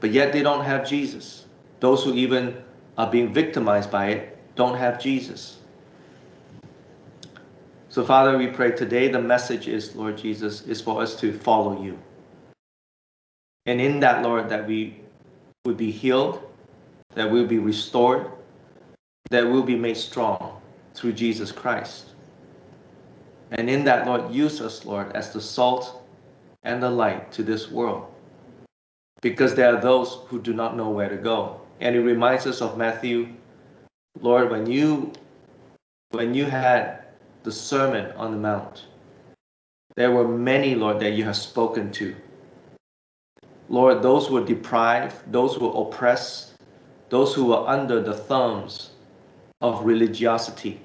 but 0.00 0.10
yet 0.10 0.32
they 0.32 0.42
don't 0.42 0.64
have 0.64 0.88
Jesus. 0.88 1.46
Those 1.80 2.04
who 2.04 2.14
even 2.14 2.62
are 2.98 3.10
being 3.10 3.32
victimized 3.32 3.90
by 3.90 4.08
it 4.08 4.38
don't 4.54 4.76
have 4.76 5.00
Jesus. 5.00 5.58
So, 7.88 8.04
Father, 8.04 8.36
we 8.36 8.48
pray 8.48 8.72
today 8.72 9.08
the 9.08 9.20
message 9.20 9.68
is, 9.68 9.96
Lord 9.96 10.18
Jesus, 10.18 10.62
is 10.62 10.80
for 10.80 11.00
us 11.00 11.16
to 11.16 11.32
follow 11.32 11.82
you. 11.82 11.98
And 13.66 13.80
in 13.80 14.00
that, 14.00 14.22
Lord, 14.22 14.48
that 14.48 14.66
we 14.66 15.00
would 15.64 15.76
be 15.76 15.90
healed, 15.90 16.42
that 17.14 17.30
we'll 17.30 17.46
be 17.46 17.58
restored, 17.58 18.30
that 19.30 19.44
we'll 19.44 19.62
be 19.62 19.76
made 19.76 19.96
strong 19.96 20.60
through 20.94 21.12
Jesus 21.12 21.52
Christ. 21.52 22.14
And 23.50 23.68
in 23.68 23.84
that, 23.84 24.06
Lord, 24.06 24.32
use 24.32 24.60
us, 24.60 24.84
Lord, 24.84 25.12
as 25.12 25.32
the 25.32 25.40
salt 25.40 26.02
and 26.62 26.82
the 26.82 26.90
light 26.90 27.30
to 27.32 27.42
this 27.42 27.70
world 27.70 28.12
because 29.20 29.54
there 29.54 29.74
are 29.74 29.80
those 29.80 30.18
who 30.28 30.40
do 30.40 30.52
not 30.52 30.76
know 30.76 30.90
where 30.90 31.08
to 31.08 31.16
go. 31.16 31.60
And 31.80 31.96
it 31.96 32.00
reminds 32.00 32.46
us 32.46 32.60
of 32.60 32.78
Matthew, 32.78 33.28
Lord, 34.20 34.50
when 34.50 34.66
you 34.66 35.12
when 36.10 36.34
you 36.34 36.44
had 36.44 37.04
the 37.42 37.52
Sermon 37.52 38.12
on 38.12 38.30
the 38.30 38.36
Mount, 38.36 38.86
there 39.96 40.12
were 40.12 40.28
many, 40.28 40.74
Lord, 40.74 41.00
that 41.00 41.12
you 41.12 41.24
have 41.24 41.36
spoken 41.36 41.90
to. 41.92 42.14
Lord, 43.68 44.02
those 44.02 44.26
who 44.26 44.34
were 44.34 44.44
deprived, 44.44 45.16
those 45.32 45.54
who 45.54 45.68
were 45.68 45.86
oppressed, 45.86 46.54
those 47.08 47.34
who 47.34 47.46
were 47.46 47.66
under 47.66 48.02
the 48.02 48.14
thumbs 48.14 48.90
of 49.60 49.84
religiosity. 49.84 50.80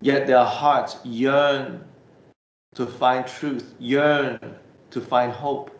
Yet 0.00 0.26
their 0.26 0.44
hearts 0.44 0.96
yearn 1.04 1.84
to 2.74 2.86
find 2.86 3.26
truth, 3.26 3.74
yearn 3.78 4.38
to 4.90 5.00
find 5.00 5.32
hope. 5.32 5.70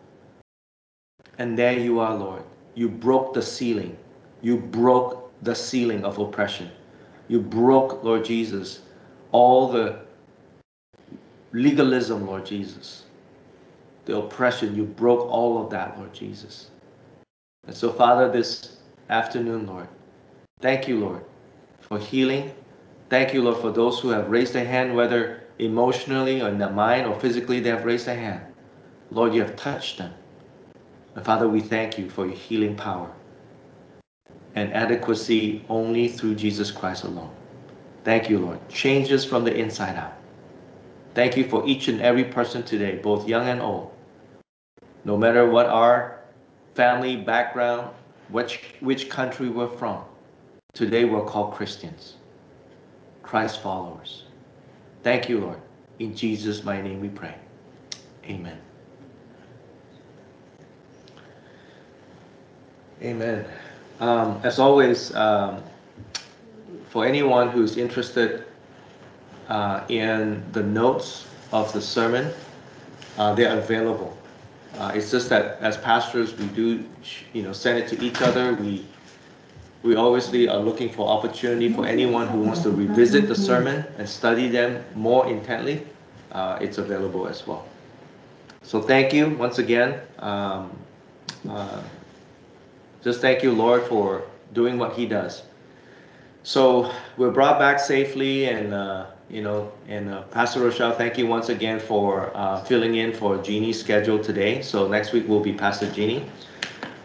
And 1.37 1.57
there 1.57 1.77
you 1.77 1.99
are, 1.99 2.15
Lord. 2.15 2.43
You 2.75 2.89
broke 2.89 3.33
the 3.33 3.41
ceiling. 3.41 3.97
You 4.41 4.57
broke 4.57 5.31
the 5.41 5.55
ceiling 5.55 6.03
of 6.05 6.17
oppression. 6.19 6.69
You 7.27 7.39
broke, 7.39 8.03
Lord 8.03 8.23
Jesus, 8.23 8.81
all 9.31 9.71
the 9.71 9.99
legalism, 11.51 12.27
Lord 12.27 12.45
Jesus. 12.45 13.04
The 14.05 14.17
oppression, 14.17 14.75
you 14.75 14.83
broke 14.83 15.27
all 15.27 15.63
of 15.63 15.69
that, 15.71 15.97
Lord 15.97 16.13
Jesus. 16.13 16.69
And 17.67 17.75
so, 17.75 17.91
Father, 17.91 18.31
this 18.31 18.77
afternoon, 19.09 19.65
Lord, 19.65 19.87
thank 20.61 20.87
you, 20.87 20.99
Lord, 20.99 21.25
for 21.79 21.97
healing. 21.97 22.51
Thank 23.09 23.33
you, 23.33 23.41
Lord, 23.41 23.57
for 23.57 23.71
those 23.71 23.99
who 23.99 24.09
have 24.09 24.29
raised 24.29 24.53
their 24.53 24.65
hand, 24.65 24.95
whether 24.95 25.41
emotionally 25.59 26.41
or 26.41 26.49
in 26.49 26.57
their 26.57 26.69
mind 26.69 27.07
or 27.07 27.19
physically, 27.19 27.59
they 27.59 27.69
have 27.69 27.85
raised 27.85 28.05
their 28.05 28.17
hand. 28.17 28.41
Lord, 29.11 29.33
you 29.33 29.41
have 29.41 29.55
touched 29.55 29.97
them. 29.97 30.13
And 31.15 31.25
Father, 31.25 31.47
we 31.47 31.61
thank 31.61 31.97
you 31.97 32.09
for 32.09 32.25
your 32.25 32.35
healing 32.35 32.75
power 32.75 33.11
and 34.55 34.73
adequacy 34.73 35.63
only 35.69 36.07
through 36.07 36.35
Jesus 36.35 36.71
Christ 36.71 37.03
alone. 37.03 37.33
Thank 38.03 38.29
you, 38.29 38.39
Lord. 38.39 38.59
Changes 38.69 39.25
from 39.25 39.43
the 39.43 39.55
inside 39.55 39.95
out. 39.95 40.13
Thank 41.13 41.37
you 41.37 41.47
for 41.47 41.65
each 41.65 41.87
and 41.87 42.01
every 42.01 42.25
person 42.25 42.63
today, 42.63 42.97
both 42.97 43.27
young 43.27 43.47
and 43.47 43.61
old. 43.61 43.94
No 45.05 45.15
matter 45.15 45.47
what 45.47 45.67
our 45.67 46.19
family 46.73 47.15
background, 47.15 47.93
which, 48.29 48.61
which 48.79 49.07
country 49.07 49.49
we're 49.49 49.67
from, 49.67 50.03
today 50.73 51.05
we're 51.05 51.23
called 51.23 51.53
Christians, 51.53 52.15
Christ 53.21 53.61
followers. 53.61 54.23
Thank 55.03 55.29
you, 55.29 55.39
Lord. 55.39 55.59
In 55.99 56.15
Jesus' 56.15 56.63
my 56.63 56.81
name 56.81 57.01
we 57.01 57.09
pray. 57.09 57.35
Amen. 58.25 58.57
Amen. 63.03 63.45
Um, 63.99 64.41
as 64.43 64.57
always, 64.57 65.13
um, 65.15 65.61
for 66.89 67.05
anyone 67.05 67.49
who's 67.49 67.77
interested 67.77 68.45
uh, 69.49 69.83
in 69.87 70.43
the 70.53 70.63
notes 70.63 71.27
of 71.51 71.71
the 71.73 71.81
sermon, 71.81 72.33
uh, 73.19 73.35
they're 73.35 73.59
available 73.59 74.17
Uh, 74.77 74.91
it's 74.93 75.09
just 75.09 75.29
that 75.29 75.57
as 75.61 75.77
pastors, 75.77 76.35
we 76.37 76.45
do, 76.47 76.83
you 77.33 77.43
know, 77.43 77.53
send 77.53 77.77
it 77.79 77.87
to 77.89 78.03
each 78.03 78.21
other. 78.21 78.53
We 78.55 78.85
we 79.83 79.95
obviously 79.95 80.49
are 80.49 80.57
looking 80.57 80.89
for 80.89 81.07
opportunity 81.07 81.71
for 81.71 81.85
anyone 81.85 82.27
who 82.27 82.39
wants 82.39 82.61
to 82.63 82.71
revisit 82.71 83.27
the 83.27 83.35
sermon 83.35 83.85
and 83.99 84.09
study 84.09 84.47
them 84.47 84.83
more 84.95 85.27
intently. 85.27 85.85
Uh, 86.31 86.57
it's 86.59 86.79
available 86.79 87.27
as 87.27 87.45
well. 87.45 87.67
So 88.63 88.81
thank 88.81 89.13
you 89.13 89.29
once 89.29 89.59
again. 89.59 90.01
Um, 90.17 90.75
uh, 91.47 91.83
just 93.03 93.21
thank 93.21 93.43
you, 93.43 93.51
Lord, 93.51 93.83
for 93.83 94.23
doing 94.53 94.79
what 94.79 94.93
He 94.93 95.05
does. 95.05 95.43
So 96.41 96.91
we're 97.17 97.31
brought 97.31 97.59
back 97.59 97.79
safely, 97.79 98.45
and 98.49 98.73
uh, 98.73 99.05
you 99.29 99.41
know, 99.41 99.71
and 99.87 100.09
uh, 100.09 100.21
Pastor 100.23 100.61
Rochelle, 100.61 100.93
thank 100.93 101.17
you 101.17 101.25
once 101.25 101.49
again 101.49 101.79
for 101.79 102.31
uh, 102.35 102.63
filling 102.63 102.95
in 102.95 103.11
for 103.11 103.37
Jeannie's 103.37 103.79
schedule 103.79 104.19
today. 104.23 104.61
So 104.61 104.87
next 104.87 105.13
week 105.13 105.27
will 105.27 105.39
be 105.39 105.51
Pastor 105.53 105.91
Jeannie, 105.91 106.25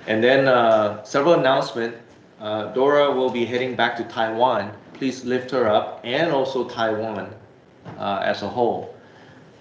and 0.07 0.23
then 0.23 0.47
uh, 0.47 1.03
several 1.03 1.35
announcements. 1.35 1.99
Uh, 2.41 2.73
Dora 2.73 3.11
will 3.11 3.31
be 3.31 3.45
heading 3.45 3.77
back 3.77 3.97
to 3.97 4.05
Taiwan. 4.05 4.73
Please 4.95 5.25
lift 5.25 5.51
her 5.51 5.67
up, 5.69 6.01
and 6.05 6.31
also 6.31 6.69
Taiwan 6.69 7.35
uh, 7.99 8.23
as 8.23 8.43
a 8.43 8.49
whole, 8.49 8.95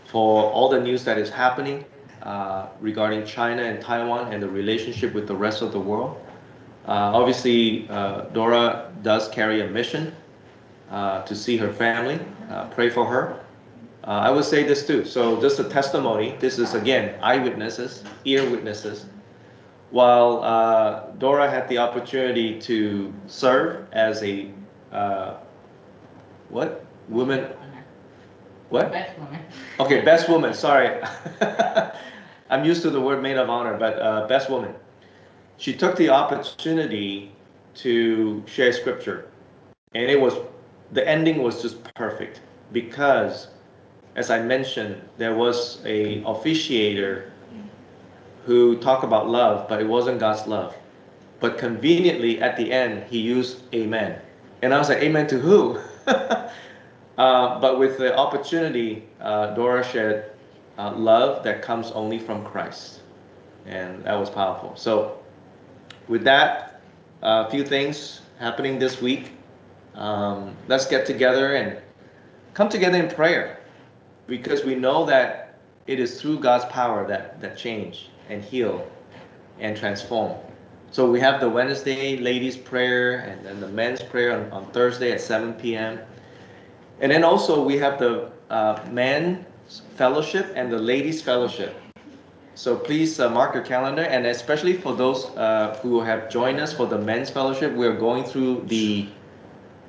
for 0.07 0.49
all 0.52 0.69
the 0.69 0.80
news 0.80 1.03
that 1.03 1.18
is 1.18 1.30
happening 1.30 1.84
uh, 2.23 2.68
regarding 2.81 3.26
China 3.26 3.64
and 3.64 3.81
Taiwan 3.81 4.31
and 4.34 4.44
the 4.44 4.49
relationship 4.49 5.14
with 5.14 5.27
the 5.27 5.36
rest 5.36 5.61
of 5.61 5.72
the 5.72 5.80
world. 5.80 6.19
Obviously, 6.88 7.88
Dora 8.34 8.91
does 9.02 9.30
carry 9.30 9.61
a 9.61 9.68
mission 9.68 10.14
to 10.90 11.36
see 11.36 11.56
her 11.57 11.72
family. 11.72 12.19
Uh, 12.49 12.67
pray 12.69 12.89
for 12.89 13.05
her. 13.05 13.39
Uh, 14.03 14.11
I 14.11 14.31
would 14.31 14.45
say 14.45 14.63
this 14.63 14.85
too. 14.85 15.05
So, 15.05 15.39
just 15.39 15.59
a 15.59 15.63
testimony. 15.65 16.35
This 16.39 16.57
is 16.57 16.73
again 16.73 17.19
eyewitnesses, 17.21 18.03
ear 18.26 18.49
witnesses. 18.49 19.05
While 19.91 20.43
uh, 20.43 21.11
Dora 21.17 21.49
had 21.49 21.67
the 21.69 21.77
opportunity 21.77 22.59
to 22.61 23.13
serve 23.27 23.88
as 23.91 24.23
a 24.23 24.51
what 26.49 26.85
woman? 27.07 27.47
What? 28.69 28.91
Best 28.91 29.17
woman. 29.19 29.41
Okay, 29.80 30.01
best 30.01 30.30
woman. 30.30 30.53
Sorry, 30.53 31.01
I'm 32.49 32.65
used 32.65 32.81
to 32.84 32.89
the 32.89 33.01
word 33.01 33.21
maid 33.21 33.38
of 33.38 33.49
honor, 33.49 33.77
but 33.77 34.27
best 34.27 34.49
woman 34.49 34.73
she 35.59 35.76
took 35.76 35.97
the 35.97 36.09
opportunity 36.09 37.31
to 37.76 38.41
share 38.47 38.71
scripture. 38.73 39.27
And 39.93 40.09
it 40.09 40.19
was, 40.19 40.34
the 40.91 41.07
ending 41.07 41.41
was 41.43 41.61
just 41.61 41.83
perfect 41.95 42.41
because, 42.71 43.47
as 44.15 44.29
I 44.29 44.41
mentioned, 44.41 45.01
there 45.17 45.35
was 45.35 45.79
a 45.85 46.21
officiator 46.23 47.29
who 48.45 48.77
talked 48.77 49.03
about 49.03 49.29
love, 49.29 49.67
but 49.69 49.81
it 49.81 49.87
wasn't 49.87 50.19
God's 50.19 50.47
love. 50.47 50.75
But 51.39 51.57
conveniently 51.57 52.41
at 52.41 52.57
the 52.57 52.71
end, 52.71 53.03
he 53.09 53.19
used 53.19 53.61
amen. 53.73 54.19
And 54.61 54.73
I 54.73 54.77
was 54.77 54.89
like, 54.89 54.99
amen 54.99 55.27
to 55.27 55.39
who? 55.39 55.79
uh, 56.07 56.49
but 57.59 57.79
with 57.79 57.97
the 57.97 58.17
opportunity, 58.17 59.05
uh, 59.21 59.53
Dora 59.53 59.83
shared 59.83 60.31
uh, 60.77 60.93
love 60.95 61.43
that 61.43 61.61
comes 61.61 61.91
only 61.91 62.19
from 62.19 62.43
Christ. 62.43 63.01
And 63.65 64.03
that 64.03 64.19
was 64.19 64.29
powerful. 64.29 64.75
So 64.75 65.19
with 66.07 66.23
that, 66.23 66.81
a 67.21 67.49
few 67.49 67.63
things 67.63 68.21
happening 68.39 68.79
this 68.79 69.01
week. 69.01 69.31
Um, 69.99 70.55
let's 70.69 70.85
get 70.85 71.05
together 71.05 71.55
and 71.55 71.77
come 72.53 72.69
together 72.69 72.97
in 72.97 73.13
prayer 73.13 73.59
because 74.27 74.63
we 74.63 74.73
know 74.73 75.05
that 75.05 75.59
it 75.88 75.99
is 75.99 76.21
through 76.21 76.39
God's 76.39 76.63
power 76.65 77.05
that, 77.07 77.41
that 77.41 77.57
change 77.57 78.09
and 78.30 78.41
heal 78.41 78.89
and 79.59 79.76
transform. 79.76 80.38
So 80.91 81.11
we 81.11 81.19
have 81.19 81.41
the 81.41 81.49
Wednesday 81.49 82.15
ladies' 82.15 82.55
prayer 82.55 83.19
and 83.19 83.45
then 83.45 83.59
the 83.59 83.67
men's 83.67 84.01
prayer 84.01 84.39
on, 84.39 84.49
on 84.51 84.71
Thursday 84.71 85.11
at 85.11 85.19
7 85.19 85.53
p.m. 85.55 85.99
And 87.01 87.11
then 87.11 87.26
also 87.26 87.61
we 87.61 87.77
have 87.77 87.99
the 87.99 88.31
uh, 88.49 88.80
men's 88.89 89.81
fellowship 89.97 90.53
and 90.55 90.71
the 90.71 90.80
ladies' 90.80 91.21
fellowship. 91.21 91.76
So 92.55 92.77
please 92.77 93.19
uh, 93.19 93.30
mark 93.30 93.53
your 93.53 93.63
calendar, 93.63 94.03
and 94.03 94.26
especially 94.26 94.73
for 94.73 94.93
those 94.93 95.26
uh, 95.38 95.77
who 95.81 96.01
have 96.01 96.30
joined 96.30 96.59
us 96.59 96.73
for 96.73 96.88
the 96.88 96.97
men's 96.97 97.30
fellowship, 97.30 97.73
we 97.73 97.85
are 97.85 97.95
going 97.95 98.23
through 98.23 98.63
the 98.67 99.07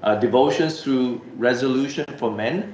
uh, 0.02 0.14
devotions 0.16 0.82
through 0.82 1.20
resolution 1.36 2.04
for 2.16 2.30
men. 2.30 2.72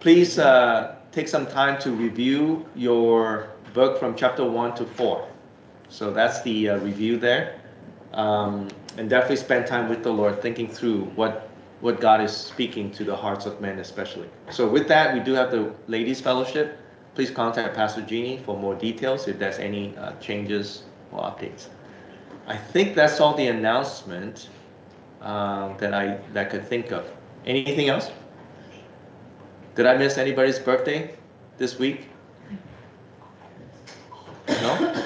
Please 0.00 0.38
uh, 0.38 0.96
take 1.12 1.28
some 1.28 1.46
time 1.46 1.80
to 1.80 1.90
review 1.90 2.66
your 2.74 3.50
book 3.74 3.98
from 3.98 4.14
chapter 4.14 4.44
1 4.44 4.76
to 4.76 4.84
4. 4.86 5.28
So 5.88 6.12
that's 6.12 6.42
the 6.42 6.70
uh, 6.70 6.78
review 6.78 7.18
there. 7.18 7.60
Um, 8.12 8.68
and 8.96 9.10
definitely 9.10 9.36
spend 9.36 9.66
time 9.66 9.88
with 9.88 10.02
the 10.02 10.12
Lord 10.12 10.40
thinking 10.42 10.68
through 10.68 11.04
what 11.14 11.44
what 11.80 12.00
God 12.00 12.20
is 12.20 12.36
speaking 12.36 12.90
to 12.90 13.04
the 13.04 13.14
hearts 13.14 13.46
of 13.46 13.60
men, 13.60 13.78
especially. 13.78 14.28
So, 14.50 14.66
with 14.66 14.88
that, 14.88 15.14
we 15.14 15.20
do 15.20 15.32
have 15.34 15.52
the 15.52 15.72
ladies' 15.86 16.20
fellowship 16.20 16.76
please 17.18 17.32
contact 17.32 17.74
Pastor 17.74 18.00
Jeannie 18.02 18.38
for 18.38 18.56
more 18.56 18.76
details 18.76 19.26
if 19.26 19.40
there's 19.40 19.58
any 19.58 19.92
uh, 19.96 20.12
changes 20.20 20.84
or 21.10 21.18
updates. 21.18 21.66
I 22.46 22.56
think 22.56 22.94
that's 22.94 23.18
all 23.18 23.34
the 23.34 23.48
announcement 23.48 24.48
uh, 25.22 25.76
that 25.78 25.94
I 25.94 26.18
that 26.32 26.50
could 26.50 26.66
think 26.66 26.92
of. 26.92 27.04
Anything 27.46 27.88
else? 27.88 28.10
Did 29.74 29.86
I 29.86 29.96
miss 29.96 30.18
anybody's 30.18 30.58
birthday 30.58 31.14
this 31.56 31.78
week? 31.78 32.08
No? 34.48 35.04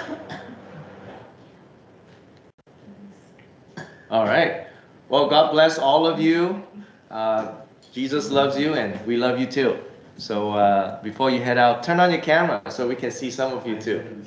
All 4.11 4.25
right. 4.25 4.67
Well, 5.09 5.29
God 5.29 5.53
bless 5.53 5.79
all 5.79 6.07
of 6.07 6.21
you. 6.21 6.63
Uh, 7.11 7.53
Jesus 7.93 8.31
loves 8.31 8.59
you, 8.59 8.75
and 8.75 9.05
we 9.07 9.17
love 9.17 9.39
you 9.39 9.47
too. 9.47 9.79
So 10.17 10.53
uh, 10.53 11.03
before 11.03 11.31
you 11.31 11.43
head 11.43 11.59
out, 11.59 11.83
turn 11.83 12.01
on 12.01 12.11
your 12.11 12.21
camera 12.21 12.63
so 12.71 12.87
we 12.89 12.95
can 12.95 13.11
see 13.11 13.31
some 13.31 13.53
of 13.53 13.67
you 13.67 13.81
too. 13.81 14.25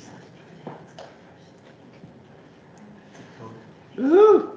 Woo! 3.97 4.54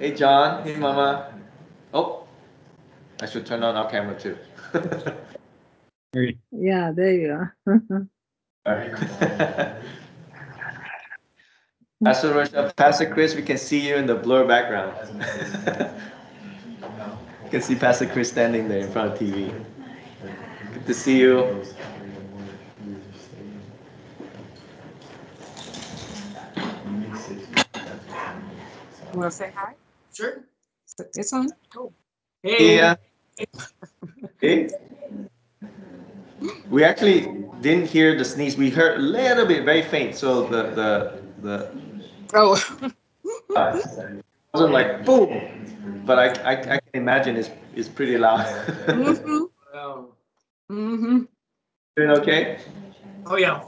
Hey 0.00 0.14
John, 0.14 0.64
hey 0.64 0.76
Mama. 0.76 1.34
Oh, 1.92 2.26
I 3.20 3.26
should 3.26 3.44
turn 3.44 3.62
on 3.62 3.76
our 3.76 3.90
camera 3.90 4.18
too. 4.18 4.34
yeah, 6.50 6.90
there 6.90 7.12
you 7.12 7.32
are. 7.32 7.54
All 8.64 8.74
right. 8.74 8.90
Pastor 12.02 12.32
Rochelle, 12.32 12.72
Pastor 12.72 13.12
Chris, 13.12 13.34
we 13.34 13.42
can 13.42 13.58
see 13.58 13.86
you 13.86 13.96
in 13.96 14.06
the 14.06 14.14
blur 14.14 14.46
background. 14.46 14.96
you 17.44 17.50
can 17.50 17.60
see 17.60 17.74
Pastor 17.74 18.06
Chris 18.06 18.30
standing 18.30 18.70
there 18.70 18.86
in 18.86 18.90
front 18.90 19.12
of 19.12 19.18
TV. 19.18 19.52
Good 20.72 20.86
to 20.86 20.94
see 20.94 21.18
you. 21.18 21.40
You 21.40 21.64
want 29.12 29.30
to 29.30 29.30
say 29.30 29.52
hi? 29.54 29.74
Sure. 30.20 30.44
It's 31.14 31.32
on. 31.32 31.48
Cool. 31.72 31.94
Hey. 32.42 32.80
uh, 32.80 32.96
Hey. 34.40 34.68
We 36.70 36.84
actually 36.84 37.44
didn't 37.62 37.88
hear 37.88 38.16
the 38.16 38.24
sneeze. 38.24 38.56
We 38.56 38.68
heard 38.70 38.98
a 38.98 39.02
little 39.02 39.46
bit, 39.46 39.64
very 39.64 39.82
faint. 39.82 40.14
So 40.14 40.44
the 40.44 40.62
the 40.76 40.90
the 41.40 41.56
Oh, 42.34 42.52
uh, 43.56 43.80
wasn't 44.52 44.72
like 44.72 45.04
boom, 45.06 45.28
but 46.04 46.18
I, 46.18 46.26
I 46.44 46.52
I 46.52 46.78
can 46.78 46.94
imagine 46.94 47.36
it's 47.36 47.50
it's 47.74 47.88
pretty 47.88 48.18
loud. 48.18 48.44
mm-hmm. 48.88 49.44
Well, 49.72 50.16
Mm-hmm. 50.70 51.24
Doing 51.96 52.10
okay? 52.20 52.58
oh 53.26 53.36
yeah. 53.36 53.60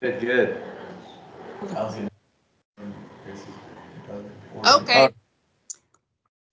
Good, 0.00 0.20
good. 0.20 0.62
Okay. 4.66 5.10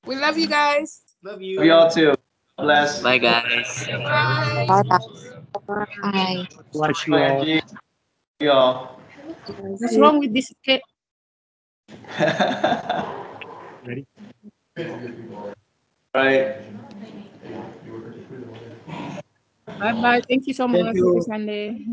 We 0.07 0.15
love 0.15 0.37
you 0.37 0.47
guys. 0.47 1.01
Love 1.21 1.41
you. 1.41 1.57
Love 1.57 1.65
y'all 1.65 1.89
too. 1.91 2.15
Bless. 2.57 3.03
Bye, 3.03 3.17
guys. 3.17 3.85
Bye. 3.87 4.65
Bye 4.69 4.83
bye. 5.67 5.85
Bye. 6.01 6.47
Bless 6.71 7.05
you 7.07 7.15
all. 7.15 7.19
Angie. 7.19 7.61
Y'all. 8.39 9.01
What's 9.45 9.97
wrong 9.97 10.19
with 10.19 10.33
this 10.33 10.53
cake? 10.63 10.81
Ready? 13.85 14.07
right. 16.15 16.55
Bye 19.77 19.93
bye. 19.93 20.21
Thank 20.29 20.47
you 20.47 20.53
so 20.53 20.69
Thank 20.69 20.85
much. 20.85 20.95
you. 20.95 21.15
Happy 21.15 21.25
Sunday. 21.25 21.85